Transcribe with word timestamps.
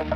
Xin 0.00 0.06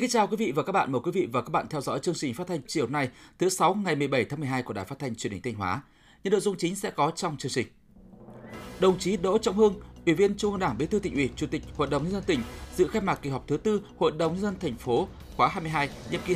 kính 0.00 0.10
chào 0.10 0.26
quý 0.26 0.36
vị 0.36 0.52
và 0.52 0.62
các 0.62 0.72
bạn. 0.72 0.92
Mời 0.92 1.00
quý 1.04 1.10
vị 1.10 1.28
và 1.32 1.42
các 1.42 1.50
bạn 1.50 1.66
theo 1.70 1.80
dõi 1.80 1.98
chương 1.98 2.14
trình 2.14 2.34
phát 2.34 2.46
thanh 2.46 2.60
chiều 2.66 2.86
nay, 2.86 3.08
thứ 3.38 3.48
sáu 3.48 3.74
ngày 3.74 3.96
17 3.96 4.24
tháng 4.24 4.40
12 4.40 4.62
của 4.62 4.72
Đài 4.72 4.84
Phát 4.84 4.98
thanh 4.98 5.14
Truyền 5.14 5.32
hình 5.32 5.42
Thanh 5.42 5.54
Hóa. 5.54 5.82
Những 6.24 6.32
nội 6.32 6.40
dung 6.40 6.56
chính 6.58 6.76
sẽ 6.76 6.90
có 6.90 7.10
trong 7.10 7.36
chương 7.36 7.52
trình. 7.52 7.66
Đồng 8.80 8.98
chí 8.98 9.16
Đỗ 9.16 9.38
Trọng 9.38 9.56
Hưng, 9.56 9.74
Ủy 10.06 10.14
viên 10.14 10.36
Trung 10.36 10.52
ương 10.52 10.60
Đảng, 10.60 10.78
Bí 10.78 10.86
thư 10.86 10.98
tỉnh 10.98 11.14
ủy, 11.14 11.30
Chủ 11.36 11.46
tịch 11.46 11.62
Hội 11.76 11.88
đồng 11.90 12.02
nhân 12.02 12.12
dân 12.12 12.22
tỉnh 12.26 12.40
dự 12.76 12.88
khai 12.88 13.02
mạc 13.02 13.22
kỳ 13.22 13.30
họp 13.30 13.48
thứ 13.48 13.56
tư 13.56 13.82
Hội 13.98 14.12
đồng 14.12 14.32
nhân 14.32 14.42
dân 14.42 14.54
thành 14.60 14.76
phố 14.76 15.08
khóa 15.36 15.48
22, 15.48 15.88
nhiệm 16.10 16.20
kỳ 16.26 16.34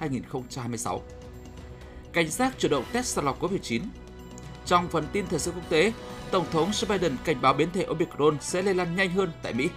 2021-2026. 0.00 1.00
Cảnh 2.14 2.28
giác 2.28 2.54
chủ 2.58 2.68
động 2.68 2.84
test 2.92 3.06
sàng 3.06 3.24
lọc 3.24 3.42
COVID-19. 3.42 3.80
Trong 4.66 4.88
phần 4.88 5.06
tin 5.12 5.26
thời 5.26 5.38
sự 5.38 5.50
quốc 5.50 5.68
tế, 5.68 5.92
Tổng 6.30 6.46
thống 6.50 6.70
Joe 6.70 6.86
Biden 6.88 7.16
cảnh 7.24 7.40
báo 7.40 7.54
biến 7.54 7.68
thể 7.74 7.82
Omicron 7.82 8.36
sẽ 8.40 8.62
lây 8.62 8.74
lan 8.74 8.96
nhanh 8.96 9.10
hơn 9.10 9.32
tại 9.42 9.52
Mỹ 9.52 9.68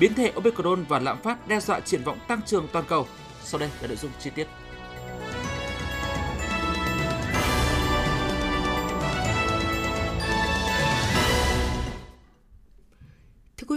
biến 0.00 0.14
thể 0.14 0.32
Omicron 0.34 0.84
và 0.88 0.98
lạm 0.98 1.22
phát 1.22 1.48
đe 1.48 1.60
dọa 1.60 1.80
triển 1.80 2.02
vọng 2.02 2.18
tăng 2.28 2.42
trưởng 2.42 2.68
toàn 2.72 2.84
cầu. 2.88 3.06
Sau 3.44 3.60
đây 3.60 3.70
là 3.80 3.88
nội 3.88 3.96
dung 3.96 4.10
chi 4.20 4.30
tiết. 4.30 4.46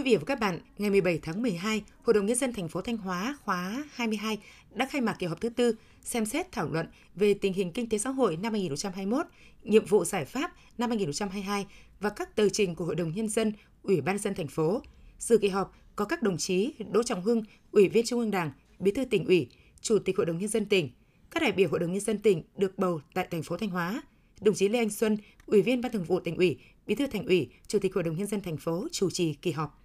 Quý 0.02 0.10
vị 0.10 0.16
và 0.16 0.24
các 0.26 0.40
bạn, 0.40 0.58
ngày 0.78 0.90
17 0.90 1.18
tháng 1.22 1.42
12, 1.42 1.82
Hội 2.02 2.14
đồng 2.14 2.26
nhân 2.26 2.36
dân 2.36 2.52
thành 2.52 2.68
phố 2.68 2.80
Thanh 2.80 2.96
Hóa 2.96 3.36
khóa 3.44 3.84
22 3.92 4.38
đã 4.74 4.86
khai 4.86 5.00
mạc 5.00 5.16
kỳ 5.18 5.26
họp 5.26 5.40
thứ 5.40 5.48
tư 5.48 5.76
xem 6.02 6.26
xét 6.26 6.52
thảo 6.52 6.68
luận 6.68 6.86
về 7.14 7.34
tình 7.34 7.52
hình 7.52 7.72
kinh 7.72 7.88
tế 7.88 7.98
xã 7.98 8.10
hội 8.10 8.36
năm 8.36 8.52
2021, 8.52 9.26
nhiệm 9.62 9.84
vụ 9.84 10.04
giải 10.04 10.24
pháp 10.24 10.52
năm 10.78 10.90
2022 10.90 11.66
và 12.00 12.10
các 12.10 12.36
tờ 12.36 12.48
trình 12.48 12.74
của 12.74 12.84
Hội 12.84 12.94
đồng 12.94 13.12
nhân 13.14 13.28
dân, 13.28 13.52
Ủy 13.82 14.00
ban 14.00 14.18
dân 14.18 14.34
thành 14.34 14.46
phố. 14.46 14.82
Dự 15.18 15.38
kỳ 15.38 15.48
họp 15.48 15.76
có 15.96 16.04
các 16.04 16.22
đồng 16.22 16.36
chí 16.36 16.74
Đỗ 16.90 17.02
Trọng 17.02 17.22
Hưng, 17.22 17.42
Ủy 17.72 17.88
viên 17.88 18.06
Trung 18.06 18.20
ương 18.20 18.30
Đảng, 18.30 18.52
Bí 18.78 18.90
thư 18.90 19.04
tỉnh 19.04 19.26
ủy, 19.26 19.48
Chủ 19.80 19.98
tịch 19.98 20.16
Hội 20.16 20.26
đồng 20.26 20.38
nhân 20.38 20.48
dân 20.48 20.66
tỉnh. 20.66 20.90
Các 21.30 21.42
đại 21.42 21.52
biểu 21.52 21.68
Hội 21.68 21.80
đồng 21.80 21.92
nhân 21.92 22.00
dân 22.00 22.18
tỉnh 22.18 22.42
được 22.56 22.78
bầu 22.78 23.00
tại 23.14 23.28
thành 23.30 23.42
phố 23.42 23.56
Thanh 23.56 23.70
Hóa. 23.70 24.02
Đồng 24.40 24.54
chí 24.54 24.68
Lê 24.68 24.78
Anh 24.78 24.90
Xuân, 24.90 25.16
Ủy 25.46 25.62
viên 25.62 25.80
Ban 25.80 25.92
Thường 25.92 26.04
vụ 26.04 26.20
tỉnh 26.20 26.36
ủy, 26.36 26.58
Bí 26.86 26.94
thư 26.94 27.06
thành 27.06 27.26
ủy, 27.26 27.48
Chủ 27.66 27.78
tịch 27.78 27.94
Hội 27.94 28.04
đồng 28.04 28.16
nhân 28.16 28.26
dân 28.26 28.40
thành 28.40 28.56
phố 28.56 28.88
chủ 28.92 29.10
trì 29.10 29.34
kỳ 29.34 29.52
họp. 29.52 29.81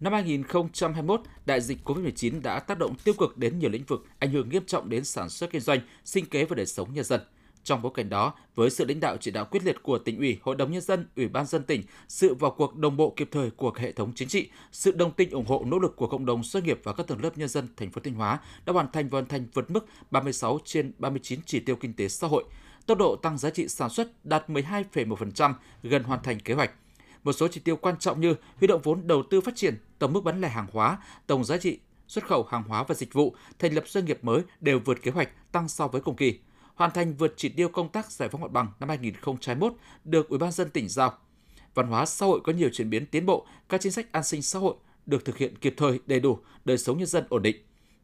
Năm 0.00 0.12
2021, 0.12 1.20
đại 1.46 1.60
dịch 1.60 1.78
COVID-19 1.84 2.42
đã 2.42 2.60
tác 2.60 2.78
động 2.78 2.94
tiêu 3.04 3.14
cực 3.18 3.38
đến 3.38 3.58
nhiều 3.58 3.70
lĩnh 3.70 3.84
vực, 3.84 4.06
ảnh 4.18 4.30
hưởng 4.30 4.48
nghiêm 4.48 4.64
trọng 4.66 4.88
đến 4.88 5.04
sản 5.04 5.28
xuất 5.28 5.50
kinh 5.50 5.60
doanh, 5.60 5.80
sinh 6.04 6.26
kế 6.26 6.44
và 6.44 6.56
đời 6.56 6.66
sống 6.66 6.94
nhân 6.94 7.04
dân. 7.04 7.20
Trong 7.64 7.82
bối 7.82 7.92
cảnh 7.94 8.08
đó, 8.08 8.34
với 8.54 8.70
sự 8.70 8.84
lãnh 8.84 9.00
đạo 9.00 9.16
chỉ 9.20 9.30
đạo 9.30 9.44
quyết 9.50 9.64
liệt 9.64 9.82
của 9.82 9.98
tỉnh 9.98 10.18
ủy, 10.18 10.38
hội 10.42 10.56
đồng 10.56 10.72
nhân 10.72 10.80
dân, 10.80 11.08
ủy 11.16 11.28
ban 11.28 11.46
dân 11.46 11.62
tỉnh, 11.62 11.82
sự 12.08 12.34
vào 12.34 12.50
cuộc 12.50 12.76
đồng 12.76 12.96
bộ 12.96 13.12
kịp 13.16 13.28
thời 13.32 13.50
của 13.50 13.72
hệ 13.76 13.92
thống 13.92 14.12
chính 14.14 14.28
trị, 14.28 14.50
sự 14.72 14.92
đồng 14.92 15.12
tình 15.12 15.30
ủng 15.30 15.46
hộ 15.46 15.64
nỗ 15.66 15.78
lực 15.78 15.96
của 15.96 16.06
cộng 16.06 16.26
đồng 16.26 16.44
doanh 16.44 16.64
nghiệp 16.64 16.80
và 16.84 16.92
các 16.92 17.06
tầng 17.06 17.22
lớp 17.22 17.38
nhân 17.38 17.48
dân 17.48 17.68
thành 17.76 17.90
phố 17.90 18.00
Thanh 18.04 18.14
Hóa 18.14 18.38
đã 18.66 18.72
hoàn 18.72 18.92
thành 18.92 19.08
và 19.08 19.16
hoàn 19.16 19.26
thành 19.26 19.46
vượt 19.54 19.70
mức 19.70 19.86
36 20.10 20.58
trên 20.64 20.92
39 20.98 21.40
chỉ 21.46 21.60
tiêu 21.60 21.76
kinh 21.76 21.92
tế 21.92 22.08
xã 22.08 22.26
hội. 22.26 22.44
Tốc 22.86 22.98
độ 22.98 23.16
tăng 23.16 23.38
giá 23.38 23.50
trị 23.50 23.68
sản 23.68 23.90
xuất 23.90 24.24
đạt 24.24 24.50
12,1%, 24.50 25.54
gần 25.82 26.02
hoàn 26.02 26.22
thành 26.22 26.40
kế 26.40 26.54
hoạch. 26.54 26.70
Một 27.24 27.32
số 27.32 27.48
chỉ 27.48 27.60
tiêu 27.60 27.76
quan 27.76 27.98
trọng 27.98 28.20
như 28.20 28.34
huy 28.56 28.66
động 28.66 28.80
vốn 28.84 29.06
đầu 29.06 29.22
tư 29.30 29.40
phát 29.40 29.56
triển, 29.56 29.78
tổng 29.98 30.12
mức 30.12 30.24
bán 30.24 30.40
lẻ 30.40 30.48
hàng 30.48 30.66
hóa, 30.72 30.98
tổng 31.26 31.44
giá 31.44 31.58
trị 31.58 31.78
xuất 32.08 32.26
khẩu 32.26 32.42
hàng 32.50 32.62
hóa 32.62 32.84
và 32.88 32.94
dịch 32.94 33.12
vụ, 33.12 33.34
thành 33.58 33.74
lập 33.74 33.84
doanh 33.86 34.04
nghiệp 34.04 34.18
mới 34.22 34.40
đều 34.60 34.80
vượt 34.84 35.02
kế 35.02 35.10
hoạch 35.10 35.52
tăng 35.52 35.68
so 35.68 35.88
với 35.88 36.00
cùng 36.00 36.16
kỳ 36.16 36.38
hoàn 36.80 36.90
thành 36.90 37.14
vượt 37.14 37.34
chỉ 37.36 37.48
tiêu 37.48 37.68
công 37.68 37.88
tác 37.88 38.10
giải 38.10 38.28
phóng 38.28 38.40
mặt 38.40 38.50
bằng 38.50 38.66
năm 38.80 38.88
2021 38.88 39.72
được 40.04 40.28
Ủy 40.28 40.38
ban 40.38 40.52
dân 40.52 40.70
tỉnh 40.70 40.88
giao. 40.88 41.18
Văn 41.74 41.86
hóa 41.86 42.06
xã 42.06 42.26
hội 42.26 42.40
có 42.44 42.52
nhiều 42.52 42.70
chuyển 42.72 42.90
biến 42.90 43.06
tiến 43.06 43.26
bộ, 43.26 43.46
các 43.68 43.80
chính 43.80 43.92
sách 43.92 44.12
an 44.12 44.24
sinh 44.24 44.42
xã 44.42 44.58
hội 44.58 44.74
được 45.06 45.24
thực 45.24 45.36
hiện 45.36 45.56
kịp 45.58 45.74
thời, 45.76 46.00
đầy 46.06 46.20
đủ, 46.20 46.38
đời 46.64 46.78
sống 46.78 46.98
nhân 46.98 47.06
dân 47.06 47.24
ổn 47.28 47.42
định. 47.42 47.56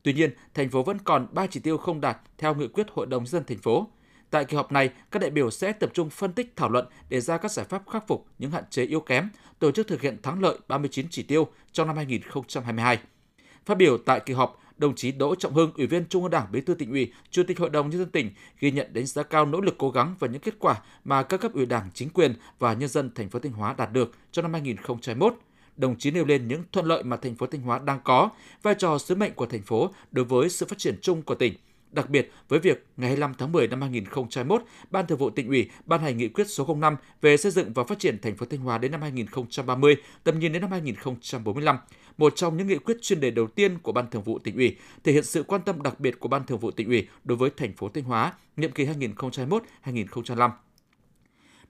Tuy 0.03 0.13
nhiên, 0.13 0.31
thành 0.55 0.71
phố 0.71 0.83
vẫn 0.83 0.99
còn 1.05 1.27
3 1.33 1.47
chỉ 1.47 1.61
tiêu 1.61 1.79
không 1.79 2.01
đạt 2.01 2.19
theo 2.39 2.55
nghị 2.55 2.69
quyết 2.69 2.87
Hội 2.93 3.07
đồng 3.07 3.27
dân 3.27 3.45
thành 3.45 3.59
phố. 3.59 3.89
Tại 4.31 4.45
kỳ 4.45 4.57
họp 4.57 4.73
này, 4.73 4.91
các 5.11 5.23
đại 5.23 5.31
biểu 5.31 5.51
sẽ 5.51 5.73
tập 5.73 5.91
trung 5.95 6.11
phân 6.11 6.33
tích 6.33 6.53
thảo 6.57 6.69
luận 6.69 6.87
để 7.09 7.21
ra 7.21 7.39
các 7.39 7.51
giải 7.51 7.67
pháp 7.69 7.83
khắc 7.91 8.07
phục 8.07 8.27
những 8.39 8.51
hạn 8.51 8.65
chế 8.71 8.85
yếu 8.85 9.01
kém, 9.01 9.29
tổ 9.59 9.71
chức 9.71 9.87
thực 9.89 10.01
hiện 10.01 10.23
thắng 10.23 10.43
lợi 10.43 10.59
39 10.69 11.07
chỉ 11.11 11.23
tiêu 11.23 11.49
trong 11.73 11.87
năm 11.87 11.97
2022. 11.97 12.99
Phát 13.67 13.79
biểu 13.79 13.99
tại 13.99 14.21
kỳ 14.21 14.35
họp, 14.35 14.61
đồng 14.77 14.95
chí 14.95 15.13
Đỗ 15.13 15.35
Trọng 15.35 15.55
Hưng, 15.55 15.73
Ủy 15.77 15.87
viên 15.87 16.07
Trung 16.09 16.23
ương 16.23 16.31
Đảng, 16.31 16.47
Bí 16.53 16.61
thư 16.61 16.75
tỉnh 16.75 16.91
ủy, 16.91 17.13
Chủ 17.31 17.43
tịch 17.47 17.59
Hội 17.59 17.71
đồng 17.71 17.91
nhân 17.91 17.99
dân 17.99 18.11
tỉnh 18.11 18.31
ghi 18.61 18.71
nhận 18.71 18.93
đánh 18.93 19.07
giá 19.07 19.23
cao 19.23 19.47
nỗ 19.47 19.61
lực 19.61 19.75
cố 19.79 19.91
gắng 19.91 20.15
và 20.19 20.29
những 20.29 20.41
kết 20.41 20.55
quả 20.59 20.81
mà 21.05 21.23
các 21.23 21.41
cấp 21.41 21.53
ủy 21.55 21.67
Đảng, 21.67 21.91
chính 21.95 22.11
quyền 22.11 22.35
và 22.59 22.73
nhân 22.73 22.89
dân 22.89 23.11
thành 23.15 23.31
phố 23.31 23.39
Thanh 23.39 23.53
Hóa 23.53 23.75
đạt 23.79 23.93
được 23.93 24.13
trong 24.33 24.43
năm 24.43 24.53
2021 24.53 25.35
đồng 25.77 25.99
chí 25.99 26.11
nêu 26.11 26.25
lên 26.25 26.49
những 26.49 26.63
thuận 26.73 26.87
lợi 26.87 27.03
mà 27.03 27.17
thành 27.17 27.35
phố 27.35 27.47
Thanh 27.47 27.61
Hóa 27.61 27.79
đang 27.79 28.01
có, 28.05 28.31
vai 28.63 28.75
trò 28.79 28.99
sứ 28.99 29.15
mệnh 29.15 29.35
của 29.35 29.47
thành 29.47 29.63
phố 29.63 29.91
đối 30.11 30.25
với 30.25 30.49
sự 30.49 30.67
phát 30.67 30.79
triển 30.79 30.99
chung 31.01 31.23
của 31.23 31.35
tỉnh. 31.35 31.55
Đặc 31.93 32.11
biệt 32.11 32.33
với 32.49 32.59
việc 32.59 32.87
ngày 32.97 33.09
25 33.09 33.35
tháng 33.39 33.53
10 33.53 33.69
năm 33.69 33.81
2021, 33.81 34.63
Ban 34.91 35.07
Thường 35.07 35.19
vụ 35.19 35.31
tỉnh 35.31 35.49
ủy 35.49 35.71
ban 35.85 36.01
hành 36.01 36.17
nghị 36.17 36.29
quyết 36.29 36.47
số 36.51 36.75
05 36.75 36.97
về 37.21 37.37
xây 37.37 37.53
dựng 37.53 37.73
và 37.73 37.85
phát 37.85 37.99
triển 37.99 38.19
thành 38.19 38.37
phố 38.37 38.47
Thanh 38.51 38.61
Hóa 38.61 38.79
đến 38.79 38.93
năm 38.93 39.03
2030, 39.03 39.97
tầm 40.25 40.39
nhìn 40.39 40.53
đến 40.53 40.63
năm 40.63 40.71
2045 40.71 41.79
một 42.19 42.37
trong 42.37 42.57
những 42.57 42.67
nghị 42.67 42.79
quyết 42.79 42.97
chuyên 43.03 43.21
đề 43.21 43.31
đầu 43.31 43.47
tiên 43.47 43.79
của 43.79 43.93
Ban 43.93 44.11
Thường 44.11 44.23
vụ 44.23 44.39
tỉnh 44.39 44.57
ủy, 44.57 44.77
thể 45.05 45.13
hiện 45.13 45.25
sự 45.25 45.43
quan 45.43 45.63
tâm 45.63 45.83
đặc 45.83 46.01
biệt 46.01 46.21
của 46.21 46.29
Ban 46.29 46.47
Thường 46.47 46.59
vụ 46.59 46.71
tỉnh 46.71 46.89
ủy 46.89 47.09
đối 47.25 47.39
với 47.39 47.51
thành 47.57 47.73
phố 47.73 47.89
Thanh 47.89 48.05
Hóa 48.05 48.33
nhiệm 48.57 48.71
kỳ 48.73 48.87
2021-2025. 49.85 50.51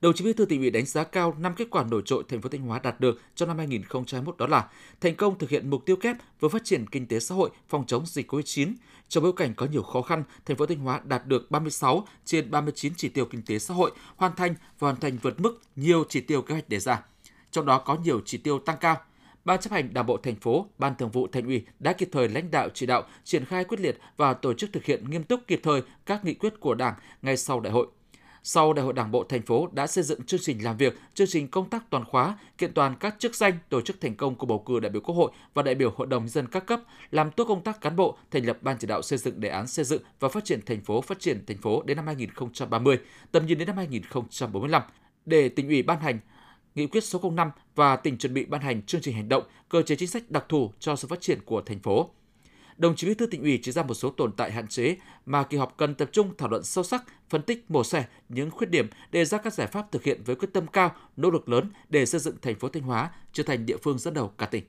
Đồng 0.01 0.15
chí 0.15 0.25
Bí 0.25 0.33
thư 0.33 0.45
tỉnh 0.45 0.61
ủy 0.61 0.71
đánh 0.71 0.87
giá 0.87 1.05
cao 1.05 1.35
năm 1.39 1.55
kết 1.57 1.71
quả 1.71 1.85
nổi 1.91 2.03
trội 2.05 2.25
thành 2.29 2.41
phố 2.41 2.49
Thanh 2.49 2.61
Hóa 2.61 2.79
đạt 2.79 3.01
được 3.01 3.21
trong 3.35 3.49
năm 3.49 3.59
2021 3.59 4.37
đó 4.37 4.47
là 4.47 4.69
thành 5.01 5.15
công 5.15 5.39
thực 5.39 5.51
hiện 5.51 5.71
mục 5.71 5.87
tiêu 5.87 5.97
kép 5.97 6.17
vừa 6.41 6.49
phát 6.49 6.65
triển 6.65 6.87
kinh 6.87 7.07
tế 7.07 7.21
xã 7.21 7.35
hội, 7.35 7.51
phòng 7.69 7.85
chống 7.87 8.07
dịch 8.07 8.33
COVID-19. 8.33 8.73
Trong 9.09 9.23
bối 9.23 9.33
cảnh 9.37 9.55
có 9.55 9.67
nhiều 9.67 9.83
khó 9.83 10.03
khăn, 10.03 10.25
thành 10.45 10.57
phố 10.57 10.67
Thanh 10.67 10.79
Hóa 10.79 11.01
đạt 11.05 11.27
được 11.27 11.51
36 11.51 12.07
trên 12.25 12.51
39 12.51 12.93
chỉ 12.97 13.09
tiêu 13.09 13.25
kinh 13.25 13.43
tế 13.47 13.59
xã 13.59 13.75
hội, 13.75 13.91
hoàn 14.17 14.37
thành 14.37 14.55
và 14.79 14.89
hoàn 14.89 15.01
thành 15.01 15.19
vượt 15.23 15.41
mức 15.41 15.61
nhiều 15.77 16.05
chỉ 16.09 16.21
tiêu 16.21 16.43
kế 16.43 16.55
hoạch 16.55 16.69
đề 16.69 16.79
ra. 16.79 17.03
Trong 17.51 17.67
đó 17.67 17.79
có 17.79 17.97
nhiều 18.05 18.21
chỉ 18.25 18.39
tiêu 18.39 18.59
tăng 18.59 18.77
cao, 18.81 18.97
Ban 19.45 19.61
chấp 19.61 19.73
hành 19.73 19.95
Đảng 19.95 20.07
bộ 20.07 20.17
thành 20.17 20.35
phố, 20.35 20.67
Ban 20.79 20.95
Thường 20.95 21.11
vụ 21.11 21.29
Thành 21.33 21.47
ủy 21.47 21.67
đã 21.81 21.93
kịp 21.93 22.09
thời 22.13 22.29
lãnh 22.29 22.51
đạo 22.51 22.69
chỉ 22.75 22.87
đạo 22.87 23.03
triển 23.25 23.45
khai 23.45 23.65
quyết 23.65 23.81
liệt 23.81 23.99
và 24.17 24.35
tổ 24.35 24.55
chức 24.55 24.73
thực 24.73 24.85
hiện 24.85 25.11
nghiêm 25.11 25.23
túc 25.23 25.41
kịp 25.47 25.61
thời 25.63 25.83
các 26.07 26.25
nghị 26.25 26.35
quyết 26.35 26.61
của 26.61 26.75
Đảng 26.75 26.95
ngay 27.23 27.37
sau 27.37 27.61
đại 27.61 27.73
hội. 27.73 27.87
Sau 28.49 28.73
Đại 28.73 28.85
hội 28.85 28.93
Đảng 28.93 29.11
bộ 29.11 29.25
thành 29.25 29.43
phố 29.43 29.69
đã 29.73 29.87
xây 29.87 30.05
dựng 30.05 30.23
chương 30.23 30.41
trình 30.43 30.65
làm 30.65 30.77
việc, 30.77 30.99
chương 31.15 31.27
trình 31.27 31.49
công 31.49 31.71
tác 31.71 31.91
toàn 31.91 32.05
khóa, 32.05 32.39
kiện 32.59 32.75
toàn 32.75 32.97
các 33.01 33.17
chức 33.19 33.35
danh, 33.35 33.59
tổ 33.69 33.81
chức 33.81 34.01
thành 34.01 34.15
công 34.15 34.35
của 34.35 34.47
bầu 34.47 34.59
cử 34.59 34.81
đại 34.81 34.91
biểu 34.91 35.03
Quốc 35.03 35.15
hội 35.15 35.31
và 35.55 35.63
đại 35.63 35.75
biểu 35.75 35.93
Hội 35.97 36.07
đồng 36.07 36.23
nhân 36.23 36.29
dân 36.29 36.47
các 36.47 36.67
cấp, 36.67 36.81
làm 37.11 37.31
tốt 37.31 37.45
công 37.49 37.63
tác 37.63 37.81
cán 37.81 37.97
bộ, 37.97 38.19
thành 38.31 38.47
lập 38.47 38.59
ban 38.63 38.77
chỉ 38.79 38.87
đạo 38.87 39.03
xây 39.03 39.19
dựng 39.19 39.41
đề 39.41 39.49
án 39.49 39.67
xây 39.67 39.85
dựng 39.85 40.03
và 40.21 40.29
phát 40.29 40.45
triển 40.45 40.61
thành 40.67 40.81
phố, 40.81 41.01
phát 41.01 41.21
triển 41.21 41.47
thành 41.47 41.57
phố 41.57 41.83
đến 41.83 41.97
năm 41.97 42.07
2030, 42.07 42.99
tầm 43.33 43.47
nhìn 43.47 43.59
đến 43.59 43.67
năm 43.67 43.77
2045 43.77 44.83
để 45.25 45.49
tỉnh 45.49 45.69
ủy 45.69 45.83
ban 45.83 46.01
hành 46.01 46.19
Nghị 46.75 46.87
quyết 46.87 47.05
số 47.05 47.31
05 47.31 47.51
và 47.75 47.97
tỉnh 47.97 48.19
chuẩn 48.19 48.35
bị 48.35 48.45
ban 48.45 48.61
hành 48.61 48.83
chương 48.83 49.01
trình 49.01 49.15
hành 49.15 49.29
động, 49.29 49.43
cơ 49.69 49.83
chế 49.83 49.97
chính 49.97 50.09
sách 50.09 50.31
đặc 50.31 50.45
thù 50.49 50.73
cho 50.79 50.97
sự 50.97 51.09
phát 51.09 51.21
triển 51.21 51.41
của 51.45 51.61
thành 51.61 51.79
phố. 51.79 52.11
Đồng 52.79 52.97
chí 52.97 53.07
Bí 53.07 53.15
thư 53.15 53.27
tỉnh 53.27 53.43
ủy 53.43 53.59
chỉ 53.63 53.73
ra 53.73 53.83
một 53.83 53.95
số 53.95 54.11
tồn 54.11 54.33
tại 54.37 54.53
hạn 54.53 54.67
chế 54.69 54.97
mà 55.27 55.43
kỳ 55.43 55.57
họp 55.57 55.77
cần 55.77 55.95
tập 55.95 56.09
trung 56.13 56.35
thảo 56.39 56.49
luận 56.49 56.65
sâu 56.65 56.85
sắc, 56.85 57.05
phân 57.29 57.43
tích 57.43 57.71
mổ 57.71 57.85
xẻ 57.85 58.05
những 58.29 58.51
khuyết 58.51 58.71
điểm, 58.71 58.89
đề 59.13 59.25
ra 59.25 59.39
các 59.39 59.55
giải 59.55 59.67
pháp 59.67 59.93
thực 59.93 60.03
hiện 60.03 60.23
với 60.25 60.37
quyết 60.37 60.49
tâm 60.53 60.67
cao, 60.67 60.97
nỗ 61.17 61.31
lực 61.31 61.49
lớn 61.49 61.71
để 61.89 62.07
xây 62.07 62.21
dựng 62.21 62.37
thành 62.43 62.59
phố 62.59 62.69
Thanh 62.69 62.83
Hóa 62.83 63.11
trở 63.33 63.43
thành 63.43 63.67
địa 63.67 63.77
phương 63.83 63.99
dẫn 63.99 64.15
đầu 64.15 64.33
cả 64.39 64.47
tỉnh. 64.47 64.65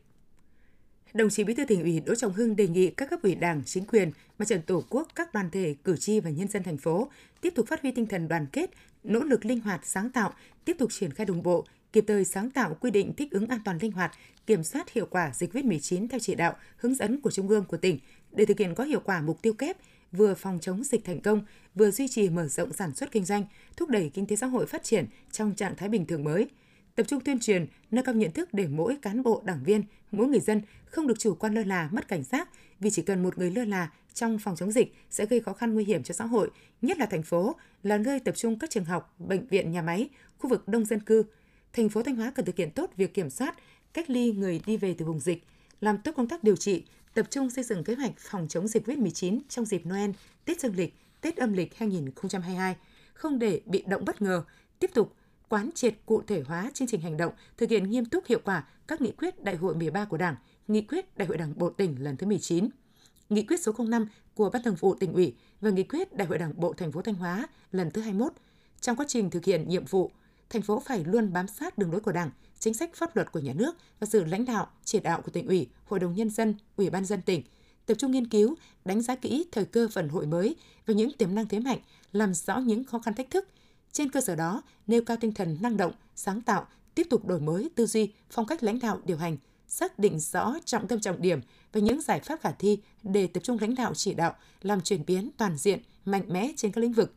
Đồng 1.13 1.29
chí 1.29 1.43
Bí 1.43 1.53
thư 1.53 1.65
tỉnh 1.65 1.83
ủy 1.83 1.99
Đỗ 1.99 2.15
Trọng 2.15 2.33
Hưng 2.33 2.55
đề 2.55 2.67
nghị 2.67 2.91
các 2.91 3.09
cấp 3.09 3.19
ủy 3.23 3.35
Đảng, 3.35 3.63
chính 3.65 3.85
quyền, 3.85 4.11
mặt 4.39 4.47
trận 4.47 4.61
Tổ 4.61 4.83
quốc, 4.89 5.07
các 5.15 5.33
đoàn 5.33 5.49
thể, 5.51 5.75
cử 5.83 5.97
tri 5.97 6.19
và 6.19 6.29
nhân 6.29 6.47
dân 6.47 6.63
thành 6.63 6.77
phố 6.77 7.11
tiếp 7.41 7.53
tục 7.55 7.67
phát 7.67 7.81
huy 7.81 7.91
tinh 7.91 8.05
thần 8.05 8.27
đoàn 8.27 8.45
kết, 8.51 8.69
nỗ 9.03 9.19
lực 9.19 9.45
linh 9.45 9.59
hoạt, 9.59 9.85
sáng 9.85 10.09
tạo, 10.09 10.33
tiếp 10.65 10.75
tục 10.79 10.91
triển 10.91 11.11
khai 11.11 11.25
đồng 11.25 11.43
bộ, 11.43 11.65
kịp 11.97 12.03
thời 12.07 12.25
sáng 12.25 12.49
tạo 12.49 12.77
quy 12.81 12.91
định 12.91 13.13
thích 13.13 13.31
ứng 13.31 13.47
an 13.47 13.59
toàn 13.65 13.77
linh 13.81 13.91
hoạt, 13.91 14.11
kiểm 14.45 14.63
soát 14.63 14.89
hiệu 14.89 15.07
quả 15.11 15.31
dịch 15.33 15.53
COVID-19 15.53 16.07
theo 16.07 16.19
chỉ 16.19 16.35
đạo, 16.35 16.55
hướng 16.77 16.95
dẫn 16.95 17.21
của 17.21 17.31
Trung 17.31 17.47
ương 17.47 17.65
của 17.65 17.77
tỉnh 17.77 17.99
để 18.31 18.45
thực 18.45 18.59
hiện 18.59 18.75
có 18.75 18.83
hiệu 18.83 18.99
quả 18.99 19.21
mục 19.21 19.41
tiêu 19.41 19.53
kép 19.53 19.77
vừa 20.11 20.33
phòng 20.33 20.59
chống 20.61 20.83
dịch 20.83 21.05
thành 21.05 21.21
công, 21.21 21.41
vừa 21.75 21.91
duy 21.91 22.07
trì 22.07 22.29
mở 22.29 22.47
rộng 22.47 22.73
sản 22.73 22.95
xuất 22.95 23.11
kinh 23.11 23.25
doanh, 23.25 23.43
thúc 23.77 23.89
đẩy 23.89 24.11
kinh 24.13 24.25
tế 24.25 24.35
xã 24.35 24.47
hội 24.47 24.65
phát 24.65 24.83
triển 24.83 25.05
trong 25.31 25.55
trạng 25.55 25.75
thái 25.75 25.89
bình 25.89 26.05
thường 26.05 26.23
mới. 26.23 26.47
Tập 26.95 27.05
trung 27.07 27.19
tuyên 27.19 27.39
truyền, 27.39 27.65
nâng 27.91 28.05
cao 28.05 28.15
nhận 28.15 28.31
thức 28.31 28.53
để 28.53 28.67
mỗi 28.67 28.97
cán 29.01 29.23
bộ, 29.23 29.41
đảng 29.45 29.63
viên, 29.63 29.83
mỗi 30.11 30.27
người 30.27 30.39
dân 30.39 30.61
không 30.85 31.07
được 31.07 31.19
chủ 31.19 31.35
quan 31.35 31.53
lơ 31.53 31.63
là, 31.63 31.89
mất 31.91 32.07
cảnh 32.07 32.23
giác 32.23 32.49
vì 32.79 32.89
chỉ 32.89 33.01
cần 33.01 33.23
một 33.23 33.37
người 33.37 33.51
lơ 33.51 33.65
là 33.65 33.91
trong 34.13 34.39
phòng 34.39 34.55
chống 34.55 34.71
dịch 34.71 34.93
sẽ 35.09 35.25
gây 35.25 35.39
khó 35.39 35.53
khăn 35.53 35.73
nguy 35.73 35.85
hiểm 35.85 36.03
cho 36.03 36.13
xã 36.13 36.25
hội, 36.25 36.49
nhất 36.81 36.97
là 36.97 37.05
thành 37.05 37.23
phố 37.23 37.55
là 37.83 37.97
nơi 37.97 38.19
tập 38.19 38.35
trung 38.37 38.59
các 38.59 38.69
trường 38.69 38.85
học, 38.85 39.15
bệnh 39.19 39.47
viện, 39.47 39.71
nhà 39.71 39.81
máy, 39.81 40.09
khu 40.37 40.49
vực 40.49 40.67
đông 40.67 40.85
dân 40.85 40.99
cư, 40.99 41.23
thành 41.77 41.89
phố 41.89 42.03
Thanh 42.03 42.15
Hóa 42.15 42.31
cần 42.35 42.45
thực 42.45 42.55
hiện 42.55 42.71
tốt 42.71 42.89
việc 42.97 43.13
kiểm 43.13 43.29
soát, 43.29 43.55
cách 43.93 44.09
ly 44.09 44.31
người 44.31 44.61
đi 44.65 44.77
về 44.77 44.95
từ 44.97 45.05
vùng 45.05 45.19
dịch, 45.19 45.43
làm 45.81 45.97
tốt 45.97 46.11
công 46.15 46.27
tác 46.27 46.43
điều 46.43 46.55
trị, 46.55 46.83
tập 47.13 47.27
trung 47.29 47.49
xây 47.49 47.63
dựng 47.63 47.83
kế 47.83 47.95
hoạch 47.95 48.11
phòng 48.17 48.47
chống 48.49 48.67
dịch 48.67 48.87
COVID-19 48.87 49.39
trong 49.49 49.65
dịp 49.65 49.85
Noel, 49.85 50.11
Tết 50.45 50.61
Dương 50.61 50.75
lịch, 50.75 50.93
Tết 51.21 51.37
âm 51.37 51.53
lịch 51.53 51.77
2022, 51.77 52.75
không 53.13 53.39
để 53.39 53.61
bị 53.65 53.83
động 53.87 54.05
bất 54.05 54.21
ngờ, 54.21 54.43
tiếp 54.79 54.91
tục 54.93 55.13
quán 55.49 55.69
triệt 55.75 55.93
cụ 56.05 56.21
thể 56.21 56.43
hóa 56.47 56.71
chương 56.73 56.87
trình 56.87 57.01
hành 57.01 57.17
động, 57.17 57.33
thực 57.57 57.69
hiện 57.69 57.89
nghiêm 57.89 58.05
túc 58.05 58.25
hiệu 58.25 58.39
quả 58.45 58.67
các 58.87 59.01
nghị 59.01 59.11
quyết 59.11 59.43
Đại 59.43 59.55
hội 59.55 59.75
13 59.75 60.05
của 60.05 60.17
Đảng, 60.17 60.35
nghị 60.67 60.81
quyết 60.81 61.17
Đại 61.17 61.27
hội 61.27 61.37
Đảng 61.37 61.53
Bộ 61.57 61.69
tỉnh 61.69 61.95
lần 61.99 62.17
thứ 62.17 62.27
19, 62.27 62.69
nghị 63.29 63.43
quyết 63.43 63.59
số 63.59 63.71
05 63.77 64.07
của 64.33 64.49
Ban 64.49 64.63
Thường 64.63 64.75
vụ 64.79 64.95
tỉnh 64.95 65.13
ủy 65.13 65.35
và 65.61 65.69
nghị 65.69 65.83
quyết 65.83 66.13
Đại 66.13 66.27
hội 66.27 66.37
Đảng 66.37 66.53
bộ 66.55 66.73
thành 66.73 66.91
phố 66.91 67.01
Thanh 67.01 67.15
Hóa 67.15 67.47
lần 67.71 67.91
thứ 67.91 68.01
21. 68.01 68.33
Trong 68.81 68.95
quá 68.95 69.05
trình 69.07 69.29
thực 69.29 69.45
hiện 69.45 69.69
nhiệm 69.69 69.85
vụ, 69.85 70.11
thành 70.49 70.61
phố 70.61 70.79
phải 70.85 71.03
luôn 71.03 71.33
bám 71.33 71.47
sát 71.47 71.77
đường 71.77 71.91
lối 71.91 72.01
của 72.01 72.11
Đảng, 72.11 72.31
chính 72.59 72.73
sách 72.73 72.95
pháp 72.95 73.15
luật 73.15 73.31
của 73.31 73.39
nhà 73.39 73.53
nước 73.53 73.75
và 73.99 74.07
sự 74.07 74.23
lãnh 74.25 74.45
đạo, 74.45 74.67
chỉ 74.83 74.99
đạo 74.99 75.21
của 75.21 75.31
tỉnh 75.31 75.47
ủy, 75.47 75.69
Hội 75.85 75.99
đồng 75.99 76.15
nhân 76.15 76.29
dân, 76.29 76.55
Ủy 76.75 76.89
ban 76.89 77.05
dân 77.05 77.21
tỉnh, 77.21 77.43
tập 77.85 77.95
trung 77.97 78.11
nghiên 78.11 78.27
cứu, 78.27 78.55
đánh 78.85 79.01
giá 79.01 79.15
kỹ 79.15 79.45
thời 79.51 79.65
cơ 79.65 79.87
vận 79.93 80.09
hội 80.09 80.25
mới 80.25 80.55
và 80.85 80.93
những 80.93 81.11
tiềm 81.17 81.35
năng 81.35 81.47
thế 81.47 81.59
mạnh, 81.59 81.79
làm 82.11 82.33
rõ 82.33 82.57
những 82.57 82.83
khó 82.83 82.99
khăn 82.99 83.13
thách 83.13 83.31
thức. 83.31 83.47
Trên 83.91 84.11
cơ 84.11 84.21
sở 84.21 84.35
đó, 84.35 84.61
nêu 84.87 85.01
cao 85.01 85.17
tinh 85.21 85.33
thần 85.33 85.57
năng 85.61 85.77
động, 85.77 85.91
sáng 86.15 86.41
tạo, 86.41 86.67
tiếp 86.95 87.07
tục 87.09 87.25
đổi 87.25 87.39
mới 87.39 87.69
tư 87.75 87.85
duy, 87.85 88.13
phong 88.29 88.45
cách 88.45 88.63
lãnh 88.63 88.79
đạo 88.79 89.01
điều 89.05 89.17
hành, 89.17 89.37
xác 89.67 89.99
định 89.99 90.19
rõ 90.19 90.55
trọng 90.65 90.87
tâm 90.87 90.99
trọng 90.99 91.21
điểm 91.21 91.41
và 91.73 91.79
những 91.79 92.01
giải 92.01 92.19
pháp 92.19 92.41
khả 92.41 92.51
thi 92.51 92.79
để 93.03 93.27
tập 93.27 93.43
trung 93.43 93.57
lãnh 93.61 93.75
đạo 93.75 93.93
chỉ 93.93 94.13
đạo, 94.13 94.35
làm 94.61 94.81
chuyển 94.81 95.05
biến 95.05 95.29
toàn 95.37 95.57
diện, 95.57 95.81
mạnh 96.05 96.23
mẽ 96.27 96.51
trên 96.55 96.71
các 96.71 96.81
lĩnh 96.81 96.93
vực. 96.93 97.13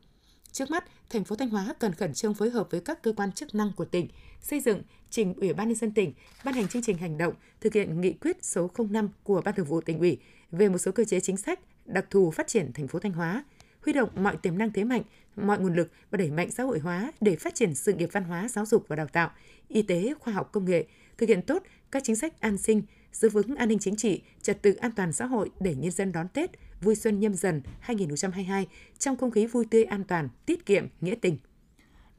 Trước 0.52 0.70
mắt, 0.70 0.85
thành 1.11 1.25
phố 1.25 1.37
Thanh 1.37 1.50
Hóa 1.50 1.75
cần 1.79 1.94
khẩn 1.94 2.14
trương 2.14 2.35
phối 2.35 2.50
hợp 2.50 2.70
với 2.70 2.81
các 2.81 3.02
cơ 3.02 3.12
quan 3.12 3.32
chức 3.32 3.55
năng 3.55 3.73
của 3.76 3.85
tỉnh, 3.85 4.08
xây 4.41 4.61
dựng 4.61 4.82
trình 5.11 5.35
Ủy 5.35 5.52
ban 5.52 5.69
nhân 5.69 5.76
dân 5.76 5.93
tỉnh 5.93 6.12
ban 6.44 6.55
hành 6.55 6.69
chương 6.69 6.82
trình 6.82 6.99
hành 6.99 7.19
động 7.19 7.35
thực 7.61 7.73
hiện 7.73 8.00
nghị 8.00 8.12
quyết 8.12 8.44
số 8.44 8.70
05 8.91 9.08
của 9.23 9.43
Ban 9.44 9.55
Thường 9.55 9.67
vụ 9.67 9.81
tỉnh 9.81 9.99
ủy 9.99 10.19
về 10.52 10.69
một 10.69 10.79
số 10.79 10.93
cơ 10.93 11.05
chế 11.05 11.20
chính 11.20 11.37
sách 11.37 11.61
đặc 11.85 12.06
thù 12.11 12.31
phát 12.31 12.47
triển 12.47 12.73
thành 12.73 12.88
phố 12.88 12.99
Thanh 12.99 13.12
Hóa, 13.12 13.44
huy 13.85 13.93
động 13.93 14.08
mọi 14.14 14.37
tiềm 14.37 14.58
năng 14.58 14.73
thế 14.73 14.85
mạnh, 14.85 15.02
mọi 15.37 15.58
nguồn 15.58 15.75
lực 15.75 15.91
và 16.11 16.17
đẩy 16.17 16.31
mạnh 16.31 16.50
xã 16.50 16.62
hội 16.62 16.79
hóa 16.79 17.12
để 17.20 17.37
phát 17.37 17.55
triển 17.55 17.75
sự 17.75 17.93
nghiệp 17.93 18.08
văn 18.12 18.25
hóa, 18.25 18.49
giáo 18.49 18.67
dục 18.67 18.85
và 18.88 18.97
đào 18.97 19.06
tạo, 19.06 19.31
y 19.69 19.82
tế, 19.82 20.14
khoa 20.20 20.35
học 20.35 20.52
công 20.52 20.64
nghệ, 20.64 20.85
thực 21.19 21.29
hiện 21.29 21.43
tốt 21.43 21.62
các 21.91 22.05
chính 22.05 22.17
sách 22.17 22.41
an 22.41 22.58
sinh, 22.58 22.82
giữ 23.12 23.29
vững 23.29 23.56
an 23.56 23.69
ninh 23.69 23.79
chính 23.79 23.97
trị, 23.97 24.23
trật 24.43 24.62
tự 24.62 24.75
an 24.75 24.93
toàn 24.97 25.12
xã 25.12 25.26
hội 25.26 25.50
để 25.61 25.75
nhân 25.75 25.91
dân 25.91 26.12
đón 26.12 26.29
Tết 26.29 26.50
vui 26.81 26.94
xuân 26.94 27.21
nhâm 27.21 27.35
dần 27.35 27.62
2022 27.81 28.67
trong 28.99 29.17
không 29.17 29.31
khí 29.31 29.47
vui 29.47 29.65
tươi 29.71 29.85
an 29.85 30.05
toàn, 30.05 30.29
tiết 30.47 30.67
kiệm, 30.67 30.87
nghĩa 31.00 31.15
tình. 31.21 31.37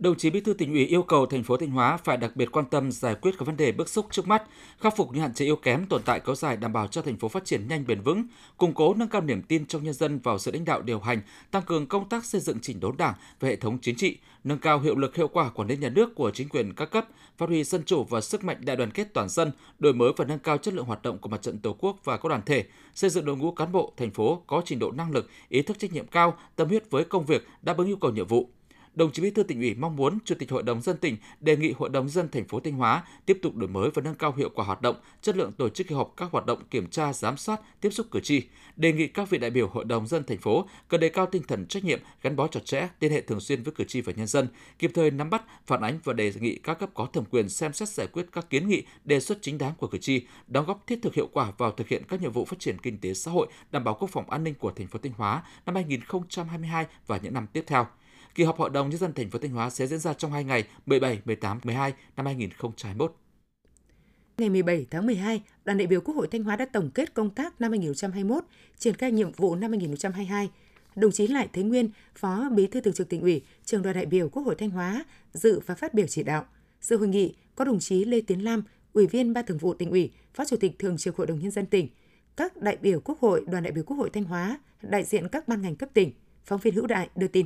Đồng 0.01 0.17
chí 0.17 0.29
Bí 0.29 0.41
thư 0.41 0.53
tỉnh 0.53 0.71
ủy 0.73 0.85
yêu 0.85 1.03
cầu 1.03 1.25
thành 1.25 1.43
phố 1.43 1.57
Thanh 1.57 1.69
Hóa 1.69 1.97
phải 1.97 2.17
đặc 2.17 2.35
biệt 2.35 2.51
quan 2.51 2.65
tâm 2.65 2.91
giải 2.91 3.15
quyết 3.15 3.31
các 3.37 3.45
vấn 3.45 3.57
đề 3.57 3.71
bức 3.71 3.89
xúc 3.89 4.05
trước 4.11 4.27
mắt, 4.27 4.43
khắc 4.79 4.97
phục 4.97 5.11
những 5.11 5.21
hạn 5.21 5.33
chế 5.33 5.45
yếu 5.45 5.55
kém 5.55 5.85
tồn 5.85 6.01
tại 6.05 6.19
kéo 6.19 6.35
dài 6.35 6.57
đảm 6.57 6.73
bảo 6.73 6.87
cho 6.87 7.01
thành 7.01 7.17
phố 7.17 7.27
phát 7.27 7.45
triển 7.45 7.67
nhanh 7.67 7.87
bền 7.87 8.01
vững, 8.01 8.23
củng 8.57 8.73
cố 8.73 8.93
nâng 8.93 9.09
cao 9.09 9.21
niềm 9.21 9.41
tin 9.41 9.65
trong 9.65 9.83
nhân 9.83 9.93
dân 9.93 10.19
vào 10.19 10.39
sự 10.39 10.51
lãnh 10.51 10.65
đạo 10.65 10.81
điều 10.81 10.99
hành, 10.99 11.21
tăng 11.51 11.63
cường 11.63 11.87
công 11.87 12.09
tác 12.09 12.25
xây 12.25 12.41
dựng 12.41 12.59
chỉnh 12.61 12.79
đốn 12.79 12.97
Đảng 12.97 13.13
và 13.39 13.47
hệ 13.47 13.55
thống 13.55 13.77
chính 13.81 13.95
trị, 13.95 14.17
nâng 14.43 14.57
cao 14.57 14.79
hiệu 14.79 14.95
lực 14.95 15.15
hiệu 15.15 15.27
quả 15.27 15.49
quản 15.49 15.67
lý 15.67 15.77
nhà 15.77 15.89
nước 15.89 16.15
của 16.15 16.31
chính 16.31 16.49
quyền 16.49 16.73
các 16.73 16.91
cấp, 16.91 17.07
phát 17.37 17.49
huy 17.49 17.63
dân 17.63 17.83
chủ 17.85 18.03
và 18.03 18.21
sức 18.21 18.43
mạnh 18.43 18.57
đại 18.61 18.75
đoàn 18.75 18.91
kết 18.91 19.13
toàn 19.13 19.29
dân, 19.29 19.51
đổi 19.79 19.93
mới 19.93 20.11
và 20.17 20.25
nâng 20.25 20.39
cao 20.39 20.57
chất 20.57 20.73
lượng 20.73 20.85
hoạt 20.85 21.03
động 21.03 21.17
của 21.17 21.29
mặt 21.29 21.41
trận 21.41 21.59
Tổ 21.59 21.75
quốc 21.79 21.97
và 22.03 22.17
các 22.17 22.29
đoàn 22.29 22.41
thể, 22.45 22.65
xây 22.95 23.09
dựng 23.09 23.25
đội 23.25 23.37
ngũ 23.37 23.51
cán 23.51 23.71
bộ 23.71 23.93
thành 23.97 24.11
phố 24.11 24.43
có 24.47 24.61
trình 24.65 24.79
độ 24.79 24.91
năng 24.91 25.11
lực, 25.11 25.29
ý 25.49 25.61
thức 25.61 25.79
trách 25.79 25.93
nhiệm 25.93 26.07
cao, 26.07 26.37
tâm 26.55 26.67
huyết 26.67 26.89
với 26.89 27.03
công 27.03 27.25
việc, 27.25 27.47
đáp 27.61 27.77
ứng 27.77 27.87
yêu 27.87 27.97
cầu 28.01 28.11
nhiệm 28.11 28.27
vụ 28.27 28.49
đồng 28.95 29.11
chí 29.11 29.21
Bí 29.21 29.31
thư 29.31 29.43
tỉnh 29.43 29.59
ủy 29.59 29.75
mong 29.75 29.95
muốn 29.95 30.17
Chủ 30.25 30.35
tịch 30.39 30.51
Hội 30.51 30.63
đồng 30.63 30.81
dân 30.81 30.97
tỉnh 30.97 31.17
đề 31.39 31.57
nghị 31.57 31.71
Hội 31.71 31.89
đồng 31.89 32.09
dân 32.09 32.29
thành 32.29 32.47
phố 32.47 32.59
Thanh 32.59 32.73
Hóa 32.73 33.03
tiếp 33.25 33.39
tục 33.41 33.55
đổi 33.55 33.69
mới 33.69 33.89
và 33.93 34.01
nâng 34.01 34.15
cao 34.15 34.33
hiệu 34.37 34.49
quả 34.55 34.65
hoạt 34.65 34.81
động, 34.81 34.95
chất 35.21 35.37
lượng 35.37 35.51
tổ 35.51 35.69
chức 35.69 35.87
kỳ 35.87 35.95
họp 35.95 36.13
các 36.17 36.31
hoạt 36.31 36.45
động 36.45 36.63
kiểm 36.69 36.87
tra, 36.87 37.13
giám 37.13 37.37
sát, 37.37 37.61
tiếp 37.81 37.89
xúc 37.89 38.07
cử 38.11 38.19
tri. 38.19 38.43
Đề 38.75 38.93
nghị 38.93 39.07
các 39.07 39.29
vị 39.29 39.37
đại 39.37 39.49
biểu 39.49 39.67
Hội 39.67 39.85
đồng 39.85 40.07
dân 40.07 40.23
thành 40.23 40.37
phố 40.37 40.65
cần 40.87 40.99
đề 40.99 41.09
cao 41.09 41.25
tinh 41.25 41.43
thần 41.47 41.65
trách 41.65 41.83
nhiệm, 41.83 41.99
gắn 42.21 42.35
bó 42.35 42.47
chặt 42.47 42.65
chẽ, 42.65 42.87
liên 42.99 43.11
hệ 43.11 43.21
thường 43.21 43.39
xuyên 43.39 43.63
với 43.63 43.73
cử 43.73 43.83
tri 43.83 44.01
và 44.01 44.13
nhân 44.15 44.27
dân, 44.27 44.47
kịp 44.79 44.91
thời 44.93 45.11
nắm 45.11 45.29
bắt, 45.29 45.43
phản 45.65 45.81
ánh 45.81 45.99
và 46.03 46.13
đề 46.13 46.33
nghị 46.39 46.55
các 46.55 46.79
cấp 46.79 46.89
có 46.93 47.05
thẩm 47.13 47.25
quyền 47.25 47.49
xem 47.49 47.73
xét 47.73 47.89
giải 47.89 48.07
quyết 48.07 48.25
các 48.31 48.49
kiến 48.49 48.67
nghị, 48.67 48.83
đề 49.05 49.19
xuất 49.19 49.37
chính 49.41 49.57
đáng 49.57 49.73
của 49.77 49.87
cử 49.87 49.97
tri, 49.97 50.25
đóng 50.47 50.65
góp 50.65 50.87
thiết 50.87 50.99
thực 51.01 51.15
hiệu 51.15 51.27
quả 51.33 51.51
vào 51.57 51.71
thực 51.71 51.87
hiện 51.87 52.03
các 52.07 52.21
nhiệm 52.21 52.31
vụ 52.31 52.45
phát 52.45 52.59
triển 52.59 52.77
kinh 52.79 52.97
tế 52.97 53.13
xã 53.13 53.31
hội, 53.31 53.47
đảm 53.71 53.83
bảo 53.83 53.93
quốc 53.99 54.09
phòng 54.11 54.29
an 54.29 54.43
ninh 54.43 54.53
của 54.53 54.71
thành 54.71 54.87
phố 54.87 54.99
Thanh 55.03 55.13
Hóa 55.17 55.43
năm 55.65 55.75
2022 55.75 56.85
và 57.07 57.17
những 57.17 57.33
năm 57.33 57.47
tiếp 57.53 57.63
theo 57.67 57.87
Kỳ 58.35 58.43
họp 58.43 58.57
Hội 58.57 58.69
đồng 58.69 58.89
nhân 58.89 58.99
dân 58.99 59.13
thành 59.13 59.29
phố 59.29 59.39
Thanh 59.39 59.51
Hóa 59.51 59.69
sẽ 59.69 59.87
diễn 59.87 59.99
ra 59.99 60.13
trong 60.13 60.31
2 60.31 60.43
ngày 60.43 60.63
17, 60.85 61.19
18, 61.25 61.59
12 61.63 61.93
năm 62.17 62.25
2021. 62.25 63.15
Ngày 64.37 64.49
17 64.49 64.85
tháng 64.91 65.05
12, 65.05 65.41
đoàn 65.65 65.77
đại 65.77 65.87
biểu 65.87 66.01
Quốc 66.01 66.15
hội 66.15 66.27
Thanh 66.31 66.43
Hóa 66.43 66.55
đã 66.55 66.65
tổng 66.65 66.89
kết 66.93 67.13
công 67.13 67.29
tác 67.29 67.61
năm 67.61 67.71
2021, 67.71 68.43
triển 68.77 68.95
khai 68.95 69.11
nhiệm 69.11 69.31
vụ 69.31 69.55
năm 69.55 69.71
2022. 69.71 70.49
Đồng 70.95 71.11
chí 71.11 71.27
Lại 71.27 71.49
Thế 71.53 71.63
Nguyên, 71.63 71.89
Phó 72.15 72.49
Bí 72.55 72.67
thư 72.67 72.81
Thường 72.81 72.93
trực 72.93 73.09
Tỉnh 73.09 73.21
ủy, 73.21 73.41
Trường 73.65 73.81
đoàn 73.81 73.95
đại 73.95 74.05
biểu 74.05 74.29
Quốc 74.29 74.43
hội 74.43 74.55
Thanh 74.55 74.69
Hóa 74.69 75.05
dự 75.33 75.59
và 75.65 75.75
phát 75.75 75.93
biểu 75.93 76.07
chỉ 76.07 76.23
đạo. 76.23 76.45
Sự 76.81 76.97
hội 76.97 77.07
nghị 77.07 77.35
có 77.55 77.65
đồng 77.65 77.79
chí 77.79 78.05
Lê 78.05 78.21
Tiến 78.21 78.43
Lam, 78.43 78.63
Ủy 78.93 79.07
viên 79.07 79.33
Ban 79.33 79.45
Thường 79.45 79.57
vụ 79.57 79.73
Tỉnh 79.73 79.89
ủy, 79.89 80.11
Phó 80.33 80.45
Chủ 80.45 80.55
tịch 80.57 80.79
Thường 80.79 80.97
trực 80.97 81.15
Hội 81.15 81.27
đồng 81.27 81.39
nhân 81.39 81.51
dân 81.51 81.65
tỉnh, 81.65 81.87
các 82.37 82.57
đại 82.57 82.77
biểu 82.81 82.99
Quốc 82.99 83.19
hội, 83.19 83.43
đoàn 83.47 83.63
đại 83.63 83.71
biểu 83.71 83.83
Quốc 83.83 83.97
hội 83.97 84.09
Thanh 84.09 84.23
Hóa, 84.23 84.59
đại 84.81 85.03
diện 85.03 85.27
các 85.27 85.47
ban 85.47 85.61
ngành 85.61 85.75
cấp 85.75 85.89
tỉnh. 85.93 86.11
Phóng 86.45 86.59
viên 86.59 86.75
Hữu 86.75 86.87
Đại 86.87 87.09
đưa 87.15 87.27
tin. 87.27 87.45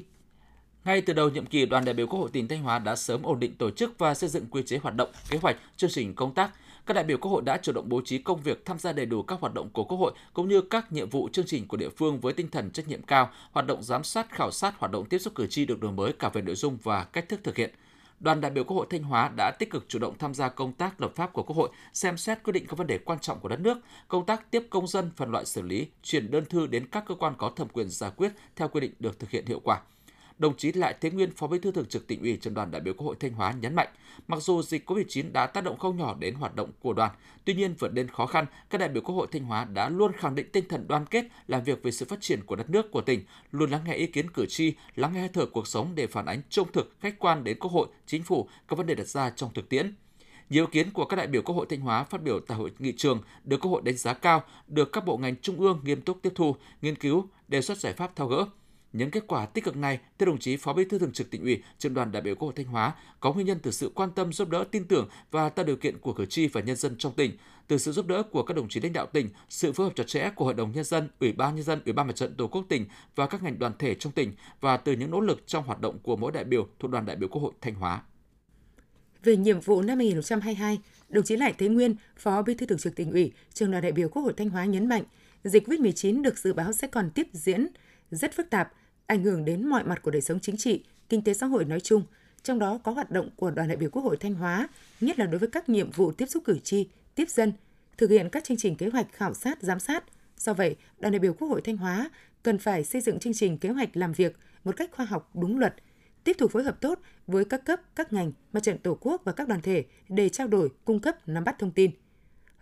Ngay 0.86 1.02
từ 1.02 1.14
đầu 1.14 1.30
nhiệm 1.30 1.46
kỳ, 1.46 1.66
đoàn 1.66 1.86
đại 1.86 1.94
biểu 1.94 2.08
Quốc 2.08 2.20
hội 2.20 2.30
tỉnh 2.34 2.48
Thanh 2.48 2.64
Hóa 2.64 2.80
đã 2.80 2.96
sớm 2.96 3.24
ổn 3.24 3.40
định 3.40 3.56
tổ 3.56 3.72
chức 3.72 3.98
và 3.98 4.14
xây 4.14 4.30
dựng 4.30 4.46
quy 4.52 4.64
chế 4.64 4.78
hoạt 4.78 4.96
động, 4.96 5.10
kế 5.30 5.38
hoạch, 5.38 5.56
chương 5.78 5.90
trình 5.90 6.16
công 6.16 6.34
tác. 6.34 6.52
Các 6.86 6.94
đại 6.94 7.04
biểu 7.04 7.18
Quốc 7.18 7.32
hội 7.32 7.42
đã 7.46 7.58
chủ 7.58 7.72
động 7.72 7.90
bố 7.90 8.02
trí 8.06 8.18
công 8.18 8.42
việc 8.42 8.66
tham 8.66 8.80
gia 8.80 8.94
đầy 8.94 9.06
đủ 9.06 9.24
các 9.24 9.40
hoạt 9.40 9.54
động 9.54 9.70
của 9.70 9.84
Quốc 9.84 9.98
hội 9.98 10.14
cũng 10.34 10.50
như 10.50 10.62
các 10.62 10.92
nhiệm 10.92 11.10
vụ 11.10 11.30
chương 11.34 11.46
trình 11.48 11.68
của 11.68 11.78
địa 11.78 11.90
phương 11.90 12.20
với 12.20 12.34
tinh 12.34 12.48
thần 12.52 12.72
trách 12.72 12.88
nhiệm 12.88 13.02
cao, 13.02 13.30
hoạt 13.52 13.68
động 13.68 13.84
giám 13.84 14.04
sát, 14.04 14.30
khảo 14.30 14.52
sát, 14.52 14.80
hoạt 14.80 14.92
động 14.92 15.06
tiếp 15.06 15.18
xúc 15.18 15.36
cử 15.36 15.48
tri 15.48 15.66
được 15.66 15.80
đổi 15.80 15.92
mới 15.92 16.14
cả 16.14 16.30
về 16.30 16.42
nội 16.42 16.56
dung 16.56 16.78
và 16.84 17.04
cách 17.04 17.30
thức 17.30 17.40
thực 17.44 17.56
hiện 17.56 17.72
đoàn 18.20 18.42
đại 18.42 18.52
biểu 18.52 18.64
Quốc 18.64 18.78
hội 18.78 18.88
Thanh 18.90 19.04
Hóa 19.04 19.32
đã 19.38 19.52
tích 19.60 19.70
cực 19.72 19.86
chủ 19.88 20.00
động 20.00 20.18
tham 20.20 20.34
gia 20.34 20.50
công 20.50 20.74
tác 20.74 21.02
lập 21.02 21.12
pháp 21.16 21.34
của 21.34 21.44
Quốc 21.44 21.56
hội, 21.56 21.70
xem 21.94 22.18
xét 22.18 22.44
quyết 22.44 22.54
định 22.54 22.66
các 22.68 22.78
vấn 22.78 22.88
đề 22.88 22.98
quan 22.98 23.20
trọng 23.20 23.40
của 23.40 23.50
đất 23.50 23.60
nước, 23.60 23.78
công 24.08 24.26
tác 24.26 24.52
tiếp 24.52 24.64
công 24.70 24.88
dân, 24.88 25.12
phân 25.16 25.32
loại 25.32 25.46
xử 25.46 25.62
lý, 25.62 25.88
chuyển 26.04 26.32
đơn 26.32 26.46
thư 26.46 26.68
đến 26.68 26.88
các 26.92 27.04
cơ 27.08 27.16
quan 27.16 27.34
có 27.38 27.50
thẩm 27.56 27.68
quyền 27.70 27.90
giải 27.90 28.12
quyết 28.16 28.32
theo 28.56 28.68
quy 28.68 28.80
định 28.80 28.94
được 29.00 29.20
thực 29.20 29.30
hiện 29.30 29.46
hiệu 29.46 29.60
quả 29.64 29.82
đồng 30.38 30.58
chí 30.58 30.72
Lại 30.72 30.96
Thế 31.02 31.12
Nguyên, 31.12 31.32
Phó 31.32 31.48
Bí 31.48 31.60
thư 31.60 31.72
Thường 31.72 31.86
trực 31.86 32.08
Tỉnh 32.08 32.22
ủy 32.22 32.38
trần 32.42 32.54
đoàn 32.54 32.72
đại 32.72 32.82
biểu 32.82 32.94
Quốc 32.94 33.06
hội 33.06 33.16
Thanh 33.20 33.34
Hóa 33.34 33.54
nhấn 33.62 33.76
mạnh, 33.76 33.88
mặc 34.28 34.40
dù 34.42 34.62
dịch 34.62 34.90
COVID-19 34.90 35.32
đã 35.32 35.48
tác 35.48 35.64
động 35.64 35.78
không 35.78 35.98
nhỏ 35.98 36.16
đến 36.20 36.36
hoạt 36.36 36.56
động 36.56 36.72
của 36.80 36.94
đoàn, 36.94 37.12
tuy 37.46 37.54
nhiên 37.54 37.76
vượt 37.80 37.94
lên 37.94 38.08
khó 38.08 38.26
khăn, 38.26 38.46
các 38.70 38.78
đại 38.78 38.90
biểu 38.90 39.04
Quốc 39.04 39.16
hội 39.16 39.28
Thanh 39.32 39.44
Hóa 39.44 39.66
đã 39.66 39.90
luôn 39.90 40.12
khẳng 40.14 40.36
định 40.36 40.50
tinh 40.52 40.66
thần 40.70 40.88
đoàn 40.88 41.06
kết, 41.06 41.26
làm 41.48 41.64
việc 41.64 41.80
vì 41.84 41.92
sự 41.92 42.06
phát 42.06 42.22
triển 42.22 42.46
của 42.46 42.56
đất 42.56 42.70
nước 42.70 42.92
của 42.92 43.02
tỉnh, 43.02 43.24
luôn 43.52 43.72
lắng 43.72 43.82
nghe 43.86 43.94
ý 43.94 44.08
kiến 44.08 44.30
cử 44.30 44.46
tri, 44.46 44.74
lắng 44.96 45.14
nghe 45.14 45.28
thở 45.34 45.46
cuộc 45.46 45.68
sống 45.68 45.92
để 45.96 46.08
phản 46.08 46.26
ánh 46.26 46.42
trung 46.50 46.68
thực, 46.74 46.96
khách 47.00 47.20
quan 47.20 47.44
đến 47.44 47.60
Quốc 47.60 47.72
hội, 47.72 47.88
chính 48.06 48.24
phủ 48.24 48.50
các 48.68 48.76
vấn 48.78 48.88
đề 48.88 48.96
đặt 48.96 49.08
ra 49.08 49.30
trong 49.30 49.54
thực 49.54 49.70
tiễn. 49.70 49.96
Nhiều 50.50 50.66
ý 50.66 50.70
kiến 50.72 50.92
của 50.92 51.06
các 51.06 51.16
đại 51.16 51.28
biểu 51.28 51.42
Quốc 51.42 51.56
hội 51.56 51.66
Thanh 51.70 51.80
Hóa 51.80 52.04
phát 52.04 52.24
biểu 52.24 52.40
tại 52.40 52.58
hội 52.58 52.72
nghị 52.80 52.94
trường 52.98 53.22
được 53.44 53.58
Quốc 53.58 53.72
hội 53.72 53.82
đánh 53.86 53.98
giá 53.98 54.14
cao, 54.14 54.44
được 54.68 54.92
các 54.92 55.06
bộ 55.06 55.18
ngành 55.18 55.36
trung 55.42 55.60
ương 55.60 55.80
nghiêm 55.84 56.02
túc 56.02 56.22
tiếp 56.22 56.32
thu, 56.36 56.56
nghiên 56.82 56.96
cứu, 56.96 57.28
đề 57.48 57.62
xuất 57.62 57.78
giải 57.78 57.94
pháp 57.94 58.16
thao 58.16 58.28
gỡ. 58.28 58.46
Những 58.96 59.12
kết 59.12 59.24
quả 59.28 59.46
tích 59.46 59.64
cực 59.64 59.78
này, 59.78 60.00
theo 60.18 60.28
đồng 60.28 60.40
chí 60.40 60.58
Phó 60.58 60.74
Bí 60.74 60.86
thư 60.86 61.00
Thường 61.00 61.12
trực 61.12 61.32
Tỉnh 61.32 61.42
ủy, 61.42 61.64
Trường 61.78 61.94
đoàn 61.94 62.12
đại 62.12 62.22
biểu 62.22 62.36
Quốc 62.36 62.46
hội 62.46 62.54
Thanh 62.56 62.66
Hóa 62.66 62.94
có 63.20 63.34
nguyên 63.34 63.48
nhân 63.48 63.60
từ 63.64 63.72
sự 63.72 63.92
quan 63.96 64.12
tâm 64.12 64.34
giúp 64.34 64.50
đỡ 64.50 64.66
tin 64.72 64.86
tưởng 64.86 65.10
và 65.32 65.50
tạo 65.50 65.66
điều 65.66 65.76
kiện 65.76 65.98
của 66.00 66.14
cử 66.14 66.26
tri 66.26 66.48
và 66.48 66.62
nhân 66.62 66.76
dân 66.76 66.96
trong 66.98 67.14
tỉnh, 67.14 67.32
từ 67.68 67.78
sự 67.78 67.92
giúp 67.92 68.08
đỡ 68.08 68.24
của 68.24 68.44
các 68.44 68.54
đồng 68.54 68.70
chí 68.70 68.80
lãnh 68.80 68.94
đạo 68.94 69.06
tỉnh, 69.06 69.30
sự 69.50 69.72
phối 69.72 69.88
hợp 69.88 69.94
chặt 69.96 70.08
chẽ 70.08 70.30
của 70.36 70.46
Hội 70.46 70.54
đồng 70.54 70.72
nhân 70.72 70.84
dân, 70.84 71.10
Ủy 71.20 71.32
ban 71.34 71.56
nhân 71.56 71.64
dân, 71.64 71.82
Ủy 71.86 71.94
ban 71.94 72.08
Mặt 72.08 72.16
trận 72.16 72.36
Tổ 72.36 72.48
quốc 72.48 72.66
tỉnh 72.70 72.86
và 73.16 73.28
các 73.28 73.44
ngành 73.44 73.60
đoàn 73.60 73.74
thể 73.80 73.96
trong 73.96 74.14
tỉnh 74.14 74.34
và 74.62 74.78
từ 74.78 74.92
những 74.92 75.12
nỗ 75.12 75.20
lực 75.20 75.48
trong 75.48 75.64
hoạt 75.64 75.82
động 75.82 76.00
của 76.00 76.16
mỗi 76.16 76.32
đại 76.32 76.44
biểu 76.44 76.68
thuộc 76.80 76.92
đoàn 76.92 77.06
đại 77.06 77.16
biểu 77.16 77.30
Quốc 77.30 77.42
hội 77.42 77.54
Thanh 77.62 77.76
Hóa. 77.76 78.02
Về 79.24 79.38
nhiệm 79.38 79.60
vụ 79.60 79.82
năm 79.82 79.98
2022, 79.98 80.80
đồng 81.10 81.24
chí 81.24 81.36
Lại 81.36 81.54
Thế 81.58 81.68
Nguyên, 81.68 81.96
Phó 82.18 82.42
Bí 82.42 82.54
thư 82.54 82.66
Thường 82.66 82.78
trực 82.78 82.96
Tỉnh 82.96 83.12
ủy, 83.12 83.32
Trường 83.54 83.72
đoàn 83.72 83.84
đại 83.84 83.92
biểu 83.92 84.10
Quốc 84.10 84.22
hội 84.22 84.34
Thanh 84.38 84.50
Hóa 84.50 84.66
nhấn 84.66 84.88
mạnh, 84.88 85.04
dịch 85.44 85.68
COVID-19 85.68 86.22
được 86.22 86.38
dự 86.38 86.54
báo 86.54 86.74
sẽ 86.74 86.88
còn 86.88 87.10
tiếp 87.10 87.28
diễn 87.32 87.68
rất 88.12 88.34
phức 88.34 88.50
tạp, 88.50 88.74
ảnh 89.08 89.24
hưởng 89.24 89.46
đến 89.46 89.68
mọi 89.68 89.84
mặt 89.84 90.02
của 90.02 90.12
đời 90.12 90.22
sống 90.22 90.40
chính 90.40 90.58
trị, 90.58 90.84
kinh 91.10 91.24
tế 91.24 91.34
xã 91.34 91.46
hội 91.46 91.66
nói 91.66 91.80
chung, 91.80 92.04
trong 92.44 92.60
đó 92.60 92.80
có 92.84 92.92
hoạt 92.92 93.12
động 93.12 93.30
của 93.36 93.52
đoàn 93.52 93.68
đại 93.68 93.78
biểu 93.78 93.90
Quốc 93.90 94.02
hội 94.02 94.18
Thanh 94.18 94.34
Hóa, 94.34 94.68
nhất 95.02 95.20
là 95.20 95.26
đối 95.26 95.40
với 95.40 95.50
các 95.50 95.70
nhiệm 95.70 95.92
vụ 95.92 96.12
tiếp 96.12 96.26
xúc 96.26 96.44
cử 96.46 96.60
tri, 96.64 96.88
tiếp 97.16 97.30
dân, 97.30 97.54
thực 97.98 98.10
hiện 98.10 98.30
các 98.30 98.44
chương 98.44 98.58
trình 98.58 98.76
kế 98.76 98.90
hoạch 98.90 99.12
khảo 99.12 99.34
sát, 99.34 99.62
giám 99.62 99.80
sát. 99.80 100.04
Do 100.38 100.54
vậy, 100.54 100.76
đoàn 101.00 101.12
đại 101.12 101.20
biểu 101.20 101.34
Quốc 101.34 101.48
hội 101.48 101.62
Thanh 101.62 101.78
Hóa 101.78 102.10
cần 102.44 102.58
phải 102.58 102.84
xây 102.84 103.02
dựng 103.02 103.20
chương 103.20 103.34
trình 103.34 103.58
kế 103.58 103.70
hoạch 103.70 103.98
làm 103.98 104.12
việc 104.12 104.38
một 104.64 104.76
cách 104.76 104.90
khoa 104.92 105.06
học 105.06 105.30
đúng 105.34 105.60
luật, 105.60 105.76
tiếp 106.24 106.36
tục 106.38 106.52
phối 106.52 106.64
hợp 106.64 106.82
tốt 106.82 107.00
với 107.28 107.46
các 107.46 107.66
cấp, 107.66 107.82
các 107.96 108.14
ngành, 108.14 108.32
mặt 108.54 108.64
trận 108.64 108.78
Tổ 108.78 108.98
quốc 109.02 109.22
và 109.26 109.32
các 109.32 109.48
đoàn 109.48 109.62
thể 109.62 109.84
để 110.10 110.30
trao 110.30 110.48
đổi, 110.48 110.70
cung 110.86 111.00
cấp, 111.00 111.28
nắm 111.28 111.44
bắt 111.44 111.56
thông 111.60 111.72
tin. 111.72 111.92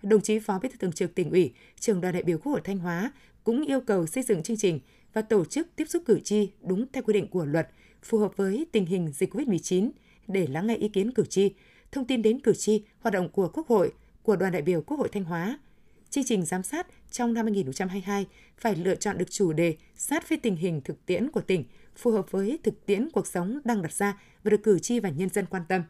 Đồng 0.01 0.21
chí 0.21 0.39
Phó 0.39 0.59
Bí 0.59 0.69
thư 0.69 0.75
Thường 0.77 0.91
trực 0.91 1.15
Tỉnh 1.15 1.31
ủy, 1.31 1.53
trưởng 1.79 2.01
đoàn 2.01 2.13
đại 2.13 2.23
biểu 2.23 2.37
Quốc 2.37 2.51
hội 2.51 2.61
Thanh 2.63 2.77
Hóa 2.77 3.11
cũng 3.43 3.65
yêu 3.65 3.81
cầu 3.81 4.05
xây 4.07 4.23
dựng 4.23 4.43
chương 4.43 4.57
trình 4.57 4.79
và 5.13 5.21
tổ 5.21 5.45
chức 5.45 5.67
tiếp 5.75 5.85
xúc 5.85 6.03
cử 6.05 6.19
tri 6.19 6.51
đúng 6.61 6.85
theo 6.93 7.03
quy 7.03 7.13
định 7.13 7.27
của 7.27 7.45
luật, 7.45 7.69
phù 8.03 8.17
hợp 8.17 8.37
với 8.37 8.65
tình 8.71 8.85
hình 8.85 9.11
dịch 9.13 9.33
COVID-19 9.33 9.89
để 10.27 10.47
lắng 10.47 10.67
nghe 10.67 10.75
ý 10.75 10.87
kiến 10.87 11.11
cử 11.11 11.25
tri, 11.25 11.53
thông 11.91 12.05
tin 12.05 12.21
đến 12.21 12.39
cử 12.39 12.53
tri 12.53 12.83
hoạt 12.99 13.13
động 13.13 13.29
của 13.29 13.47
Quốc 13.53 13.67
hội, 13.67 13.93
của 14.23 14.35
đoàn 14.35 14.51
đại 14.51 14.61
biểu 14.61 14.81
Quốc 14.81 14.97
hội 14.97 15.09
Thanh 15.11 15.23
Hóa. 15.23 15.59
Chương 16.09 16.23
trình 16.23 16.45
giám 16.45 16.63
sát 16.63 16.87
trong 17.11 17.33
năm 17.33 17.45
2022 17.45 18.27
phải 18.57 18.75
lựa 18.75 18.95
chọn 18.95 19.17
được 19.17 19.31
chủ 19.31 19.53
đề 19.53 19.75
sát 19.95 20.29
với 20.29 20.37
tình 20.37 20.55
hình 20.55 20.81
thực 20.81 21.05
tiễn 21.05 21.31
của 21.31 21.41
tỉnh, 21.41 21.63
phù 21.95 22.11
hợp 22.11 22.31
với 22.31 22.59
thực 22.63 22.85
tiễn 22.85 23.09
cuộc 23.09 23.27
sống 23.27 23.59
đang 23.63 23.81
đặt 23.81 23.93
ra 23.93 24.21
và 24.43 24.49
được 24.49 24.63
cử 24.63 24.79
tri 24.79 24.99
và 24.99 25.09
nhân 25.09 25.29
dân 25.29 25.45
quan 25.45 25.63
tâm. 25.69 25.81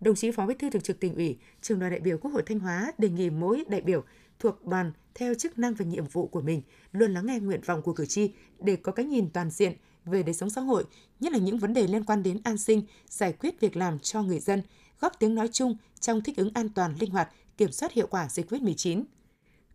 Đồng 0.00 0.14
chí 0.14 0.30
Phó 0.30 0.46
Bí 0.46 0.54
thư 0.58 0.70
Thường 0.70 0.82
trực 0.82 1.00
Tỉnh 1.00 1.14
ủy, 1.14 1.38
Trường 1.62 1.78
đoàn 1.78 1.92
đại 1.92 2.00
biểu 2.00 2.18
Quốc 2.18 2.30
hội 2.30 2.42
Thanh 2.46 2.58
Hóa 2.58 2.92
đề 2.98 3.08
nghị 3.08 3.30
mỗi 3.30 3.64
đại 3.68 3.80
biểu 3.80 4.04
thuộc 4.38 4.66
đoàn 4.66 4.92
theo 5.14 5.34
chức 5.34 5.58
năng 5.58 5.74
và 5.74 5.84
nhiệm 5.84 6.04
vụ 6.04 6.26
của 6.26 6.40
mình 6.40 6.62
luôn 6.92 7.14
lắng 7.14 7.26
nghe 7.26 7.38
nguyện 7.38 7.60
vọng 7.66 7.82
của 7.82 7.92
cử 7.92 8.06
tri 8.06 8.30
để 8.60 8.76
có 8.76 8.92
cái 8.92 9.06
nhìn 9.06 9.30
toàn 9.30 9.50
diện 9.50 9.72
về 10.04 10.22
đời 10.22 10.34
sống 10.34 10.50
xã 10.50 10.60
hội, 10.60 10.84
nhất 11.20 11.32
là 11.32 11.38
những 11.38 11.58
vấn 11.58 11.74
đề 11.74 11.86
liên 11.86 12.04
quan 12.04 12.22
đến 12.22 12.40
an 12.44 12.58
sinh, 12.58 12.82
giải 13.08 13.32
quyết 13.32 13.60
việc 13.60 13.76
làm 13.76 13.98
cho 13.98 14.22
người 14.22 14.38
dân, 14.40 14.62
góp 15.00 15.12
tiếng 15.18 15.34
nói 15.34 15.48
chung 15.52 15.76
trong 16.00 16.20
thích 16.20 16.36
ứng 16.36 16.50
an 16.54 16.68
toàn, 16.68 16.94
linh 17.00 17.10
hoạt, 17.10 17.28
kiểm 17.56 17.72
soát 17.72 17.92
hiệu 17.92 18.06
quả 18.06 18.28
dịch 18.28 18.50
COVID-19. 18.50 19.04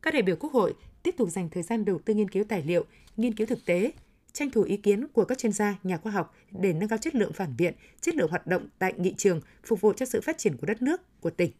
Các 0.01 0.13
đại 0.13 0.23
biểu 0.23 0.35
Quốc 0.35 0.53
hội 0.53 0.73
tiếp 1.03 1.15
tục 1.17 1.29
dành 1.29 1.49
thời 1.49 1.63
gian 1.63 1.85
đầu 1.85 1.99
tư 2.05 2.13
nghiên 2.13 2.29
cứu 2.29 2.43
tài 2.43 2.63
liệu, 2.63 2.85
nghiên 3.17 3.35
cứu 3.35 3.47
thực 3.47 3.65
tế, 3.65 3.91
tranh 4.33 4.49
thủ 4.49 4.63
ý 4.63 4.77
kiến 4.77 5.07
của 5.07 5.25
các 5.25 5.37
chuyên 5.37 5.51
gia, 5.51 5.79
nhà 5.83 5.97
khoa 5.97 6.11
học 6.11 6.35
để 6.51 6.73
nâng 6.73 6.89
cao 6.89 6.97
chất 6.97 7.15
lượng 7.15 7.33
phản 7.33 7.57
biện, 7.57 7.73
chất 8.01 8.15
lượng 8.15 8.29
hoạt 8.29 8.47
động 8.47 8.67
tại 8.79 8.93
nghị 8.97 9.13
trường, 9.17 9.41
phục 9.63 9.81
vụ 9.81 9.93
cho 9.93 10.05
sự 10.05 10.21
phát 10.21 10.37
triển 10.37 10.57
của 10.57 10.67
đất 10.67 10.81
nước, 10.81 11.21
của 11.21 11.29
tỉnh. 11.29 11.51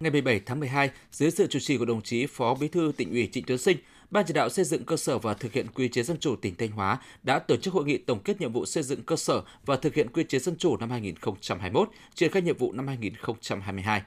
Ngày 0.00 0.10
17 0.10 0.40
tháng 0.46 0.60
12, 0.60 0.90
dưới 1.12 1.30
sự 1.30 1.46
chủ 1.46 1.58
trì 1.58 1.78
của 1.78 1.84
đồng 1.84 2.02
chí 2.02 2.26
Phó 2.26 2.54
Bí 2.54 2.68
thư 2.68 2.92
tỉnh 2.96 3.10
ủy 3.10 3.28
Trịnh 3.32 3.44
Tuấn 3.46 3.58
Sinh, 3.58 3.76
Ban 4.10 4.24
chỉ 4.26 4.34
đạo 4.34 4.48
xây 4.48 4.64
dựng 4.64 4.84
cơ 4.84 4.96
sở 4.96 5.18
và 5.18 5.34
thực 5.34 5.52
hiện 5.52 5.66
quy 5.74 5.88
chế 5.88 6.02
dân 6.02 6.18
chủ 6.20 6.36
tỉnh 6.36 6.54
Thanh 6.54 6.70
Hóa 6.70 6.98
đã 7.22 7.38
tổ 7.38 7.56
chức 7.56 7.74
hội 7.74 7.84
nghị 7.84 7.98
tổng 7.98 8.20
kết 8.24 8.40
nhiệm 8.40 8.52
vụ 8.52 8.66
xây 8.66 8.82
dựng 8.82 9.02
cơ 9.02 9.16
sở 9.16 9.42
và 9.66 9.76
thực 9.76 9.94
hiện 9.94 10.08
quy 10.12 10.24
chế 10.24 10.38
dân 10.38 10.56
chủ 10.56 10.76
năm 10.76 10.90
2021, 10.90 11.88
triển 12.14 12.30
khai 12.32 12.42
nhiệm 12.42 12.56
vụ 12.56 12.72
năm 12.72 12.86
2022. 12.86 14.02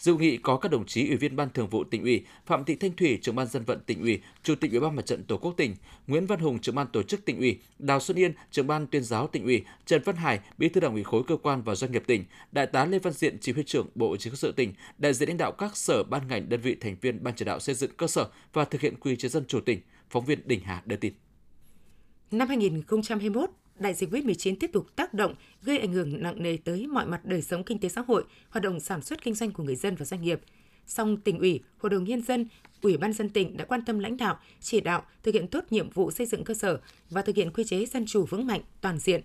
Dự 0.00 0.14
nghị 0.14 0.36
có 0.36 0.56
các 0.56 0.68
đồng 0.68 0.86
chí 0.86 1.08
Ủy 1.08 1.16
viên 1.16 1.36
Ban 1.36 1.50
Thường 1.50 1.68
vụ 1.68 1.84
tỉnh 1.84 2.02
ủy, 2.02 2.24
Phạm 2.46 2.64
Thị 2.64 2.74
Thanh 2.74 2.96
Thủy, 2.96 3.18
trưởng 3.22 3.34
ban 3.34 3.46
dân 3.46 3.64
vận 3.64 3.80
tỉnh 3.86 4.00
ủy, 4.00 4.20
Chủ 4.42 4.54
tịch 4.54 4.70
Ủy 4.70 4.80
ban 4.80 4.96
Mặt 4.96 5.06
trận 5.06 5.24
Tổ 5.24 5.36
quốc 5.36 5.54
tỉnh, 5.56 5.76
Nguyễn 6.06 6.26
Văn 6.26 6.40
Hùng, 6.40 6.58
trưởng 6.58 6.74
ban 6.74 6.86
tổ 6.92 7.02
chức 7.02 7.24
tỉnh 7.24 7.38
ủy, 7.38 7.58
Đào 7.78 8.00
Xuân 8.00 8.18
Yên, 8.18 8.32
trưởng 8.50 8.66
ban 8.66 8.86
tuyên 8.86 9.02
giáo 9.02 9.26
tỉnh 9.26 9.44
ủy, 9.44 9.64
Trần 9.86 10.02
Văn 10.04 10.16
Hải, 10.16 10.40
Bí 10.58 10.68
thư 10.68 10.80
Đảng 10.80 10.92
ủy 10.92 11.02
khối 11.02 11.22
cơ 11.26 11.36
quan 11.36 11.62
và 11.62 11.74
doanh 11.74 11.92
nghiệp 11.92 12.02
tỉnh, 12.06 12.24
Đại 12.52 12.66
tá 12.66 12.84
Lê 12.84 12.98
Văn 12.98 13.12
Diện, 13.12 13.38
Chỉ 13.40 13.52
huy 13.52 13.62
trưởng 13.62 13.86
Bộ 13.94 14.16
Chỉ 14.16 14.30
huy 14.30 14.36
sự 14.36 14.52
tỉnh, 14.52 14.72
đại 14.98 15.14
diện 15.14 15.28
lãnh 15.28 15.38
đạo 15.38 15.52
các 15.52 15.76
sở 15.76 16.02
ban 16.02 16.28
ngành 16.28 16.48
đơn 16.48 16.60
vị 16.60 16.76
thành 16.80 16.96
viên 17.00 17.22
Ban 17.22 17.34
chỉ 17.36 17.44
đạo 17.44 17.60
xây 17.60 17.74
dựng 17.74 17.90
cơ 17.96 18.06
sở 18.06 18.28
và 18.52 18.64
thực 18.64 18.80
hiện 18.80 18.94
quy 19.00 19.16
chế 19.16 19.28
dân 19.28 19.44
chủ 19.48 19.60
tỉnh. 19.60 19.80
Phóng 20.10 20.24
viên 20.24 20.38
Đình 20.44 20.60
Hà 20.64 20.82
đưa 20.86 20.96
tin. 20.96 21.12
Năm 22.30 22.48
2021, 22.48 23.50
đại 23.80 23.94
dịch 23.94 24.10
COVID-19 24.10 24.56
tiếp 24.60 24.70
tục 24.72 24.86
tác 24.96 25.14
động, 25.14 25.34
gây 25.62 25.78
ảnh 25.78 25.92
hưởng 25.92 26.22
nặng 26.22 26.42
nề 26.42 26.56
tới 26.64 26.86
mọi 26.86 27.06
mặt 27.06 27.24
đời 27.24 27.42
sống 27.42 27.64
kinh 27.64 27.78
tế 27.78 27.88
xã 27.88 28.02
hội, 28.08 28.24
hoạt 28.50 28.62
động 28.62 28.80
sản 28.80 29.02
xuất 29.02 29.22
kinh 29.22 29.34
doanh 29.34 29.52
của 29.52 29.62
người 29.62 29.76
dân 29.76 29.94
và 29.94 30.04
doanh 30.04 30.22
nghiệp. 30.22 30.40
Song 30.86 31.16
tỉnh 31.16 31.38
ủy, 31.38 31.60
Hội 31.78 31.90
đồng 31.90 32.04
nhân 32.04 32.22
dân, 32.22 32.48
Ủy 32.82 32.96
ban 32.96 33.12
dân 33.12 33.28
tỉnh 33.28 33.56
đã 33.56 33.64
quan 33.64 33.84
tâm 33.84 33.98
lãnh 33.98 34.16
đạo, 34.16 34.38
chỉ 34.60 34.80
đạo 34.80 35.02
thực 35.22 35.34
hiện 35.34 35.48
tốt 35.48 35.64
nhiệm 35.70 35.90
vụ 35.90 36.10
xây 36.10 36.26
dựng 36.26 36.44
cơ 36.44 36.54
sở 36.54 36.80
và 37.10 37.22
thực 37.22 37.36
hiện 37.36 37.50
quy 37.52 37.64
chế 37.64 37.86
dân 37.86 38.06
chủ 38.06 38.26
vững 38.26 38.46
mạnh, 38.46 38.60
toàn 38.80 38.98
diện. 38.98 39.22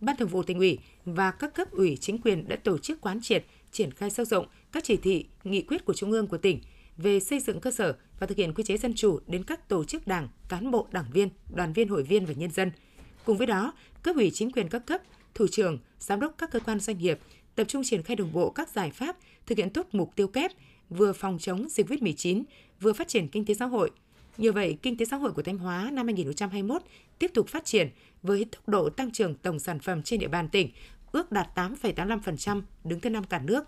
Ban 0.00 0.16
Thường 0.16 0.28
vụ 0.28 0.42
tỉnh 0.42 0.58
ủy 0.58 0.78
và 1.04 1.30
các 1.30 1.54
cấp 1.54 1.70
ủy 1.70 1.96
chính 1.96 2.18
quyền 2.18 2.48
đã 2.48 2.56
tổ 2.56 2.78
chức 2.78 3.00
quán 3.00 3.20
triệt, 3.22 3.44
triển 3.72 3.90
khai 3.90 4.10
sâu 4.10 4.26
rộng 4.26 4.46
các 4.72 4.84
chỉ 4.84 4.96
thị, 4.96 5.26
nghị 5.44 5.62
quyết 5.62 5.84
của 5.84 5.94
Trung 5.94 6.12
ương 6.12 6.26
của 6.26 6.38
tỉnh 6.38 6.60
về 6.96 7.20
xây 7.20 7.40
dựng 7.40 7.60
cơ 7.60 7.70
sở 7.70 7.96
và 8.18 8.26
thực 8.26 8.38
hiện 8.38 8.54
quy 8.54 8.64
chế 8.64 8.76
dân 8.76 8.94
chủ 8.94 9.20
đến 9.26 9.44
các 9.44 9.68
tổ 9.68 9.84
chức 9.84 10.06
đảng, 10.06 10.28
cán 10.48 10.70
bộ, 10.70 10.88
đảng 10.92 11.10
viên, 11.12 11.28
đoàn 11.54 11.72
viên, 11.72 11.88
hội 11.88 12.02
viên 12.02 12.26
và 12.26 12.32
nhân 12.36 12.50
dân– 12.50 12.70
Cùng 13.26 13.36
với 13.36 13.46
đó, 13.46 13.72
cấp 14.02 14.16
ủy 14.16 14.30
chính 14.30 14.50
quyền 14.50 14.68
các 14.68 14.86
cấp, 14.86 15.00
thủ 15.34 15.46
trưởng, 15.46 15.78
giám 15.98 16.20
đốc 16.20 16.34
các 16.38 16.50
cơ 16.50 16.60
quan 16.60 16.80
doanh 16.80 16.98
nghiệp 16.98 17.18
tập 17.54 17.64
trung 17.68 17.82
triển 17.84 18.02
khai 18.02 18.16
đồng 18.16 18.32
bộ 18.32 18.50
các 18.50 18.68
giải 18.68 18.90
pháp 18.90 19.16
thực 19.46 19.58
hiện 19.58 19.70
tốt 19.70 19.86
mục 19.92 20.12
tiêu 20.16 20.28
kép 20.28 20.50
vừa 20.90 21.12
phòng 21.12 21.38
chống 21.38 21.68
dịch 21.68 21.86
COVID-19, 21.88 22.42
vừa 22.80 22.92
phát 22.92 23.08
triển 23.08 23.28
kinh 23.28 23.44
tế 23.44 23.54
xã 23.54 23.64
hội. 23.64 23.90
Như 24.38 24.52
vậy, 24.52 24.78
kinh 24.82 24.96
tế 24.96 25.04
xã 25.04 25.16
hội 25.16 25.32
của 25.32 25.42
Thanh 25.42 25.58
Hóa 25.58 25.90
năm 25.92 26.06
2021 26.06 26.82
tiếp 27.18 27.30
tục 27.34 27.48
phát 27.48 27.64
triển 27.64 27.88
với 28.22 28.44
tốc 28.44 28.68
độ 28.68 28.88
tăng 28.88 29.10
trưởng 29.10 29.34
tổng 29.34 29.58
sản 29.58 29.78
phẩm 29.78 30.02
trên 30.02 30.20
địa 30.20 30.28
bàn 30.28 30.48
tỉnh 30.48 30.70
ước 31.12 31.32
đạt 31.32 31.48
8,85%, 31.54 32.62
đứng 32.84 33.00
thứ 33.00 33.10
năm 33.10 33.24
cả 33.24 33.38
nước. 33.38 33.64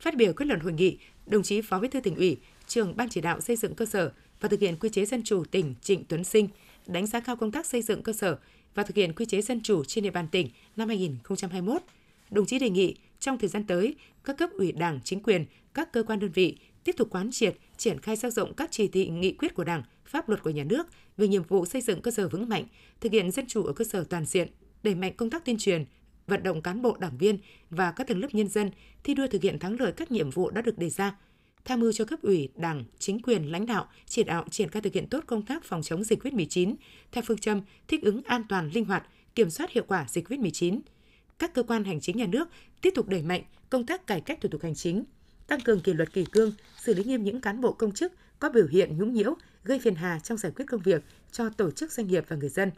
Phát 0.00 0.16
biểu 0.16 0.32
kết 0.32 0.44
luận 0.44 0.60
hội 0.60 0.72
nghị, 0.72 0.98
đồng 1.26 1.42
chí 1.42 1.60
Phó 1.60 1.78
Bí 1.78 1.88
thư 1.88 2.00
tỉnh 2.00 2.16
ủy, 2.16 2.36
trưởng 2.66 2.96
ban 2.96 3.08
chỉ 3.08 3.20
đạo 3.20 3.40
xây 3.40 3.56
dựng 3.56 3.74
cơ 3.74 3.86
sở 3.86 4.12
và 4.40 4.48
thực 4.48 4.60
hiện 4.60 4.76
quy 4.76 4.88
chế 4.88 5.04
dân 5.04 5.22
chủ 5.22 5.44
tỉnh 5.44 5.74
Trịnh 5.82 6.04
Tuấn 6.04 6.24
Sinh 6.24 6.48
đánh 6.86 7.06
giá 7.06 7.20
cao 7.20 7.36
công 7.36 7.52
tác 7.52 7.66
xây 7.66 7.82
dựng 7.82 8.02
cơ 8.02 8.12
sở 8.12 8.38
và 8.74 8.82
thực 8.82 8.96
hiện 8.96 9.12
quy 9.12 9.24
chế 9.24 9.42
dân 9.42 9.60
chủ 9.60 9.84
trên 9.84 10.04
địa 10.04 10.10
bàn 10.10 10.28
tỉnh 10.28 10.48
năm 10.76 10.88
2021. 10.88 11.82
Đồng 12.30 12.46
chí 12.46 12.58
đề 12.58 12.70
nghị 12.70 12.94
trong 13.20 13.38
thời 13.38 13.48
gian 13.48 13.64
tới, 13.64 13.94
các 14.24 14.36
cấp 14.38 14.50
ủy 14.52 14.72
Đảng, 14.72 15.00
chính 15.04 15.22
quyền, 15.22 15.44
các 15.74 15.92
cơ 15.92 16.02
quan 16.02 16.18
đơn 16.18 16.30
vị 16.34 16.56
tiếp 16.84 16.94
tục 16.96 17.08
quán 17.10 17.30
triệt, 17.32 17.56
triển 17.76 18.00
khai 18.00 18.16
sâu 18.16 18.30
rộng 18.30 18.54
các 18.54 18.68
chỉ 18.72 18.88
thị, 18.88 19.08
nghị 19.08 19.32
quyết 19.32 19.54
của 19.54 19.64
Đảng, 19.64 19.82
pháp 20.04 20.28
luật 20.28 20.42
của 20.42 20.50
nhà 20.50 20.64
nước 20.64 20.86
về 21.16 21.28
nhiệm 21.28 21.42
vụ 21.42 21.66
xây 21.66 21.80
dựng 21.80 22.00
cơ 22.00 22.10
sở 22.10 22.28
vững 22.28 22.48
mạnh, 22.48 22.64
thực 23.00 23.12
hiện 23.12 23.30
dân 23.30 23.46
chủ 23.48 23.64
ở 23.64 23.72
cơ 23.72 23.84
sở 23.84 24.04
toàn 24.04 24.24
diện, 24.24 24.48
đẩy 24.82 24.94
mạnh 24.94 25.12
công 25.16 25.30
tác 25.30 25.44
tuyên 25.44 25.58
truyền, 25.58 25.84
vận 26.26 26.42
động 26.42 26.62
cán 26.62 26.82
bộ 26.82 26.96
đảng 27.00 27.18
viên 27.18 27.38
và 27.70 27.92
các 27.92 28.06
tầng 28.06 28.20
lớp 28.20 28.28
nhân 28.32 28.48
dân 28.48 28.70
thi 29.04 29.14
đua 29.14 29.26
thực 29.26 29.42
hiện 29.42 29.58
thắng 29.58 29.80
lợi 29.80 29.92
các 29.92 30.10
nhiệm 30.10 30.30
vụ 30.30 30.50
đã 30.50 30.62
được 30.62 30.78
đề 30.78 30.90
ra, 30.90 31.16
tham 31.64 31.80
mưu 31.80 31.92
cho 31.92 32.04
cấp 32.04 32.22
ủy, 32.22 32.48
đảng, 32.56 32.84
chính 32.98 33.22
quyền, 33.22 33.52
lãnh 33.52 33.66
đạo 33.66 33.88
chỉ 34.06 34.24
đạo 34.24 34.44
triển 34.50 34.68
khai 34.68 34.82
thực 34.82 34.92
hiện 34.92 35.08
tốt 35.08 35.24
công 35.26 35.42
tác 35.42 35.64
phòng 35.64 35.82
chống 35.82 36.04
dịch 36.04 36.22
COVID-19 36.24 36.74
theo 37.12 37.24
phương 37.26 37.38
châm 37.38 37.62
thích 37.88 38.02
ứng 38.02 38.22
an 38.22 38.44
toàn, 38.48 38.70
linh 38.74 38.84
hoạt, 38.84 39.06
kiểm 39.34 39.50
soát 39.50 39.70
hiệu 39.70 39.84
quả 39.88 40.06
dịch 40.08 40.28
COVID-19. 40.28 40.80
Các 41.38 41.54
cơ 41.54 41.62
quan 41.62 41.84
hành 41.84 42.00
chính 42.00 42.16
nhà 42.16 42.26
nước 42.26 42.48
tiếp 42.80 42.90
tục 42.94 43.08
đẩy 43.08 43.22
mạnh 43.22 43.42
công 43.70 43.86
tác 43.86 44.06
cải 44.06 44.20
cách 44.20 44.38
thủ 44.40 44.48
tục 44.48 44.62
hành 44.62 44.74
chính, 44.74 45.04
tăng 45.46 45.60
cường 45.60 45.80
kỷ 45.80 45.92
luật 45.92 46.12
kỷ 46.12 46.24
cương, 46.24 46.52
xử 46.82 46.94
lý 46.94 47.04
nghiêm 47.04 47.24
những 47.24 47.40
cán 47.40 47.60
bộ 47.60 47.72
công 47.72 47.92
chức 47.92 48.12
có 48.38 48.48
biểu 48.48 48.66
hiện 48.66 48.98
nhũng 48.98 49.12
nhiễu, 49.12 49.34
gây 49.64 49.78
phiền 49.78 49.94
hà 49.94 50.18
trong 50.18 50.38
giải 50.38 50.52
quyết 50.56 50.64
công 50.68 50.82
việc 50.82 51.02
cho 51.32 51.50
tổ 51.50 51.70
chức 51.70 51.92
doanh 51.92 52.06
nghiệp 52.06 52.24
và 52.28 52.36
người 52.36 52.48
dân. 52.48 52.70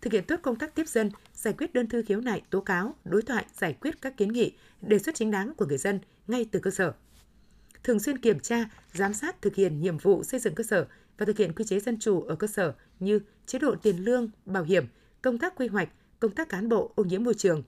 Thực 0.00 0.12
hiện 0.12 0.24
tốt 0.24 0.36
công 0.42 0.56
tác 0.56 0.74
tiếp 0.74 0.88
dân, 0.88 1.10
giải 1.34 1.54
quyết 1.58 1.72
đơn 1.72 1.88
thư 1.88 2.02
khiếu 2.02 2.20
nại, 2.20 2.42
tố 2.50 2.60
cáo, 2.60 2.94
đối 3.04 3.22
thoại, 3.22 3.44
giải 3.56 3.76
quyết 3.80 4.02
các 4.02 4.16
kiến 4.16 4.32
nghị, 4.32 4.52
đề 4.80 4.98
xuất 4.98 5.14
chính 5.14 5.30
đáng 5.30 5.54
của 5.54 5.66
người 5.66 5.78
dân 5.78 6.00
ngay 6.26 6.46
từ 6.52 6.60
cơ 6.60 6.70
sở 6.70 6.92
thường 7.84 8.00
xuyên 8.00 8.18
kiểm 8.18 8.40
tra, 8.40 8.68
giám 8.92 9.14
sát 9.14 9.42
thực 9.42 9.54
hiện 9.54 9.80
nhiệm 9.80 9.98
vụ 9.98 10.24
xây 10.24 10.40
dựng 10.40 10.54
cơ 10.54 10.64
sở 10.64 10.86
và 11.18 11.26
thực 11.26 11.38
hiện 11.38 11.52
quy 11.52 11.64
chế 11.64 11.80
dân 11.80 11.98
chủ 11.98 12.22
ở 12.22 12.34
cơ 12.34 12.46
sở 12.46 12.74
như 13.00 13.20
chế 13.46 13.58
độ 13.58 13.74
tiền 13.82 13.96
lương, 14.04 14.30
bảo 14.44 14.62
hiểm, 14.62 14.84
công 15.22 15.38
tác 15.38 15.56
quy 15.56 15.68
hoạch, 15.68 15.88
công 16.20 16.30
tác 16.30 16.48
cán 16.48 16.68
bộ, 16.68 16.92
ô 16.94 17.04
nhiễm 17.04 17.24
môi 17.24 17.34
trường, 17.34 17.62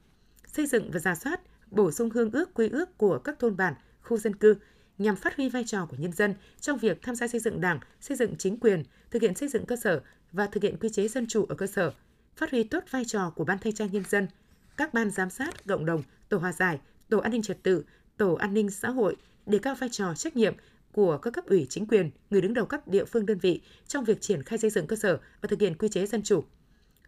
xây 0.46 0.66
dựng 0.66 0.90
và 0.90 0.98
giả 0.98 1.14
soát, 1.14 1.40
bổ 1.70 1.90
sung 1.90 2.10
hương 2.10 2.30
ước 2.30 2.54
quy 2.54 2.68
ước 2.68 2.98
của 2.98 3.18
các 3.18 3.38
thôn 3.38 3.56
bản, 3.56 3.74
khu 4.02 4.18
dân 4.18 4.36
cư 4.36 4.56
nhằm 4.98 5.16
phát 5.16 5.36
huy 5.36 5.48
vai 5.48 5.64
trò 5.66 5.86
của 5.86 5.96
nhân 5.96 6.12
dân 6.12 6.34
trong 6.60 6.78
việc 6.78 7.02
tham 7.02 7.14
gia 7.14 7.28
xây 7.28 7.40
dựng 7.40 7.60
Đảng, 7.60 7.80
xây 8.00 8.16
dựng 8.16 8.36
chính 8.38 8.60
quyền, 8.60 8.82
thực 9.10 9.22
hiện 9.22 9.34
xây 9.34 9.48
dựng 9.48 9.66
cơ 9.66 9.76
sở 9.76 10.02
và 10.32 10.46
thực 10.46 10.62
hiện 10.62 10.76
quy 10.80 10.88
chế 10.88 11.08
dân 11.08 11.26
chủ 11.26 11.46
ở 11.48 11.54
cơ 11.54 11.66
sở, 11.66 11.92
phát 12.36 12.50
huy 12.50 12.64
tốt 12.64 12.84
vai 12.90 13.04
trò 13.04 13.30
của 13.36 13.44
ban 13.44 13.58
thanh 13.58 13.72
tra 13.72 13.86
nhân 13.86 14.02
dân, 14.08 14.28
các 14.76 14.94
ban 14.94 15.10
giám 15.10 15.30
sát 15.30 15.66
cộng 15.66 15.86
đồng, 15.86 16.02
tổ 16.28 16.38
hòa 16.38 16.52
giải, 16.52 16.80
tổ 17.08 17.18
an 17.18 17.32
ninh 17.32 17.42
trật 17.42 17.62
tự, 17.62 17.84
tổ 18.16 18.34
an 18.34 18.54
ninh 18.54 18.70
xã 18.70 18.90
hội, 18.90 19.16
đề 19.46 19.58
cao 19.58 19.74
vai 19.74 19.88
trò 19.88 20.14
trách 20.14 20.36
nhiệm 20.36 20.54
của 20.92 21.18
các 21.18 21.30
cấp 21.30 21.46
ủy 21.46 21.66
chính 21.70 21.86
quyền, 21.86 22.10
người 22.30 22.40
đứng 22.40 22.54
đầu 22.54 22.66
các 22.66 22.88
địa 22.88 23.04
phương 23.04 23.26
đơn 23.26 23.38
vị 23.38 23.60
trong 23.86 24.04
việc 24.04 24.20
triển 24.20 24.42
khai 24.42 24.58
xây 24.58 24.70
dựng 24.70 24.86
cơ 24.86 24.96
sở 24.96 25.18
và 25.40 25.46
thực 25.46 25.60
hiện 25.60 25.74
quy 25.78 25.88
chế 25.88 26.06
dân 26.06 26.22
chủ. 26.22 26.44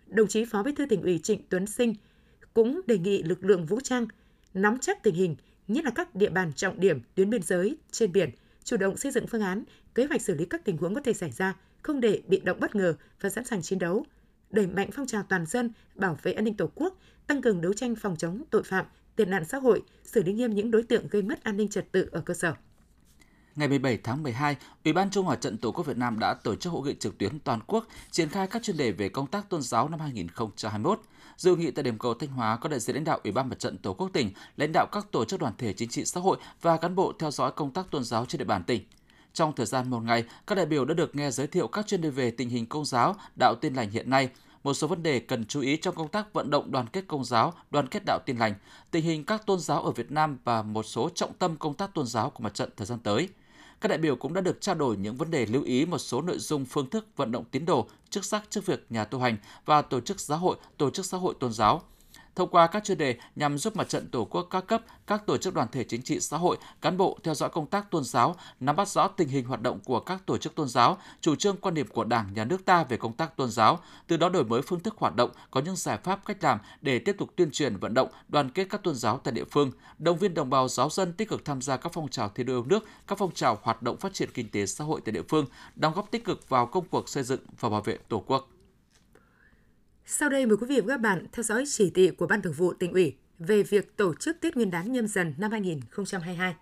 Đồng 0.07 0.29
chí 0.29 0.45
Phó 0.45 0.63
Bí 0.63 0.75
thư 0.75 0.87
tỉnh 0.87 1.03
ủy 1.03 1.19
Trịnh 1.19 1.43
Tuấn 1.49 1.67
Sinh 1.67 1.95
cũng 2.55 2.81
đề 2.87 2.99
nghị 2.99 3.23
lực 3.23 3.45
lượng 3.45 3.67
vũ 3.67 3.81
trang 3.81 4.07
nắm 4.55 4.79
chắc 4.79 5.03
tình 5.03 5.15
hình, 5.15 5.37
nhất 5.69 5.85
là 5.85 5.91
các 5.91 6.15
địa 6.15 6.31
bàn 6.31 6.53
trọng 6.53 6.81
điểm 6.81 7.01
tuyến 7.15 7.31
biên 7.31 7.43
giới 7.43 7.77
trên 7.91 8.13
biển, 8.13 8.31
chủ 8.65 8.77
động 8.77 8.97
xây 8.97 9.13
dựng 9.13 9.27
phương 9.27 9.43
án, 9.43 9.65
kế 9.95 10.05
hoạch 10.05 10.23
xử 10.23 10.35
lý 10.35 10.45
các 10.45 10.65
tình 10.65 10.77
huống 10.77 10.95
có 10.95 11.01
thể 11.01 11.13
xảy 11.13 11.31
ra, 11.31 11.57
không 11.83 12.01
để 12.01 12.23
bị 12.29 12.41
động 12.41 12.61
bất 12.61 12.75
ngờ 12.75 12.95
và 13.21 13.31
sẵn 13.31 13.45
sàng 13.45 13.63
chiến 13.63 13.79
đấu, 13.79 14.05
đẩy 14.51 14.67
mạnh 14.67 14.91
phong 14.93 15.07
trào 15.07 15.23
toàn 15.23 15.47
dân 15.47 15.71
bảo 15.95 16.19
vệ 16.23 16.33
an 16.33 16.45
ninh 16.45 16.57
Tổ 16.57 16.71
quốc, 16.75 16.99
tăng 17.27 17.43
cường 17.43 17.61
đấu 17.61 17.73
tranh 17.73 17.97
phòng 17.97 18.17
chống 18.17 18.43
tội 18.51 18.63
phạm, 18.63 18.87
tệ 19.17 19.25
nạn 19.25 19.45
xã 19.45 19.59
hội, 19.59 19.83
xử 20.05 20.23
lý 20.23 20.33
nghiêm 20.33 20.55
những 20.55 20.71
đối 20.71 20.83
tượng 20.83 21.09
gây 21.09 21.23
mất 21.23 21.45
an 21.45 21.57
ninh 21.57 21.69
trật 21.69 21.93
tự 21.93 22.09
ở 22.13 22.21
cơ 22.21 22.35
sở. 22.35 22.55
Ngày 23.57 23.69
17 23.69 23.99
tháng 24.05 24.23
12, 24.23 24.57
Ủy 24.85 24.93
ban 24.93 25.11
Trung 25.11 25.27
hòa 25.27 25.37
trận 25.37 25.59
Tổ 25.59 25.73
quốc 25.73 25.87
Việt 25.87 25.97
Nam 25.97 26.19
đã 26.19 26.35
tổ 26.35 26.57
chức 26.57 26.73
hội 26.73 26.87
nghị 26.87 26.95
trực 26.95 27.19
tuyến 27.19 27.39
toàn 27.39 27.61
quốc 27.67 27.87
triển 28.11 28.29
khai 28.29 28.47
các 28.47 28.63
chuyên 28.63 28.77
đề 28.77 28.93
về 28.93 29.09
công 29.09 29.27
tác 29.27 29.51
tôn 29.51 29.63
giáo 29.63 29.89
năm 29.89 30.01
2021. 30.01 31.01
Dự 31.37 31.57
nghị 31.57 31.71
tại 31.71 31.83
điểm 31.83 31.99
cầu 31.99 32.15
Thanh 32.15 32.31
Hóa 32.31 32.57
có 32.57 32.69
đại 32.69 32.81
diện 32.81 32.97
lãnh 32.97 33.05
đạo 33.05 33.21
Ủy 33.25 33.33
ban 33.33 33.49
Mặt 33.49 33.59
trận 33.59 33.79
Tổ 33.79 33.95
quốc 33.95 34.11
tỉnh, 34.13 34.31
lãnh 34.57 34.73
đạo 34.73 34.87
các 34.93 35.07
tổ 35.13 35.25
chức 35.25 35.41
đoàn 35.41 35.53
thể 35.59 35.73
chính 35.73 35.89
trị 35.89 36.05
xã 36.05 36.21
hội 36.21 36.39
và 36.63 36.77
cán 36.77 36.95
bộ 36.95 37.13
theo 37.19 37.31
dõi 37.31 37.53
công 37.53 37.73
tác 37.73 37.91
tôn 37.91 38.05
giáo 38.05 38.27
trên 38.27 38.39
địa 38.39 38.45
bàn 38.45 38.65
tỉnh. 38.65 38.83
Trong 39.33 39.53
thời 39.57 39.67
gian 39.67 39.91
một 39.91 40.01
ngày, 40.01 40.25
các 40.47 40.55
đại 40.55 40.67
biểu 40.67 40.85
đã 40.85 40.95
được 40.95 41.17
nghe 41.17 41.31
giới 41.31 41.47
thiệu 41.47 41.69
các 41.69 41.87
chuyên 41.87 42.01
đề 42.01 42.11
về 42.11 42.31
tình 42.31 42.49
hình 42.49 42.67
công 42.67 42.85
giáo, 42.85 43.17
đạo 43.39 43.55
tin 43.61 43.75
lành 43.75 43.91
hiện 43.91 44.11
nay, 44.11 44.29
một 44.67 44.75
số 44.75 44.87
vấn 44.87 45.03
đề 45.03 45.21
cần 45.21 45.45
chú 45.45 45.61
ý 45.61 45.77
trong 45.77 45.95
công 45.95 46.09
tác 46.09 46.33
vận 46.33 46.51
động 46.51 46.71
đoàn 46.71 46.87
kết 46.93 47.05
công 47.09 47.25
giáo, 47.25 47.53
đoàn 47.71 47.87
kết 47.89 48.03
đạo 48.07 48.19
tin 48.27 48.37
lành, 48.37 48.55
tình 48.91 49.05
hình 49.05 49.25
các 49.25 49.47
tôn 49.47 49.61
giáo 49.61 49.83
ở 49.83 49.91
Việt 49.91 50.11
Nam 50.11 50.39
và 50.45 50.63
một 50.63 50.83
số 50.83 51.11
trọng 51.15 51.33
tâm 51.33 51.57
công 51.57 51.75
tác 51.75 51.95
tôn 51.95 52.07
giáo 52.07 52.31
của 52.31 52.43
mặt 52.43 52.55
trận 52.55 52.71
thời 52.77 52.87
gian 52.87 52.99
tới. 52.99 53.29
Các 53.81 53.89
đại 53.89 53.99
biểu 53.99 54.17
cũng 54.17 54.35
đã 54.35 54.41
được 54.41 54.61
trao 54.61 54.75
đổi 54.75 54.97
những 54.97 55.17
vấn 55.17 55.31
đề 55.31 55.47
lưu 55.47 55.63
ý 55.63 55.87
một 55.87 55.99
số 55.99 56.23
nội 56.23 56.39
dung 56.39 56.65
phương 56.65 56.91
thức 56.91 57.07
vận 57.17 57.33
động 57.33 57.45
tín 57.51 57.65
đồ, 57.65 57.87
chức 58.11 58.25
sắc 58.25 58.45
chức 58.51 58.67
việc 58.67 58.87
nhà 58.91 59.05
tu 59.05 59.19
hành 59.19 59.37
và 59.65 59.83
tổ 59.83 60.01
chức 60.01 60.21
giáo 60.21 60.39
hội, 60.39 60.57
tổ 60.79 60.91
chức 60.91 61.07
xã 61.07 61.19
hội 61.19 61.35
tôn 61.41 61.53
giáo 61.53 61.83
thông 62.37 62.49
qua 62.49 62.67
các 62.67 62.85
chuyên 62.85 62.99
đề 62.99 63.17
nhằm 63.37 63.59
giúp 63.59 63.77
mặt 63.77 63.89
trận 63.89 64.09
Tổ 64.09 64.25
quốc 64.25 64.43
các 64.51 64.67
cấp, 64.67 64.83
các 65.07 65.27
tổ 65.27 65.37
chức 65.37 65.55
đoàn 65.55 65.69
thể 65.73 65.85
chính 65.85 66.03
trị 66.03 66.21
xã 66.21 66.37
hội, 66.37 66.57
cán 66.81 66.97
bộ 66.97 67.19
theo 67.23 67.35
dõi 67.35 67.49
công 67.51 67.67
tác 67.67 67.91
tôn 67.91 68.05
giáo, 68.05 68.37
nắm 68.61 68.77
bắt 68.77 68.89
rõ 68.89 69.09
tình 69.09 69.29
hình 69.29 69.45
hoạt 69.45 69.63
động 69.63 69.81
của 69.85 70.01
các 70.01 70.27
tổ 70.27 70.39
chức 70.39 70.55
tôn 70.55 70.69
giáo, 70.69 70.99
chủ 71.21 71.37
trương 71.37 71.57
quan 71.57 71.75
điểm 71.75 71.87
của 71.87 72.05
Đảng, 72.05 72.35
Nhà 72.35 72.45
nước 72.45 72.65
ta 72.65 72.85
về 72.85 72.97
công 72.97 73.13
tác 73.13 73.37
tôn 73.37 73.51
giáo, 73.51 73.79
từ 74.07 74.17
đó 74.17 74.29
đổi 74.29 74.45
mới 74.45 74.63
phương 74.63 74.81
thức 74.81 74.95
hoạt 74.99 75.17
động, 75.17 75.31
có 75.51 75.61
những 75.61 75.77
giải 75.77 75.99
pháp 76.05 76.21
cách 76.27 76.45
làm 76.45 76.59
để 76.81 76.99
tiếp 76.99 77.17
tục 77.19 77.31
tuyên 77.37 77.51
truyền 77.51 77.77
vận 77.77 77.95
động, 77.95 78.09
đoàn 78.29 78.51
kết 78.51 78.67
các 78.71 78.83
tôn 78.83 78.95
giáo 78.95 79.21
tại 79.25 79.35
địa 79.35 79.45
phương, 79.51 79.71
động 79.99 80.19
viên 80.19 80.35
đồng 80.35 80.51
bào 80.51 80.69
giáo 80.69 80.91
dân 80.91 81.13
tích 81.13 81.29
cực 81.29 81.45
tham 81.45 81.63
gia 81.63 81.77
các 81.77 81.93
phong 81.93 82.09
trào 82.09 82.29
thi 82.29 82.45
đua 82.45 82.53
yêu 82.53 82.65
nước, 82.65 82.85
các 83.07 83.19
phong 83.19 83.35
trào 83.35 83.59
hoạt 83.63 83.83
động 83.83 83.97
phát 83.97 84.15
triển 84.15 84.31
kinh 84.35 84.49
tế 84.49 84.67
xã 84.67 84.85
hội 84.85 85.01
tại 85.05 85.13
địa 85.13 85.23
phương, 85.29 85.47
đóng 85.77 85.93
góp 85.95 86.11
tích 86.11 86.25
cực 86.25 86.49
vào 86.49 86.67
công 86.67 86.85
cuộc 86.91 87.09
xây 87.09 87.23
dựng 87.23 87.41
và 87.61 87.69
bảo 87.69 87.81
vệ 87.81 87.97
Tổ 88.09 88.23
quốc. 88.27 88.56
Sau 90.09 90.29
đây 90.29 90.47
mời 90.47 90.57
quý 90.57 90.67
vị 90.67 90.81
và 90.81 90.87
các 90.89 91.01
bạn 91.01 91.27
theo 91.33 91.43
dõi 91.43 91.65
chỉ 91.69 91.91
thị 91.91 92.11
của 92.11 92.27
Ban 92.27 92.43
Thường 92.43 92.53
vụ 92.53 92.73
tỉnh 92.73 92.93
ủy 92.93 93.15
về 93.39 93.63
việc 93.63 93.97
tổ 93.97 94.15
chức 94.15 94.37
Tết 94.41 94.57
Nguyên 94.57 94.71
đán 94.71 94.93
nhâm 94.93 95.07
dần 95.07 95.35
năm 95.39 95.51
2022. 95.51 96.55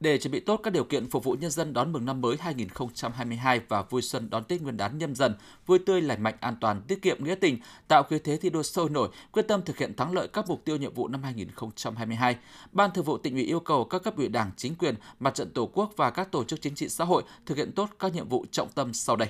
Để 0.00 0.18
chuẩn 0.18 0.32
bị 0.32 0.40
tốt 0.40 0.60
các 0.62 0.70
điều 0.70 0.84
kiện 0.84 1.10
phục 1.10 1.24
vụ 1.24 1.32
nhân 1.32 1.50
dân 1.50 1.72
đón 1.72 1.92
mừng 1.92 2.04
năm 2.04 2.20
mới 2.20 2.36
2022 2.40 3.60
và 3.68 3.82
vui 3.82 4.02
xuân 4.02 4.30
đón 4.30 4.44
Tết 4.44 4.62
Nguyên 4.62 4.76
đán 4.76 4.98
nhâm 4.98 5.14
dần, 5.14 5.34
vui 5.66 5.78
tươi, 5.78 6.02
lành 6.02 6.22
mạnh, 6.22 6.34
an 6.40 6.56
toàn, 6.60 6.82
tiết 6.88 7.02
kiệm, 7.02 7.24
nghĩa 7.24 7.34
tình, 7.34 7.58
tạo 7.88 8.02
khí 8.02 8.18
thế 8.18 8.36
thi 8.36 8.50
đua 8.50 8.62
sôi 8.62 8.90
nổi, 8.90 9.08
quyết 9.32 9.48
tâm 9.48 9.62
thực 9.62 9.78
hiện 9.78 9.96
thắng 9.96 10.12
lợi 10.12 10.28
các 10.28 10.48
mục 10.48 10.64
tiêu 10.64 10.76
nhiệm 10.76 10.94
vụ 10.94 11.08
năm 11.08 11.22
2022, 11.22 12.36
Ban 12.72 12.90
Thường 12.94 13.04
vụ 13.04 13.18
tỉnh 13.18 13.34
ủy 13.34 13.44
yêu 13.44 13.60
cầu 13.60 13.84
các 13.84 14.02
cấp 14.02 14.16
ủy 14.16 14.28
Đảng, 14.28 14.50
chính 14.56 14.74
quyền, 14.74 14.94
mặt 15.20 15.34
trận 15.34 15.50
Tổ 15.50 15.70
quốc 15.72 15.92
và 15.96 16.10
các 16.10 16.32
tổ 16.32 16.44
chức 16.44 16.60
chính 16.62 16.74
trị 16.74 16.88
xã 16.88 17.04
hội 17.04 17.22
thực 17.46 17.56
hiện 17.56 17.72
tốt 17.72 17.90
các 17.98 18.14
nhiệm 18.14 18.28
vụ 18.28 18.46
trọng 18.50 18.68
tâm 18.74 18.94
sau 18.94 19.16
đây 19.16 19.28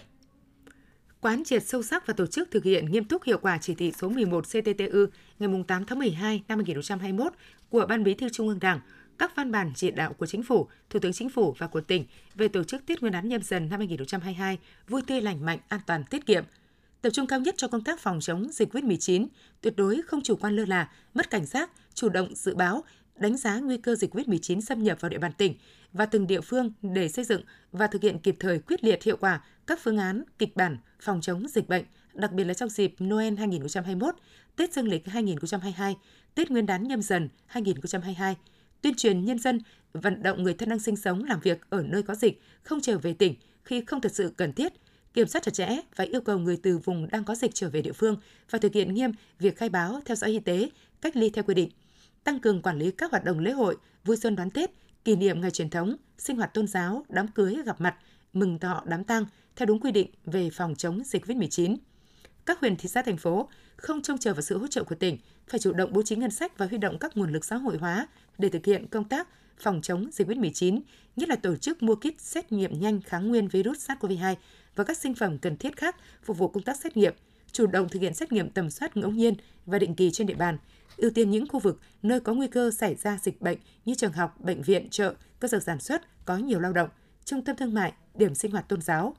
quán 1.21 1.45
triệt 1.45 1.63
sâu 1.67 1.83
sắc 1.83 2.07
và 2.07 2.15
tổ 2.15 2.27
chức 2.27 2.51
thực 2.51 2.65
hiện 2.65 2.93
nghiêm 2.93 3.05
túc 3.05 3.25
hiệu 3.25 3.39
quả 3.43 3.59
chỉ 3.61 3.75
thị 3.75 3.93
số 3.99 4.09
11 4.09 4.45
CTTU 4.45 5.07
ngày 5.39 5.65
8 5.69 5.85
tháng 5.85 5.99
12 5.99 6.43
năm 6.49 6.59
2021 6.59 7.33
của 7.69 7.87
Ban 7.89 8.05
Bí 8.05 8.15
thư 8.15 8.29
Trung 8.29 8.49
ương 8.49 8.61
Đảng, 8.61 8.81
các 9.19 9.37
văn 9.37 9.53
bản 9.53 9.73
chỉ 9.75 9.91
đạo 9.91 10.13
của 10.13 10.27
Chính 10.27 10.43
phủ, 10.43 10.69
Thủ 10.91 10.99
tướng 10.99 11.13
Chính 11.13 11.29
phủ 11.29 11.55
và 11.59 11.67
của 11.67 11.81
tỉnh 11.81 12.05
về 12.35 12.49
tổ 12.49 12.65
chức 12.65 12.87
Tết 12.87 13.01
Nguyên 13.01 13.13
đán 13.13 13.29
nhâm 13.29 13.43
dần 13.43 13.69
năm 13.69 13.81
2022 13.81 14.59
vui 14.89 15.03
tươi 15.07 15.21
lành 15.21 15.45
mạnh, 15.45 15.59
an 15.69 15.81
toàn, 15.87 16.05
tiết 16.05 16.27
kiệm. 16.27 16.45
Tập 17.03 17.11
trung 17.11 17.27
cao 17.27 17.41
nhất 17.41 17.55
cho 17.59 17.69
công 17.69 17.85
tác 17.85 18.01
phòng 18.01 18.21
chống 18.21 18.49
dịch 18.53 18.75
COVID-19, 18.75 19.27
tuyệt 19.61 19.75
đối 19.77 20.03
không 20.03 20.23
chủ 20.23 20.37
quan 20.37 20.57
lơ 20.57 20.65
là, 20.65 20.91
mất 21.15 21.31
cảnh 21.31 21.47
giác, 21.47 21.71
chủ 21.95 22.09
động 22.09 22.35
dự 22.35 22.55
báo, 22.55 22.85
đánh 23.21 23.37
giá 23.37 23.59
nguy 23.59 23.77
cơ 23.77 23.95
dịch 23.95 24.15
COVID-19 24.15 24.61
xâm 24.61 24.83
nhập 24.83 25.01
vào 25.01 25.09
địa 25.09 25.19
bàn 25.19 25.33
tỉnh 25.33 25.55
và 25.93 26.07
từng 26.07 26.27
địa 26.27 26.41
phương 26.41 26.73
để 26.83 27.09
xây 27.09 27.25
dựng 27.25 27.43
và 27.73 27.87
thực 27.87 28.03
hiện 28.03 28.19
kịp 28.19 28.37
thời 28.39 28.59
quyết 28.59 28.85
liệt 28.85 29.03
hiệu 29.03 29.17
quả 29.17 29.45
các 29.67 29.81
phương 29.83 29.99
án, 29.99 30.23
kịch 30.39 30.57
bản 30.57 30.77
phòng 31.01 31.21
chống 31.21 31.49
dịch 31.49 31.69
bệnh, 31.69 31.85
đặc 32.15 32.33
biệt 32.33 32.45
là 32.45 32.55
trong 32.55 32.69
dịp 32.69 32.95
Noel 33.05 33.35
2021, 33.35 34.15
Tết 34.57 34.73
Dương 34.73 34.89
lịch 34.89 35.07
2022, 35.07 35.97
Tết 36.35 36.51
Nguyên 36.51 36.67
đán 36.67 36.89
nhâm 36.89 37.03
dần 37.03 37.29
2022, 37.47 38.37
tuyên 38.83 38.95
truyền 38.95 39.25
nhân 39.25 39.39
dân 39.39 39.59
vận 39.93 40.23
động 40.23 40.43
người 40.43 40.55
thân 40.55 40.69
đang 40.69 40.79
sinh 40.79 40.97
sống 40.97 41.25
làm 41.25 41.41
việc 41.41 41.61
ở 41.71 41.83
nơi 41.83 42.03
có 42.03 42.15
dịch 42.15 42.43
không 42.63 42.81
trở 42.81 42.99
về 42.99 43.13
tỉnh 43.13 43.35
khi 43.65 43.85
không 43.85 44.01
thật 44.01 44.13
sự 44.13 44.33
cần 44.37 44.53
thiết, 44.53 44.73
kiểm 45.15 45.29
soát 45.29 45.43
chặt 45.43 45.55
chẽ 45.55 45.69
và 45.97 46.05
yêu 46.05 46.21
cầu 46.21 46.39
người 46.39 46.59
từ 46.63 46.79
vùng 46.79 47.09
đang 47.09 47.25
có 47.25 47.35
dịch 47.35 47.51
trở 47.55 47.71
về 47.71 47.83
địa 47.83 47.93
phương 47.93 48.17
và 48.51 48.59
thực 48.59 48.73
hiện 48.73 48.95
nghiêm 48.95 49.11
việc 49.39 49.57
khai 49.57 49.69
báo 49.69 50.01
theo 50.05 50.17
dõi 50.17 50.31
y 50.31 50.39
tế, 50.39 50.71
cách 51.01 51.17
ly 51.17 51.31
theo 51.31 51.45
quy 51.45 51.55
định, 51.55 51.71
tăng 52.29 52.41
cường 52.41 52.63
quản 52.63 52.79
lý 52.79 52.91
các 52.91 53.11
hoạt 53.11 53.25
động 53.25 53.39
lễ 53.39 53.51
hội, 53.51 53.77
vui 54.05 54.17
xuân 54.17 54.37
đón 54.37 54.51
Tết, 54.51 54.71
kỷ 55.05 55.17
niệm 55.17 55.41
ngày 55.41 55.51
truyền 55.51 55.71
thống, 55.71 55.97
sinh 56.19 56.37
hoạt 56.37 56.55
tôn 56.55 56.67
giáo, 56.67 57.05
đám 57.09 57.29
cưới, 57.29 57.57
gặp 57.65 57.81
mặt, 57.81 57.97
mừng 58.33 58.59
thọ, 58.59 58.83
đám 58.87 59.05
tang 59.05 59.25
theo 59.57 59.67
đúng 59.67 59.81
quy 59.81 59.93
định 59.93 60.11
về 60.25 60.51
phòng 60.51 60.75
chống 60.75 61.03
dịch 61.05 61.25
COVID-19. 61.27 61.77
Các 62.47 62.61
huyện, 62.61 62.77
thị 62.77 62.89
xã, 62.89 63.03
thành 63.03 63.17
phố 63.17 63.49
không 63.77 64.03
trông 64.03 64.19
chờ 64.19 64.35
vào 64.35 64.43
sự 64.43 64.59
hỗ 64.59 64.67
trợ 64.67 64.85
của 64.85 64.95
tỉnh, 64.95 65.19
phải 65.49 65.61
chủ 65.61 65.73
động 65.73 65.93
bố 65.93 66.03
trí 66.03 66.17
ngân 66.17 66.31
sách 66.31 66.59
và 66.59 66.67
huy 66.67 66.79
động 66.79 66.99
các 66.99 67.17
nguồn 67.17 67.33
lực 67.33 67.45
xã 67.45 67.57
hội 67.57 67.77
hóa 67.77 68.09
để 68.39 68.49
thực 68.49 68.67
hiện 68.67 68.87
công 68.87 69.09
tác 69.09 69.29
phòng 69.59 69.81
chống 69.83 70.09
dịch 70.13 70.29
COVID-19, 70.29 70.81
nhất 71.17 71.29
là 71.29 71.37
tổ 71.37 71.57
chức 71.57 71.83
mua 71.83 71.95
kit 71.95 72.21
xét 72.21 72.53
nghiệm 72.53 72.81
nhanh 72.81 73.01
kháng 73.01 73.29
nguyên 73.29 73.49
virus 73.49 73.91
SARS-CoV-2 73.91 74.35
và 74.75 74.85
các 74.85 74.99
sinh 74.99 75.15
phẩm 75.15 75.39
cần 75.39 75.57
thiết 75.57 75.77
khác 75.77 75.97
phục 76.23 76.39
vụ 76.39 76.49
công 76.49 76.63
tác 76.63 76.77
xét 76.77 76.97
nghiệm, 76.97 77.15
chủ 77.53 77.67
động 77.67 77.89
thực 77.89 78.03
hiện 78.03 78.15
xét 78.15 78.33
nghiệm 78.33 78.51
tầm 78.51 78.71
soát 78.71 78.97
ngẫu 78.97 79.11
nhiên 79.11 79.35
và 79.67 79.79
định 79.79 79.95
kỳ 79.95 80.11
trên 80.11 80.27
địa 80.27 80.35
bàn, 80.35 80.59
ưu 80.97 81.11
tiên 81.11 81.31
những 81.31 81.49
khu 81.49 81.61
vực 81.61 81.81
nơi 82.03 82.21
có 82.21 82.35
nguy 82.35 82.47
cơ 82.47 82.71
xảy 82.71 82.95
ra 82.95 83.19
dịch 83.23 83.41
bệnh 83.41 83.59
như 83.85 83.95
trường 83.95 84.13
học, 84.13 84.41
bệnh 84.41 84.63
viện, 84.63 84.89
chợ, 84.91 85.15
cơ 85.41 85.49
sở 85.49 85.61
sản 85.61 85.81
xuất 85.81 86.25
có 86.25 86.37
nhiều 86.37 86.61
lao 86.61 86.73
động, 86.73 86.89
trung 87.25 87.45
tâm 87.45 87.57
thương 87.57 87.75
mại, 87.75 87.93
điểm 88.15 88.35
sinh 88.35 88.53
hoạt 88.53 88.69
tôn 88.69 88.81
giáo, 88.81 89.17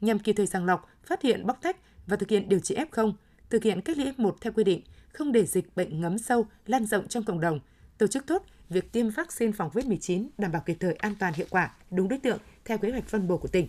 nhằm 0.00 0.18
kịp 0.18 0.32
thời 0.32 0.46
sàng 0.46 0.64
lọc, 0.64 0.90
phát 1.04 1.22
hiện 1.22 1.46
bóc 1.46 1.58
tách 1.62 1.76
và 2.06 2.16
thực 2.16 2.28
hiện 2.28 2.48
điều 2.48 2.58
trị 2.58 2.76
F0, 2.90 3.12
thực 3.50 3.62
hiện 3.62 3.80
cách 3.80 3.98
ly 3.98 4.12
F1 4.16 4.32
theo 4.40 4.52
quy 4.52 4.64
định, 4.64 4.82
không 5.12 5.32
để 5.32 5.46
dịch 5.46 5.76
bệnh 5.76 6.00
ngấm 6.00 6.18
sâu, 6.18 6.46
lan 6.66 6.86
rộng 6.86 7.08
trong 7.08 7.24
cộng 7.24 7.40
đồng, 7.40 7.60
tổ 7.98 8.06
chức 8.06 8.26
tốt 8.26 8.44
việc 8.68 8.92
tiêm 8.92 9.10
vaccine 9.10 9.52
phòng 9.52 9.70
COVID-19 9.72 10.28
đảm 10.38 10.52
bảo 10.52 10.62
kịp 10.66 10.76
thời 10.80 10.94
an 10.94 11.14
toàn 11.20 11.32
hiệu 11.34 11.46
quả, 11.50 11.74
đúng 11.90 12.08
đối 12.08 12.18
tượng 12.18 12.38
theo 12.64 12.78
kế 12.78 12.90
hoạch 12.90 13.08
phân 13.08 13.28
bổ 13.28 13.36
của 13.36 13.48
tỉnh. 13.48 13.68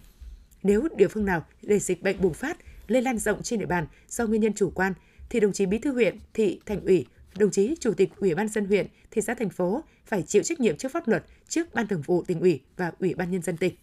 Nếu 0.64 0.88
địa 0.98 1.08
phương 1.08 1.26
nào 1.26 1.46
để 1.62 1.80
dịch 1.80 2.04
bệnh 2.04 2.22
bùng 2.22 2.34
phát, 2.34 2.58
lây 2.88 3.02
lan 3.02 3.18
rộng 3.18 3.44
trên 3.44 3.60
địa 3.60 3.66
bàn 3.66 3.86
do 4.08 4.28
nguyên 4.28 4.42
nhân 4.42 4.54
chủ 4.54 4.72
quan, 4.76 4.94
thì 5.30 5.40
đồng 5.40 5.54
chí 5.54 5.66
Bí 5.66 5.78
thư 5.80 5.92
huyện, 5.94 6.18
thị, 6.34 6.60
thành 6.66 6.86
ủy, 6.86 7.06
đồng 7.38 7.52
chí 7.52 7.76
Chủ 7.80 7.94
tịch 7.94 8.10
Ủy 8.18 8.36
ban 8.36 8.48
dân 8.48 8.66
huyện, 8.66 8.88
thị 9.12 9.22
xã 9.22 9.34
thành 9.34 9.50
phố 9.50 9.84
phải 10.06 10.22
chịu 10.22 10.44
trách 10.44 10.60
nhiệm 10.60 10.78
trước 10.78 10.92
pháp 10.92 11.08
luật, 11.08 11.24
trước 11.48 11.74
Ban 11.74 11.88
Thường 11.88 12.02
vụ 12.06 12.24
tỉnh 12.24 12.40
ủy 12.40 12.62
và 12.78 12.92
Ủy 13.00 13.14
ban 13.14 13.32
nhân 13.32 13.42
dân 13.42 13.58
tỉnh. 13.58 13.76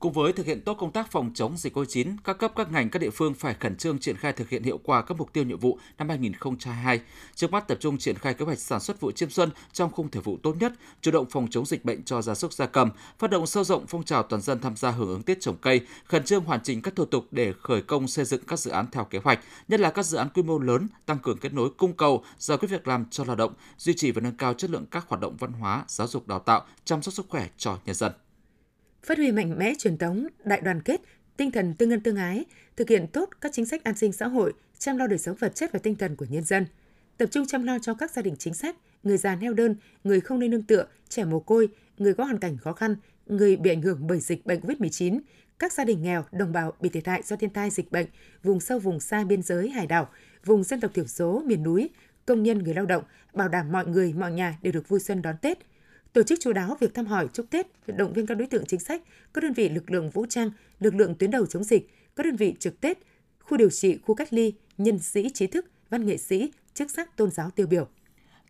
Cùng 0.00 0.12
với 0.12 0.32
thực 0.32 0.46
hiện 0.46 0.60
tốt 0.60 0.74
công 0.74 0.92
tác 0.92 1.10
phòng 1.10 1.30
chống 1.34 1.56
dịch 1.56 1.76
COVID-19, 1.76 2.16
các 2.24 2.38
cấp 2.38 2.52
các 2.56 2.72
ngành 2.72 2.90
các 2.90 2.98
địa 2.98 3.10
phương 3.10 3.34
phải 3.34 3.54
khẩn 3.54 3.76
trương 3.76 3.98
triển 3.98 4.16
khai 4.16 4.32
thực 4.32 4.48
hiện 4.48 4.62
hiệu 4.62 4.80
quả 4.84 5.02
các 5.02 5.18
mục 5.18 5.32
tiêu 5.32 5.44
nhiệm 5.44 5.58
vụ 5.58 5.78
năm 5.98 6.08
2022. 6.08 7.00
Trước 7.34 7.50
mắt 7.50 7.68
tập 7.68 7.78
trung 7.80 7.98
triển 7.98 8.18
khai 8.18 8.34
kế 8.34 8.44
hoạch 8.44 8.58
sản 8.58 8.80
xuất 8.80 9.00
vụ 9.00 9.12
chiêm 9.12 9.30
xuân 9.30 9.50
trong 9.72 9.90
khung 9.90 10.10
thời 10.10 10.22
vụ 10.22 10.38
tốt 10.42 10.56
nhất, 10.60 10.72
chủ 11.00 11.10
động 11.10 11.26
phòng 11.30 11.46
chống 11.50 11.66
dịch 11.66 11.84
bệnh 11.84 12.02
cho 12.02 12.22
gia 12.22 12.34
súc 12.34 12.52
gia 12.52 12.66
cầm, 12.66 12.90
phát 13.18 13.30
động 13.30 13.46
sâu 13.46 13.64
rộng 13.64 13.86
phong 13.86 14.04
trào 14.04 14.22
toàn 14.22 14.42
dân 14.42 14.60
tham 14.60 14.76
gia 14.76 14.90
hưởng 14.90 15.08
ứng 15.08 15.22
Tết 15.22 15.40
trồng 15.40 15.56
cây, 15.56 15.80
khẩn 16.04 16.24
trương 16.24 16.44
hoàn 16.44 16.60
chỉnh 16.62 16.82
các 16.82 16.96
thủ 16.96 17.04
tục 17.04 17.26
để 17.30 17.52
khởi 17.62 17.82
công 17.82 18.08
xây 18.08 18.24
dựng 18.24 18.40
các 18.46 18.58
dự 18.58 18.70
án 18.70 18.86
theo 18.92 19.04
kế 19.04 19.18
hoạch, 19.24 19.40
nhất 19.68 19.80
là 19.80 19.90
các 19.90 20.06
dự 20.06 20.18
án 20.18 20.28
quy 20.34 20.42
mô 20.42 20.58
lớn, 20.58 20.88
tăng 21.06 21.18
cường 21.18 21.38
kết 21.38 21.52
nối 21.52 21.70
cung 21.76 21.92
cầu, 21.92 22.24
giải 22.38 22.58
quyết 22.58 22.68
việc 22.70 22.88
làm 22.88 23.04
cho 23.10 23.24
lao 23.24 23.36
động, 23.36 23.52
duy 23.78 23.94
trì 23.94 24.10
và 24.10 24.20
nâng 24.20 24.36
cao 24.36 24.54
chất 24.54 24.70
lượng 24.70 24.86
các 24.90 25.08
hoạt 25.08 25.20
động 25.20 25.36
văn 25.36 25.52
hóa, 25.52 25.84
giáo 25.88 26.06
dục 26.06 26.28
đào 26.28 26.38
tạo, 26.38 26.66
chăm 26.84 27.02
sóc 27.02 27.14
sức 27.14 27.26
khỏe 27.28 27.48
cho 27.56 27.78
nhân 27.86 27.94
dân 27.94 28.12
phát 29.08 29.18
huy 29.18 29.32
mạnh 29.32 29.58
mẽ 29.58 29.72
truyền 29.78 29.98
thống 29.98 30.26
đại 30.44 30.60
đoàn 30.60 30.82
kết, 30.82 31.00
tinh 31.36 31.50
thần 31.50 31.74
tương 31.74 31.90
ân 31.90 32.00
tương 32.00 32.16
ái, 32.16 32.44
thực 32.76 32.88
hiện 32.88 33.06
tốt 33.12 33.30
các 33.40 33.52
chính 33.54 33.66
sách 33.66 33.84
an 33.84 33.96
sinh 33.96 34.12
xã 34.12 34.26
hội, 34.26 34.52
chăm 34.78 34.96
lo 34.96 35.06
đời 35.06 35.18
sống 35.18 35.36
vật 35.36 35.54
chất 35.54 35.72
và 35.72 35.78
tinh 35.78 35.94
thần 35.94 36.16
của 36.16 36.26
nhân 36.28 36.44
dân, 36.44 36.66
tập 37.16 37.28
trung 37.30 37.46
chăm 37.46 37.62
lo 37.62 37.78
cho 37.78 37.94
các 37.94 38.10
gia 38.10 38.22
đình 38.22 38.36
chính 38.38 38.54
sách, 38.54 38.76
người 39.02 39.16
già 39.16 39.36
neo 39.36 39.54
đơn, 39.54 39.76
người 40.04 40.20
không 40.20 40.38
nơi 40.38 40.48
nương 40.48 40.62
tựa, 40.62 40.86
trẻ 41.08 41.24
mồ 41.24 41.40
côi, 41.40 41.68
người 41.98 42.14
có 42.14 42.24
hoàn 42.24 42.38
cảnh 42.38 42.56
khó 42.56 42.72
khăn, 42.72 42.96
người 43.26 43.56
bị 43.56 43.70
ảnh 43.70 43.82
hưởng 43.82 44.06
bởi 44.06 44.20
dịch 44.20 44.46
bệnh 44.46 44.60
COVID-19, 44.60 45.20
các 45.58 45.72
gia 45.72 45.84
đình 45.84 46.02
nghèo, 46.02 46.24
đồng 46.32 46.52
bào 46.52 46.72
bị 46.80 46.88
thiệt 46.88 47.06
hại 47.06 47.22
do 47.24 47.36
thiên 47.36 47.50
tai 47.50 47.70
dịch 47.70 47.92
bệnh, 47.92 48.06
vùng 48.42 48.60
sâu 48.60 48.78
vùng 48.78 49.00
xa 49.00 49.24
biên 49.24 49.42
giới 49.42 49.70
hải 49.70 49.86
đảo, 49.86 50.08
vùng 50.44 50.64
dân 50.64 50.80
tộc 50.80 50.90
thiểu 50.94 51.06
số, 51.06 51.42
miền 51.46 51.62
núi, 51.62 51.90
công 52.26 52.42
nhân 52.42 52.58
người 52.58 52.74
lao 52.74 52.86
động, 52.86 53.02
bảo 53.34 53.48
đảm 53.48 53.72
mọi 53.72 53.86
người, 53.86 54.12
mọi 54.12 54.32
nhà 54.32 54.58
đều 54.62 54.72
được 54.72 54.88
vui 54.88 55.00
xuân 55.00 55.22
đón 55.22 55.36
Tết– 55.42 55.58
tổ 56.18 56.24
chức 56.24 56.38
chú 56.40 56.52
đáo 56.52 56.76
việc 56.80 56.94
thăm 56.94 57.06
hỏi, 57.06 57.28
chúc 57.32 57.46
Tết, 57.50 57.66
động 57.86 58.12
viên 58.12 58.26
các 58.26 58.34
đối 58.34 58.46
tượng 58.46 58.66
chính 58.66 58.80
sách, 58.80 59.02
các 59.34 59.44
đơn 59.44 59.52
vị 59.52 59.68
lực 59.68 59.90
lượng 59.90 60.10
vũ 60.10 60.26
trang, 60.26 60.50
lực 60.80 60.94
lượng 60.94 61.14
tuyến 61.14 61.30
đầu 61.30 61.46
chống 61.46 61.64
dịch, 61.64 61.90
các 62.16 62.26
đơn 62.26 62.36
vị 62.36 62.54
trực 62.58 62.80
Tết, 62.80 62.98
khu 63.40 63.56
điều 63.56 63.70
trị, 63.70 63.98
khu 64.06 64.14
cách 64.14 64.32
ly, 64.32 64.52
nhân 64.78 64.98
sĩ 64.98 65.30
trí 65.34 65.46
thức, 65.46 65.66
văn 65.90 66.06
nghệ 66.06 66.16
sĩ, 66.16 66.52
chức 66.74 66.90
sắc 66.90 67.16
tôn 67.16 67.30
giáo 67.30 67.50
tiêu 67.50 67.66
biểu. 67.66 67.86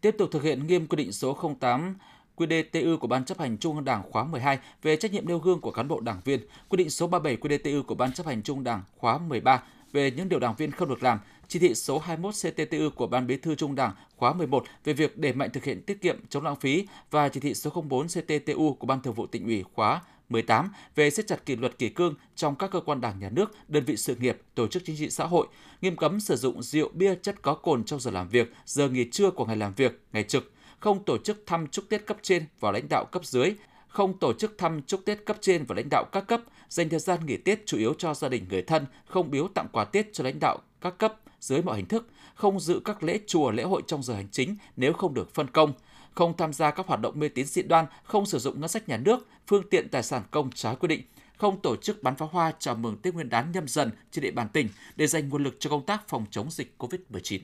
Tiếp 0.00 0.14
tục 0.18 0.28
thực 0.32 0.42
hiện 0.42 0.66
nghiêm 0.66 0.86
quy 0.86 0.96
định 0.96 1.12
số 1.12 1.38
08 1.60 1.96
qdtu 2.36 2.98
của 2.98 3.06
Ban 3.06 3.24
chấp 3.24 3.38
hành 3.38 3.58
Trung 3.58 3.74
ương 3.74 3.84
Đảng 3.84 4.02
khóa 4.10 4.24
12 4.24 4.58
về 4.82 4.96
trách 4.96 5.12
nhiệm 5.12 5.28
nêu 5.28 5.38
gương 5.38 5.60
của 5.60 5.70
cán 5.70 5.88
bộ 5.88 6.00
đảng 6.00 6.20
viên, 6.24 6.40
quy 6.68 6.76
định 6.76 6.90
số 6.90 7.06
37 7.06 7.36
qdtu 7.36 7.82
của 7.82 7.94
Ban 7.94 8.12
chấp 8.12 8.26
hành 8.26 8.42
Trung 8.42 8.56
ương 8.56 8.64
Đảng 8.64 8.82
khóa 8.96 9.18
13 9.18 9.62
về 9.92 10.10
những 10.10 10.28
điều 10.28 10.38
đảng 10.38 10.54
viên 10.58 10.70
không 10.70 10.88
được 10.88 11.02
làm, 11.02 11.18
chỉ 11.48 11.58
thị 11.58 11.74
số 11.74 11.98
21 11.98 12.34
CTTU 12.34 12.90
của 12.94 13.06
Ban 13.06 13.26
Bí 13.26 13.36
thư 13.36 13.54
Trung 13.54 13.74
Đảng 13.74 13.92
khóa 14.16 14.32
11 14.32 14.64
về 14.84 14.92
việc 14.92 15.18
đẩy 15.18 15.32
mạnh 15.32 15.50
thực 15.52 15.64
hiện 15.64 15.82
tiết 15.82 16.02
kiệm 16.02 16.20
chống 16.28 16.44
lãng 16.44 16.56
phí 16.56 16.86
và 17.10 17.28
chỉ 17.28 17.40
thị 17.40 17.54
số 17.54 17.70
04 17.70 18.06
CTTU 18.06 18.74
của 18.74 18.86
Ban 18.86 19.02
Thường 19.02 19.14
vụ 19.14 19.26
tỉnh 19.26 19.44
ủy 19.44 19.64
khóa 19.74 20.02
18 20.28 20.70
về 20.94 21.10
siết 21.10 21.26
chặt 21.26 21.46
kỷ 21.46 21.56
luật 21.56 21.78
kỷ 21.78 21.88
cương 21.88 22.14
trong 22.36 22.54
các 22.54 22.70
cơ 22.70 22.80
quan 22.80 23.00
đảng 23.00 23.18
nhà 23.18 23.30
nước, 23.30 23.56
đơn 23.68 23.84
vị 23.84 23.96
sự 23.96 24.16
nghiệp, 24.16 24.38
tổ 24.54 24.66
chức 24.66 24.82
chính 24.86 24.96
trị 24.96 25.10
xã 25.10 25.24
hội, 25.24 25.46
nghiêm 25.80 25.96
cấm 25.96 26.20
sử 26.20 26.36
dụng 26.36 26.62
rượu 26.62 26.88
bia 26.94 27.14
chất 27.14 27.42
có 27.42 27.54
cồn 27.54 27.84
trong 27.84 28.00
giờ 28.00 28.10
làm 28.10 28.28
việc, 28.28 28.52
giờ 28.66 28.88
nghỉ 28.88 29.10
trưa 29.10 29.30
của 29.30 29.44
ngày 29.44 29.56
làm 29.56 29.74
việc, 29.74 30.00
ngày 30.12 30.22
trực, 30.22 30.52
không 30.80 31.04
tổ 31.04 31.18
chức 31.18 31.42
thăm 31.46 31.66
chúc 31.66 31.84
Tết 31.88 32.06
cấp 32.06 32.16
trên 32.22 32.44
và 32.60 32.70
lãnh 32.70 32.88
đạo 32.88 33.04
cấp 33.04 33.24
dưới, 33.24 33.54
không 33.88 34.18
tổ 34.18 34.32
chức 34.32 34.58
thăm 34.58 34.82
chúc 34.82 35.04
Tết 35.04 35.24
cấp 35.26 35.36
trên 35.40 35.64
và 35.64 35.74
lãnh 35.74 35.88
đạo 35.88 36.04
các 36.12 36.26
cấp, 36.26 36.40
dành 36.68 36.88
thời 36.88 37.00
gian 37.00 37.26
nghỉ 37.26 37.36
Tết 37.36 37.66
chủ 37.66 37.78
yếu 37.78 37.94
cho 37.98 38.14
gia 38.14 38.28
đình 38.28 38.46
người 38.50 38.62
thân, 38.62 38.86
không 39.06 39.30
biếu 39.30 39.48
tặng 39.48 39.68
quà 39.72 39.84
Tết 39.84 40.12
cho 40.12 40.24
lãnh 40.24 40.40
đạo 40.40 40.58
các 40.80 40.98
cấp 40.98 41.20
dưới 41.40 41.62
mọi 41.62 41.76
hình 41.76 41.86
thức, 41.86 42.08
không 42.34 42.60
dự 42.60 42.80
các 42.84 43.02
lễ 43.02 43.18
chùa 43.26 43.50
lễ 43.50 43.62
hội 43.62 43.82
trong 43.86 44.02
giờ 44.02 44.14
hành 44.14 44.28
chính 44.30 44.56
nếu 44.76 44.92
không 44.92 45.14
được 45.14 45.34
phân 45.34 45.50
công, 45.50 45.72
không 46.14 46.36
tham 46.36 46.52
gia 46.52 46.70
các 46.70 46.86
hoạt 46.86 47.00
động 47.00 47.20
mê 47.20 47.28
tín 47.28 47.46
dị 47.46 47.62
đoan, 47.62 47.86
không 48.02 48.26
sử 48.26 48.38
dụng 48.38 48.60
ngân 48.60 48.68
sách 48.68 48.88
nhà 48.88 48.96
nước, 48.96 49.26
phương 49.46 49.68
tiện 49.70 49.88
tài 49.88 50.02
sản 50.02 50.22
công 50.30 50.50
trái 50.50 50.76
quy 50.80 50.88
định, 50.88 51.02
không 51.36 51.62
tổ 51.62 51.76
chức 51.76 52.02
bắn 52.02 52.16
pháo 52.16 52.28
hoa 52.32 52.52
chào 52.58 52.74
mừng 52.74 52.96
Tết 52.96 53.14
Nguyên 53.14 53.28
đán 53.28 53.52
nhâm 53.52 53.68
dần 53.68 53.90
trên 54.10 54.22
địa 54.22 54.30
bàn 54.30 54.48
tỉnh 54.52 54.68
để 54.96 55.06
dành 55.06 55.28
nguồn 55.28 55.44
lực 55.44 55.56
cho 55.58 55.70
công 55.70 55.86
tác 55.86 56.08
phòng 56.08 56.26
chống 56.30 56.50
dịch 56.50 56.74
COVID-19 56.78 57.40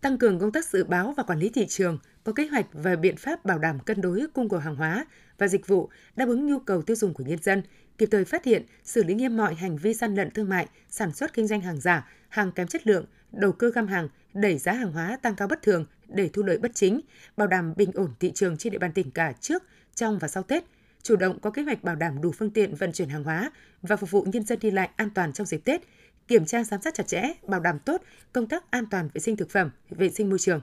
tăng 0.00 0.18
cường 0.18 0.38
công 0.38 0.52
tác 0.52 0.64
dự 0.64 0.84
báo 0.84 1.14
và 1.16 1.22
quản 1.22 1.38
lý 1.38 1.48
thị 1.48 1.66
trường, 1.66 1.98
có 2.24 2.32
kế 2.32 2.46
hoạch 2.46 2.66
và 2.72 2.96
biện 2.96 3.16
pháp 3.16 3.44
bảo 3.44 3.58
đảm 3.58 3.80
cân 3.80 4.00
đối 4.00 4.26
cung 4.34 4.48
cầu 4.48 4.60
hàng 4.60 4.76
hóa 4.76 5.06
và 5.38 5.48
dịch 5.48 5.66
vụ 5.66 5.90
đáp 6.16 6.28
ứng 6.28 6.46
nhu 6.46 6.58
cầu 6.58 6.82
tiêu 6.82 6.96
dùng 6.96 7.14
của 7.14 7.24
nhân 7.24 7.42
dân, 7.42 7.62
kịp 7.98 8.08
thời 8.10 8.24
phát 8.24 8.44
hiện, 8.44 8.62
xử 8.84 9.02
lý 9.04 9.14
nghiêm 9.14 9.36
mọi 9.36 9.54
hành 9.54 9.76
vi 9.76 9.94
gian 9.94 10.14
lận 10.14 10.30
thương 10.30 10.48
mại, 10.48 10.66
sản 10.88 11.12
xuất 11.12 11.34
kinh 11.34 11.46
doanh 11.46 11.60
hàng 11.60 11.80
giả, 11.80 12.08
hàng 12.28 12.52
kém 12.52 12.66
chất 12.66 12.86
lượng, 12.86 13.04
đầu 13.32 13.52
cơ 13.52 13.70
găm 13.70 13.86
hàng, 13.86 14.08
đẩy 14.34 14.58
giá 14.58 14.72
hàng 14.72 14.92
hóa 14.92 15.18
tăng 15.22 15.36
cao 15.36 15.48
bất 15.48 15.62
thường 15.62 15.86
để 16.08 16.30
thu 16.32 16.42
lợi 16.42 16.58
bất 16.58 16.70
chính, 16.74 17.00
bảo 17.36 17.48
đảm 17.48 17.74
bình 17.76 17.90
ổn 17.94 18.10
thị 18.20 18.32
trường 18.34 18.56
trên 18.56 18.72
địa 18.72 18.78
bàn 18.78 18.92
tỉnh 18.92 19.10
cả 19.10 19.32
trước, 19.40 19.62
trong 19.94 20.18
và 20.18 20.28
sau 20.28 20.42
Tết, 20.42 20.64
chủ 21.02 21.16
động 21.16 21.38
có 21.40 21.50
kế 21.50 21.62
hoạch 21.62 21.84
bảo 21.84 21.96
đảm 21.96 22.20
đủ 22.20 22.32
phương 22.32 22.50
tiện 22.50 22.74
vận 22.74 22.92
chuyển 22.92 23.08
hàng 23.08 23.24
hóa 23.24 23.50
và 23.82 23.96
phục 23.96 24.10
vụ 24.10 24.22
nhân 24.22 24.44
dân 24.44 24.58
đi 24.58 24.70
lại 24.70 24.90
an 24.96 25.10
toàn 25.10 25.32
trong 25.32 25.46
dịp 25.46 25.60
Tết, 25.64 25.80
kiểm 26.28 26.46
tra 26.46 26.64
giám 26.64 26.82
sát 26.82 26.94
chặt 26.94 27.06
chẽ, 27.06 27.22
bảo 27.46 27.60
đảm 27.60 27.78
tốt 27.78 28.02
công 28.32 28.48
tác 28.48 28.70
an 28.70 28.86
toàn 28.90 29.08
vệ 29.14 29.20
sinh 29.20 29.36
thực 29.36 29.50
phẩm, 29.50 29.70
vệ 29.90 30.10
sinh 30.10 30.28
môi 30.28 30.38
trường. 30.38 30.60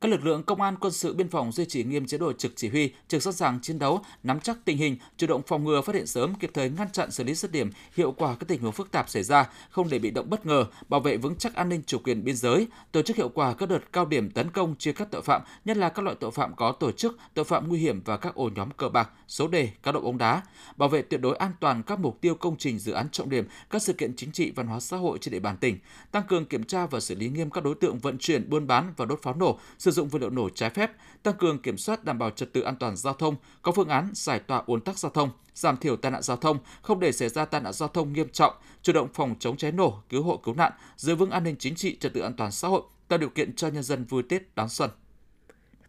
Các 0.00 0.08
lực 0.08 0.24
lượng 0.24 0.42
công 0.42 0.60
an, 0.60 0.76
quân 0.80 0.92
sự, 0.92 1.14
biên 1.14 1.28
phòng 1.28 1.52
duy 1.52 1.64
trì 1.64 1.84
nghiêm 1.84 2.06
chế 2.06 2.18
độ 2.18 2.32
trực 2.32 2.52
chỉ 2.56 2.68
huy, 2.68 2.92
trực 3.08 3.22
sẵn 3.22 3.32
sàng 3.32 3.58
chiến 3.62 3.78
đấu, 3.78 4.00
nắm 4.22 4.40
chắc 4.40 4.56
tình 4.64 4.76
hình, 4.76 4.96
chủ 5.16 5.26
động 5.26 5.42
phòng 5.46 5.64
ngừa, 5.64 5.80
phát 5.80 5.94
hiện 5.94 6.06
sớm, 6.06 6.34
kịp 6.34 6.50
thời 6.54 6.70
ngăn 6.70 6.90
chặn 6.90 7.10
xử 7.10 7.24
lý 7.24 7.34
dứt 7.34 7.52
điểm, 7.52 7.70
hiệu 7.96 8.12
quả 8.12 8.34
các 8.34 8.48
tình 8.48 8.62
huống 8.62 8.72
phức 8.72 8.90
tạp 8.90 9.08
xảy 9.08 9.22
ra, 9.22 9.50
không 9.70 9.88
để 9.90 9.98
bị 9.98 10.10
động 10.10 10.30
bất 10.30 10.46
ngờ, 10.46 10.64
bảo 10.88 11.00
vệ 11.00 11.16
vững 11.16 11.36
chắc 11.36 11.54
an 11.54 11.68
ninh 11.68 11.82
chủ 11.86 11.98
quyền 11.98 12.24
biên 12.24 12.36
giới, 12.36 12.66
tổ 12.92 13.02
chức 13.02 13.16
hiệu 13.16 13.28
quả 13.28 13.54
các 13.54 13.68
đợt 13.68 13.92
cao 13.92 14.06
điểm 14.06 14.30
tấn 14.30 14.50
công 14.50 14.74
chia 14.76 14.92
cắt 14.92 15.08
tội 15.10 15.22
phạm, 15.22 15.42
nhất 15.64 15.76
là 15.76 15.88
các 15.88 16.02
loại 16.02 16.16
tội 16.20 16.30
phạm 16.30 16.56
có 16.56 16.72
tổ 16.72 16.92
chức, 16.92 17.18
tội 17.34 17.44
phạm 17.44 17.68
nguy 17.68 17.78
hiểm 17.78 18.02
và 18.04 18.16
các 18.16 18.34
ổ 18.34 18.50
nhóm 18.54 18.70
cờ 18.70 18.88
bạc, 18.88 19.10
số 19.28 19.48
đề, 19.48 19.70
cá 19.82 19.92
độ 19.92 20.00
bóng 20.00 20.18
đá, 20.18 20.42
bảo 20.76 20.88
vệ 20.88 21.02
tuyệt 21.02 21.20
đối 21.20 21.36
an 21.36 21.52
toàn 21.60 21.82
các 21.82 21.98
mục 22.00 22.20
tiêu 22.20 22.34
công 22.34 22.56
trình 22.56 22.78
dự 22.78 22.92
án 22.92 23.08
trọng 23.12 23.30
điểm, 23.30 23.44
các 23.70 23.82
sự 23.82 23.92
kiện 23.92 24.16
chính 24.16 24.32
trị 24.32 24.50
văn 24.50 24.66
hóa 24.66 24.80
xã 24.80 24.96
hội 24.96 25.18
trên 25.18 25.32
địa 25.32 25.40
bàn 25.40 25.56
tỉnh, 25.56 25.78
tăng 26.10 26.22
cường 26.28 26.44
kiểm 26.44 26.64
tra 26.64 26.86
và 26.86 27.00
xử 27.00 27.14
lý 27.14 27.28
nghiêm 27.28 27.50
các 27.50 27.64
đối 27.64 27.74
tượng 27.74 27.98
vận 27.98 28.18
chuyển, 28.18 28.50
buôn 28.50 28.66
bán 28.66 28.92
và 28.96 29.04
đốt 29.04 29.22
pháo 29.22 29.34
nổ, 29.34 29.58
sử 29.90 29.94
dụng 29.94 30.08
vật 30.08 30.18
liệu 30.18 30.30
nổ 30.30 30.48
trái 30.48 30.70
phép, 30.70 30.92
tăng 31.22 31.34
cường 31.34 31.62
kiểm 31.62 31.78
soát 31.78 32.04
đảm 32.04 32.18
bảo 32.18 32.30
trật 32.30 32.52
tự 32.52 32.60
an 32.60 32.76
toàn 32.76 32.96
giao 32.96 33.14
thông, 33.14 33.36
có 33.62 33.72
phương 33.72 33.88
án 33.88 34.10
giải 34.14 34.38
tỏa 34.38 34.62
ùn 34.66 34.80
tắc 34.80 34.98
giao 34.98 35.10
thông, 35.10 35.30
giảm 35.54 35.76
thiểu 35.76 35.96
tai 35.96 36.12
nạn 36.12 36.22
giao 36.22 36.36
thông, 36.36 36.58
không 36.82 37.00
để 37.00 37.12
xảy 37.12 37.28
ra 37.28 37.44
tai 37.44 37.60
nạn 37.60 37.72
giao 37.72 37.88
thông 37.88 38.12
nghiêm 38.12 38.28
trọng, 38.28 38.54
chủ 38.82 38.92
động 38.92 39.08
phòng 39.14 39.34
chống 39.38 39.56
cháy 39.56 39.72
nổ, 39.72 40.02
cứu 40.08 40.22
hộ 40.22 40.36
cứu 40.36 40.54
nạn, 40.54 40.72
giữ 40.96 41.14
vững 41.14 41.30
an 41.30 41.44
ninh 41.44 41.56
chính 41.58 41.74
trị, 41.74 41.96
trật 42.00 42.14
tự 42.14 42.20
an 42.20 42.34
toàn 42.36 42.52
xã 42.52 42.68
hội, 42.68 42.82
tạo 43.08 43.18
điều 43.18 43.28
kiện 43.28 43.56
cho 43.56 43.68
nhân 43.68 43.82
dân 43.82 44.04
vui 44.04 44.22
Tết 44.22 44.54
đón 44.54 44.68
xuân. 44.68 44.90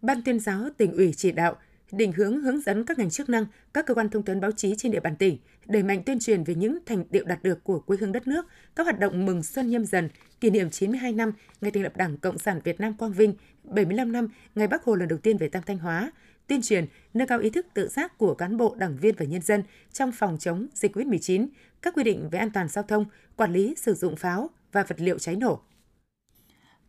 Ban 0.01 0.23
tuyên 0.23 0.39
giáo 0.39 0.59
tỉnh 0.77 0.93
ủy 0.93 1.13
chỉ 1.17 1.31
đạo 1.31 1.55
định 1.91 2.11
hướng 2.11 2.41
hướng 2.41 2.61
dẫn 2.61 2.85
các 2.85 2.99
ngành 2.99 3.09
chức 3.09 3.29
năng, 3.29 3.45
các 3.73 3.85
cơ 3.85 3.93
quan 3.93 4.09
thông 4.09 4.23
tấn 4.23 4.41
báo 4.41 4.51
chí 4.51 4.75
trên 4.75 4.91
địa 4.91 4.99
bàn 4.99 5.15
tỉnh 5.15 5.37
đẩy 5.65 5.83
mạnh 5.83 6.03
tuyên 6.05 6.19
truyền 6.19 6.43
về 6.43 6.55
những 6.55 6.77
thành 6.85 7.03
tiệu 7.05 7.25
đạt 7.25 7.43
được 7.43 7.63
của 7.63 7.79
quê 7.79 7.97
hương 7.99 8.11
đất 8.11 8.27
nước, 8.27 8.45
các 8.75 8.83
hoạt 8.83 8.99
động 8.99 9.25
mừng 9.25 9.43
xuân 9.43 9.69
nhâm 9.69 9.85
dần, 9.85 10.09
kỷ 10.41 10.49
niệm 10.49 10.69
92 10.69 11.11
năm 11.11 11.31
ngày 11.61 11.71
thành 11.71 11.83
lập 11.83 11.97
Đảng 11.97 12.17
Cộng 12.17 12.37
sản 12.37 12.61
Việt 12.63 12.79
Nam 12.79 12.93
Quang 12.93 13.13
Vinh, 13.13 13.33
75 13.63 14.11
năm 14.11 14.27
ngày 14.55 14.67
Bắc 14.67 14.83
Hồ 14.83 14.95
lần 14.95 15.07
đầu 15.07 15.19
tiên 15.19 15.37
về 15.37 15.49
Tam 15.49 15.63
Thanh 15.63 15.77
Hóa, 15.77 16.11
tuyên 16.47 16.61
truyền, 16.61 16.85
nâng 17.13 17.27
cao 17.27 17.39
ý 17.39 17.49
thức 17.49 17.67
tự 17.73 17.87
giác 17.87 18.17
của 18.17 18.33
cán 18.33 18.57
bộ, 18.57 18.75
đảng 18.75 18.97
viên 18.97 19.15
và 19.17 19.25
nhân 19.25 19.41
dân 19.41 19.63
trong 19.93 20.11
phòng 20.11 20.37
chống 20.39 20.67
dịch 20.73 20.95
COVID-19, 20.95 21.47
các 21.81 21.93
quy 21.95 22.03
định 22.03 22.29
về 22.29 22.39
an 22.39 22.51
toàn 22.51 22.67
giao 22.67 22.83
thông, 22.83 23.05
quản 23.35 23.53
lý 23.53 23.75
sử 23.77 23.93
dụng 23.93 24.15
pháo 24.15 24.49
và 24.71 24.83
vật 24.83 25.01
liệu 25.01 25.19
cháy 25.19 25.35
nổ. 25.35 25.61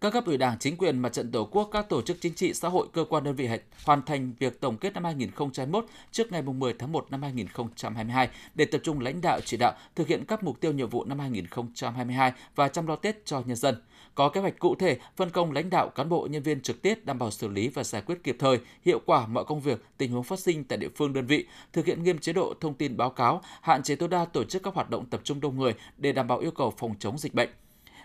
Các 0.01 0.13
cấp 0.13 0.27
ủy 0.27 0.37
Đảng, 0.37 0.59
chính 0.59 0.77
quyền, 0.77 0.99
mặt 0.99 1.13
trận 1.13 1.31
Tổ 1.31 1.45
quốc, 1.45 1.69
các 1.73 1.89
tổ 1.89 2.03
chức 2.03 2.17
chính 2.21 2.35
trị, 2.35 2.55
xã 2.55 2.69
hội, 2.69 2.87
cơ 2.93 3.05
quan 3.09 3.25
đơn 3.25 3.35
vị 3.35 3.49
hoàn 3.85 4.03
thành 4.03 4.33
việc 4.39 4.61
tổng 4.61 4.77
kết 4.77 4.95
năm 4.95 5.05
2021 5.05 5.85
trước 6.13 6.33
ngày 6.33 6.43
10 6.43 6.75
tháng 6.79 6.93
1 6.93 7.07
năm 7.11 7.23
2022 7.23 8.29
để 8.55 8.65
tập 8.65 8.81
trung 8.85 9.01
lãnh 9.01 9.21
đạo 9.21 9.41
chỉ 9.45 9.57
đạo 9.57 9.73
thực 9.95 10.09
hiện 10.09 10.25
các 10.25 10.43
mục 10.43 10.61
tiêu 10.61 10.73
nhiệm 10.73 10.89
vụ 10.89 11.05
năm 11.05 11.19
2022 11.19 12.33
và 12.55 12.69
chăm 12.69 12.87
lo 12.87 12.97
Tết 12.97 13.27
cho 13.27 13.43
nhân 13.47 13.57
dân. 13.57 13.83
Có 14.15 14.29
kế 14.29 14.41
hoạch 14.41 14.59
cụ 14.59 14.75
thể, 14.75 14.99
phân 15.17 15.31
công 15.31 15.53
lãnh 15.53 15.71
đạo 15.71 15.89
cán 15.89 16.09
bộ 16.09 16.29
nhân 16.31 16.43
viên 16.43 16.61
trực 16.61 16.83
tiếp 16.83 17.05
đảm 17.05 17.19
bảo 17.19 17.31
xử 17.31 17.49
lý 17.49 17.69
và 17.69 17.85
giải 17.85 18.03
quyết 18.07 18.25
kịp 18.25 18.37
thời, 18.39 18.59
hiệu 18.85 19.01
quả 19.07 19.27
mọi 19.27 19.45
công 19.45 19.61
việc, 19.61 19.85
tình 19.99 20.13
huống 20.13 20.25
phát 20.25 20.39
sinh 20.39 20.65
tại 20.65 20.79
địa 20.79 20.91
phương 20.97 21.13
đơn 21.13 21.27
vị, 21.27 21.47
thực 21.73 21.87
hiện 21.87 22.03
nghiêm 22.03 22.19
chế 22.19 22.33
độ 22.33 22.55
thông 22.61 22.75
tin 22.75 22.97
báo 22.97 23.11
cáo, 23.11 23.43
hạn 23.61 23.83
chế 23.83 23.97
tối 23.97 24.09
đa 24.09 24.25
tổ 24.25 24.45
chức 24.45 24.63
các 24.63 24.75
hoạt 24.75 24.91
động 24.91 25.07
tập 25.07 25.21
trung 25.25 25.41
đông 25.41 25.59
người 25.59 25.75
để 25.97 26.13
đảm 26.13 26.27
bảo 26.27 26.39
yêu 26.39 26.51
cầu 26.51 26.75
phòng 26.79 26.95
chống 26.99 27.19
dịch 27.19 27.35
bệnh 27.35 27.51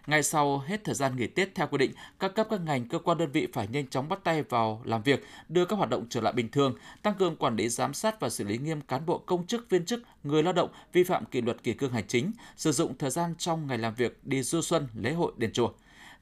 ngay 0.08 0.24
sau 0.24 0.60
hết 0.60 0.84
thời 0.84 0.96
gian 0.96 1.16
nghỉ 1.16 1.28
Tết 1.28 1.56
theo 1.56 1.68
quy 1.68 1.78
định, 1.78 1.92
các 2.20 2.36
cấp 2.36 2.48
các 2.50 2.62
ngành 2.62 2.88
cơ 2.88 3.00
quan 3.00 3.18
đơn 3.18 3.32
vị 3.32 3.48
phải 3.54 3.68
nhanh 3.68 3.88
chóng 3.88 4.10
bắt 4.10 4.20
tay 4.24 4.44
vào 4.44 4.82
làm 4.86 5.04
việc, 5.04 5.26
đưa 5.50 5.66
các 5.66 5.76
hoạt 5.76 5.90
động 5.90 6.06
trở 6.10 6.22
lại 6.22 6.34
bình 6.34 6.50
thường, 6.50 6.76
tăng 7.02 7.16
cường 7.16 7.36
quản 7.36 7.56
lý 7.56 7.70
giám 7.70 7.94
sát 7.94 8.20
và 8.20 8.30
xử 8.30 8.44
lý 8.44 8.58
nghiêm 8.58 8.82
cán 8.82 9.06
bộ 9.06 9.18
công 9.18 9.48
chức 9.48 9.70
viên 9.70 9.86
chức, 9.86 10.04
người 10.24 10.44
lao 10.44 10.54
động 10.54 10.70
vi 10.94 11.04
phạm 11.04 11.26
kỷ 11.26 11.42
luật 11.42 11.64
kỷ 11.64 11.74
cương 11.74 11.92
hành 11.92 12.08
chính, 12.08 12.32
sử 12.56 12.72
dụng 12.72 12.98
thời 12.98 13.10
gian 13.10 13.36
trong 13.38 13.68
ngày 13.68 13.78
làm 13.78 13.96
việc 13.96 14.20
đi 14.24 14.44
du 14.44 14.62
xuân, 14.62 14.88
lễ 14.96 15.14
hội 15.14 15.32
đền 15.38 15.52
chùa 15.54 15.70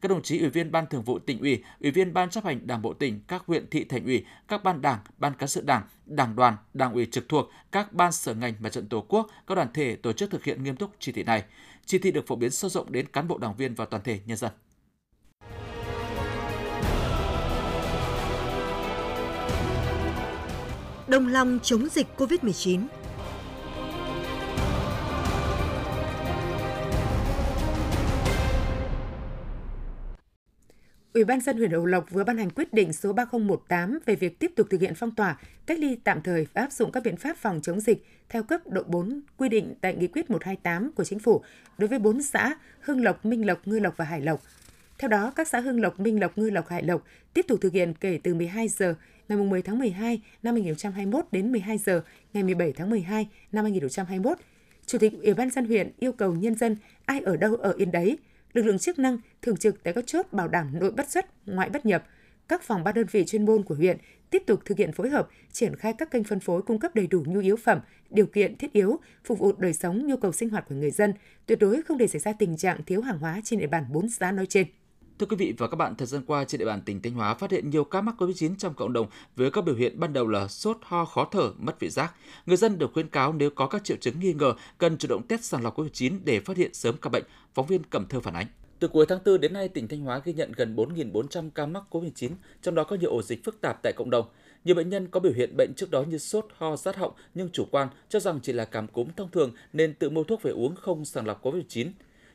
các 0.04 0.10
đồng 0.10 0.22
chí 0.22 0.40
ủy 0.40 0.50
viên 0.50 0.72
ban 0.72 0.88
thường 0.88 1.04
vụ 1.04 1.20
tỉnh 1.20 1.40
ủy, 1.40 1.64
ủy 1.82 1.92
viên 1.92 2.14
ban 2.14 2.30
chấp 2.30 2.46
hành 2.46 2.68
đảng 2.68 2.82
bộ 2.82 2.94
tỉnh, 2.94 3.22
các 3.28 3.44
huyện 3.48 3.70
thị 3.70 3.84
thành 3.84 4.06
ủy, 4.06 4.26
các 4.48 4.64
ban 4.64 4.82
đảng, 4.82 5.00
ban 5.18 5.34
cán 5.34 5.50
sự 5.50 5.62
đảng, 5.62 5.84
đảng 6.06 6.36
đoàn, 6.36 6.58
đảng 6.74 6.94
ủy 6.94 7.06
trực 7.06 7.30
thuộc, 7.30 7.52
các 7.72 7.94
ban 7.94 8.12
sở 8.12 8.34
ngành 8.34 8.54
và 8.60 8.70
trận 8.70 8.88
tổ 8.88 9.06
quốc, 9.08 9.30
các 9.48 9.56
đoàn 9.56 9.68
thể 9.74 9.96
tổ 9.96 10.14
chức 10.14 10.32
thực 10.32 10.44
hiện 10.44 10.64
nghiêm 10.64 10.76
túc 10.76 10.92
chỉ 11.00 11.12
thị 11.12 11.24
này. 11.24 11.44
Chỉ 11.86 12.00
thị 12.00 12.12
được 12.12 12.28
phổ 12.28 12.36
biến 12.36 12.52
sâu 12.52 12.70
rộng 12.70 12.92
đến 12.92 13.08
cán 13.08 13.28
bộ 13.28 13.38
đảng 13.38 13.56
viên 13.56 13.76
và 13.76 13.86
toàn 13.86 14.04
thể 14.04 14.20
nhân 14.26 14.38
dân. 14.38 14.52
Đồng 21.08 21.28
lòng 21.28 21.60
chống 21.64 21.88
dịch 21.92 22.08
COVID-19 22.18 22.88
Ủy 31.14 31.24
ban 31.24 31.42
dân 31.42 31.58
huyện 31.58 31.72
Hậu 31.72 31.86
Lộc 31.86 32.12
vừa 32.12 32.24
ban 32.24 32.38
hành 32.38 32.50
quyết 32.50 32.74
định 32.74 32.94
số 32.94 33.14
3018 33.14 34.00
về 34.06 34.16
việc 34.16 34.40
tiếp 34.40 34.52
tục 34.56 34.68
thực 34.70 34.82
hiện 34.82 34.96
phong 34.96 35.12
tỏa, 35.12 35.40
cách 35.66 35.80
ly 35.80 35.98
tạm 36.04 36.22
thời 36.22 36.48
và 36.54 36.62
áp 36.62 36.72
dụng 36.72 36.92
các 36.92 37.04
biện 37.04 37.18
pháp 37.18 37.38
phòng 37.38 37.60
chống 37.62 37.80
dịch 37.80 38.06
theo 38.30 38.44
cấp 38.44 38.62
độ 38.68 38.84
4 38.84 39.22
quy 39.38 39.50
định 39.50 39.74
tại 39.82 39.96
Nghị 39.96 40.08
quyết 40.08 40.30
128 40.30 40.92
của 40.92 41.04
Chính 41.04 41.20
phủ 41.20 41.42
đối 41.78 41.88
với 41.88 42.00
4 42.00 42.22
xã 42.22 42.56
Hưng 42.80 43.04
Lộc, 43.04 43.26
Minh 43.26 43.46
Lộc, 43.46 43.68
Ngư 43.68 43.80
Lộc 43.80 43.98
và 43.98 44.06
Hải 44.06 44.22
Lộc. 44.22 44.42
Theo 44.98 45.10
đó, 45.10 45.34
các 45.36 45.48
xã 45.48 45.60
Hưng 45.60 45.82
Lộc, 45.82 46.00
Minh 46.00 46.20
Lộc, 46.20 46.38
Ngư 46.38 46.50
Lộc, 46.50 46.70
Hải 46.70 46.84
Lộc 46.84 47.04
tiếp 47.34 47.46
tục 47.48 47.60
thực 47.62 47.74
hiện 47.74 47.94
kể 47.94 48.20
từ 48.24 48.34
12 48.34 48.68
giờ 48.68 48.96
ngày 49.30 49.38
10 49.38 49.62
tháng 49.62 49.80
12 49.80 50.22
năm 50.44 50.54
2021 50.54 51.26
đến 51.32 51.52
12 51.52 51.78
giờ 51.78 52.02
ngày 52.34 52.44
17 52.44 52.74
tháng 52.74 52.90
12 52.90 53.28
năm 53.52 53.64
2021. 53.66 54.38
Chủ 54.86 54.98
tịch 54.98 55.14
Ủy 55.24 55.34
ban 55.34 55.50
dân 55.50 55.66
huyện 55.66 55.92
yêu 56.00 56.12
cầu 56.12 56.36
nhân 56.36 56.56
dân 56.56 56.78
ai 57.06 57.20
ở 57.20 57.38
đâu 57.38 57.56
ở 57.56 57.74
yên 57.78 57.92
đấy– 57.92 58.18
lực 58.54 58.66
lượng 58.66 58.80
chức 58.80 59.00
năng 59.00 59.18
thường 59.42 59.58
trực 59.58 59.84
tại 59.84 59.94
các 59.94 60.08
chốt 60.08 60.26
bảo 60.32 60.48
đảm 60.48 60.80
nội 60.80 60.92
bất 60.92 61.10
xuất, 61.10 61.26
ngoại 61.46 61.70
bất 61.70 61.86
nhập, 61.86 62.04
các 62.48 62.62
phòng 62.62 62.84
ban 62.84 62.94
đơn 62.94 63.06
vị 63.12 63.26
chuyên 63.26 63.46
môn 63.46 63.64
của 63.64 63.76
huyện 63.76 63.98
tiếp 64.30 64.44
tục 64.48 64.60
thực 64.66 64.78
hiện 64.78 64.92
phối 64.92 65.10
hợp, 65.10 65.30
triển 65.52 65.76
khai 65.76 65.94
các 65.98 66.12
kênh 66.12 66.24
phân 66.24 66.40
phối 66.40 66.62
cung 66.62 66.80
cấp 66.80 66.96
đầy 66.96 67.08
đủ 67.08 67.24
nhu 67.28 67.40
yếu 67.40 67.56
phẩm, 67.56 67.80
điều 68.10 68.26
kiện 68.26 68.58
thiết 68.58 68.74
yếu, 68.74 69.00
phục 69.26 69.40
vụ 69.40 69.52
đời 69.58 69.74
sống 69.74 70.08
nhu 70.08 70.18
cầu 70.18 70.32
sinh 70.32 70.50
hoạt 70.50 70.66
của 70.70 70.76
người 70.76 70.92
dân, 70.92 71.14
tuyệt 71.46 71.60
đối 71.60 71.82
không 71.82 71.98
để 71.98 72.08
xảy 72.08 72.20
ra 72.20 72.34
tình 72.34 72.58
trạng 72.58 72.84
thiếu 72.84 73.02
hàng 73.02 73.20
hóa 73.20 73.42
trên 73.44 73.60
địa 73.60 73.68
bàn 73.68 73.86
bốn 73.92 74.10
xã 74.10 74.32
nói 74.32 74.46
trên. 74.46 74.68
Thưa 75.24 75.28
quý 75.28 75.46
vị 75.46 75.54
và 75.58 75.68
các 75.68 75.76
bạn, 75.76 75.96
thời 75.96 76.08
gian 76.08 76.22
qua 76.28 76.44
trên 76.44 76.60
địa 76.60 76.66
bàn 76.66 76.82
tỉnh 76.82 77.02
Thanh 77.02 77.14
Hóa 77.14 77.34
phát 77.34 77.52
hiện 77.52 77.70
nhiều 77.70 77.84
ca 77.84 78.02
mắc 78.02 78.16
COVID-19 78.18 78.56
trong 78.58 78.74
cộng 78.74 78.94
đồng 78.94 79.08
với 79.36 79.52
các 79.52 79.66
biểu 79.66 79.76
hiện 79.76 80.00
ban 80.00 80.14
đầu 80.14 80.28
là 80.28 80.48
sốt, 80.48 80.78
ho, 80.82 81.06
khó 81.06 81.28
thở, 81.32 81.52
mất 81.58 81.80
vị 81.80 81.90
giác. 81.90 82.14
Người 82.46 82.58
dân 82.58 82.78
được 82.78 82.94
khuyến 82.94 83.10
cáo 83.10 83.34
nếu 83.34 83.50
có 83.50 83.68
các 83.68 83.84
triệu 83.84 83.98
chứng 83.98 84.20
nghi 84.20 84.34
ngờ 84.34 84.54
cần 84.78 84.98
chủ 84.98 85.08
động 85.08 85.28
test 85.28 85.44
sàng 85.44 85.64
lọc 85.64 85.78
COVID-19 85.78 86.20
để 86.24 86.40
phát 86.40 86.58
hiện 86.58 86.74
sớm 86.74 86.96
ca 87.02 87.10
bệnh. 87.10 87.24
Phóng 87.54 87.66
viên 87.66 87.84
Cẩm 87.84 88.06
Thơ 88.10 88.20
phản 88.20 88.34
ánh. 88.34 88.48
Từ 88.80 88.88
cuối 88.88 89.06
tháng 89.10 89.20
4 89.26 89.42
đến 89.42 89.54
nay, 89.54 89.68
tỉnh 89.68 89.88
Thanh 89.88 90.02
Hóa 90.02 90.22
ghi 90.24 90.34
nhận 90.34 90.52
gần 90.52 90.76
4.400 90.76 91.50
ca 91.56 91.66
mắc 91.66 91.84
COVID-19, 91.90 92.30
trong 92.62 92.76
đó 92.76 92.84
có 92.84 92.96
nhiều 92.96 93.10
ổ 93.10 93.22
dịch 93.22 93.44
phức 93.44 93.62
tạp 93.62 93.80
tại 93.84 93.94
cộng 93.98 94.10
đồng. 94.10 94.26
Nhiều 94.64 94.76
bệnh 94.76 94.90
nhân 94.90 95.08
có 95.08 95.20
biểu 95.20 95.34
hiện 95.34 95.58
bệnh 95.58 95.74
trước 95.74 95.92
đó 95.92 96.04
như 96.04 96.18
sốt, 96.18 96.46
ho, 96.58 96.76
rát 96.76 96.96
họng 96.96 97.12
nhưng 97.34 97.50
chủ 97.50 97.66
quan 97.72 97.88
cho 98.10 98.20
rằng 98.20 98.40
chỉ 98.44 98.54
là 98.54 98.66
cảm 98.66 98.88
cúm 98.88 99.08
thông 99.18 99.32
thường 99.32 99.52
nên 99.74 99.94
tự 99.94 100.10
mua 100.10 100.24
thuốc 100.24 100.42
về 100.42 100.52
uống 100.52 100.76
không 100.76 101.06
sàng 101.06 101.28
lọc 101.28 101.46
COVID-19. 101.46 101.88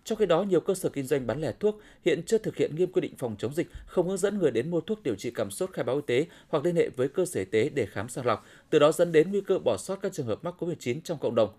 Trong 0.09 0.19
khi 0.19 0.27
đó, 0.27 0.43
nhiều 0.43 0.61
cơ 0.61 0.75
sở 0.75 0.89
kinh 0.89 1.05
doanh 1.05 1.27
bán 1.27 1.41
lẻ 1.41 1.53
thuốc 1.61 1.81
hiện 2.05 2.23
chưa 2.27 2.39
thực 2.39 2.57
hiện 2.57 2.77
nghiêm 2.77 2.93
quy 2.93 3.01
định 3.01 3.13
phòng 3.19 3.37
chống 3.39 3.55
dịch, 3.55 3.67
không 3.87 4.09
hướng 4.09 4.17
dẫn 4.17 4.39
người 4.39 4.51
đến 4.51 4.71
mua 4.71 4.81
thuốc 4.81 5.03
điều 5.03 5.15
trị 5.15 5.31
cảm 5.35 5.51
sốt 5.51 5.71
khai 5.73 5.85
báo 5.85 5.97
y 5.97 6.03
tế 6.07 6.27
hoặc 6.49 6.65
liên 6.65 6.77
hệ 6.77 6.89
với 6.89 7.09
cơ 7.09 7.25
sở 7.25 7.41
y 7.41 7.45
tế 7.45 7.71
để 7.75 7.87
khám 7.87 8.09
sàng 8.09 8.27
lọc, 8.27 8.47
từ 8.71 8.79
đó 8.79 8.93
dẫn 8.93 9.13
đến 9.13 9.31
nguy 9.31 9.41
cơ 9.41 9.59
bỏ 9.59 9.77
sót 9.77 9.97
các 10.03 10.13
trường 10.13 10.27
hợp 10.27 10.45
mắc 10.45 10.55
COVID-19 10.59 11.01
trong 11.05 11.19
cộng 11.19 11.35
đồng. 11.35 11.51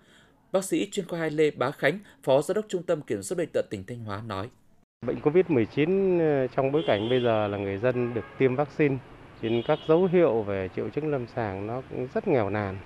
Bác 0.52 0.64
sĩ 0.64 0.90
chuyên 0.92 1.08
khoa 1.08 1.20
2 1.20 1.30
Lê 1.30 1.52
Bá 1.52 1.72
Khánh, 1.72 2.00
Phó 2.24 2.42
Giám 2.42 2.56
đốc 2.56 2.66
Trung 2.70 2.84
tâm 2.84 3.02
Kiểm 3.02 3.24
soát 3.24 3.36
bệnh 3.38 3.50
tật 3.54 3.66
tỉnh 3.70 3.84
Thanh 3.88 4.00
Hóa 4.00 4.22
nói: 4.28 4.50
Bệnh 5.06 5.20
COVID-19 5.20 6.20
ờ, 6.20 6.48
trong 6.48 6.72
bối 6.72 6.84
cảnh 6.88 7.10
bây 7.10 7.22
giờ 7.22 7.48
là 7.48 7.58
người 7.58 7.78
dân 7.78 8.14
được 8.14 8.26
tiêm 8.38 8.56
vaccine, 8.56 8.98
nên 9.42 9.62
các 9.68 9.80
dấu 9.88 10.06
hiệu 10.06 10.42
về 10.42 10.70
triệu 10.76 10.90
chứng 10.90 11.12
lâm 11.12 11.26
sàng 11.36 11.68
nó 11.68 11.82
cũng 11.90 12.08
rất 12.14 12.28
nghèo 12.28 12.50
nàn. 12.50 12.78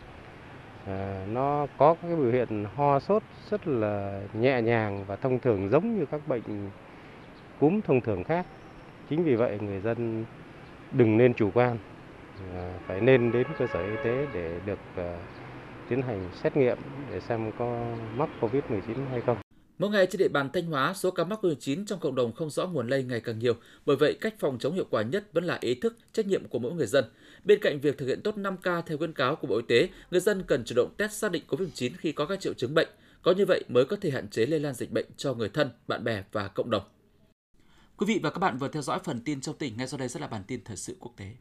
Ờ, 0.85 1.25
nó 1.27 1.67
có 1.77 1.95
cái 2.01 2.15
biểu 2.15 2.31
hiện 2.31 2.65
ho 2.75 2.99
sốt 2.99 3.23
rất 3.49 3.67
là 3.67 4.21
nhẹ 4.33 4.61
nhàng 4.61 5.05
và 5.07 5.15
thông 5.15 5.39
thường 5.39 5.69
giống 5.69 5.99
như 5.99 6.05
các 6.11 6.21
bệnh 6.27 6.71
cúm 7.59 7.81
thông 7.81 8.01
thường 8.01 8.23
khác. 8.23 8.47
Chính 9.09 9.23
vì 9.23 9.35
vậy 9.35 9.59
người 9.61 9.79
dân 9.81 10.25
đừng 10.91 11.17
nên 11.17 11.33
chủ 11.33 11.51
quan, 11.53 11.77
ờ, 12.55 12.79
phải 12.87 13.01
nên 13.01 13.31
đến 13.31 13.47
cơ 13.59 13.67
sở 13.67 13.79
y 13.81 13.97
tế 14.03 14.27
để 14.33 14.59
được 14.65 14.79
ờ, 14.95 15.17
tiến 15.89 16.01
hành 16.01 16.31
xét 16.33 16.57
nghiệm 16.57 16.77
để 17.11 17.19
xem 17.19 17.51
có 17.59 17.97
mắc 18.17 18.29
COVID-19 18.41 19.07
hay 19.11 19.21
không. 19.21 19.37
Mỗi 19.79 19.89
ngày 19.89 20.07
trên 20.11 20.19
địa 20.19 20.27
bàn 20.27 20.49
Thanh 20.53 20.65
Hóa, 20.65 20.93
số 20.93 21.11
ca 21.11 21.23
mắc 21.23 21.39
COVID-19 21.45 21.85
trong 21.85 21.99
cộng 21.99 22.15
đồng 22.15 22.33
không 22.33 22.49
rõ 22.49 22.67
nguồn 22.67 22.87
lây 22.87 23.03
ngày 23.03 23.19
càng 23.19 23.39
nhiều. 23.39 23.53
Bởi 23.85 23.95
vậy, 23.95 24.17
cách 24.21 24.35
phòng 24.39 24.59
chống 24.59 24.75
hiệu 24.75 24.85
quả 24.89 25.01
nhất 25.01 25.33
vẫn 25.33 25.43
là 25.43 25.57
ý 25.61 25.75
thức, 25.75 25.97
trách 26.13 26.27
nhiệm 26.27 26.47
của 26.47 26.59
mỗi 26.59 26.73
người 26.73 26.87
dân. 26.87 27.05
Bên 27.43 27.59
cạnh 27.61 27.79
việc 27.79 27.97
thực 27.97 28.05
hiện 28.05 28.21
tốt 28.21 28.37
5K 28.37 28.81
theo 28.81 28.97
khuyến 28.97 29.13
cáo 29.13 29.35
của 29.35 29.47
Bộ 29.47 29.55
Y 29.57 29.63
tế, 29.67 29.89
người 30.11 30.21
dân 30.21 30.43
cần 30.47 30.63
chủ 30.65 30.75
động 30.75 30.93
test 30.97 31.13
xác 31.13 31.31
định 31.31 31.43
COVID-19 31.47 31.91
khi 31.97 32.11
có 32.11 32.25
các 32.25 32.39
triệu 32.39 32.53
chứng 32.53 32.73
bệnh. 32.73 32.87
Có 33.21 33.31
như 33.31 33.45
vậy 33.45 33.63
mới 33.67 33.85
có 33.85 33.95
thể 34.01 34.09
hạn 34.09 34.27
chế 34.29 34.45
lây 34.45 34.59
lan 34.59 34.73
dịch 34.73 34.91
bệnh 34.91 35.05
cho 35.17 35.33
người 35.33 35.49
thân, 35.49 35.69
bạn 35.87 36.03
bè 36.03 36.23
và 36.31 36.47
cộng 36.47 36.69
đồng. 36.69 36.83
Quý 37.97 38.05
vị 38.07 38.19
và 38.23 38.29
các 38.29 38.39
bạn 38.39 38.57
vừa 38.57 38.67
theo 38.67 38.81
dõi 38.81 38.99
phần 39.03 39.21
tin 39.25 39.41
trong 39.41 39.57
tỉnh, 39.57 39.77
ngay 39.77 39.87
sau 39.87 39.97
đây 39.97 40.09
sẽ 40.09 40.19
là 40.19 40.27
bản 40.27 40.43
tin 40.47 40.63
thời 40.63 40.77
sự 40.77 40.95
quốc 40.99 41.13
tế. 41.17 41.31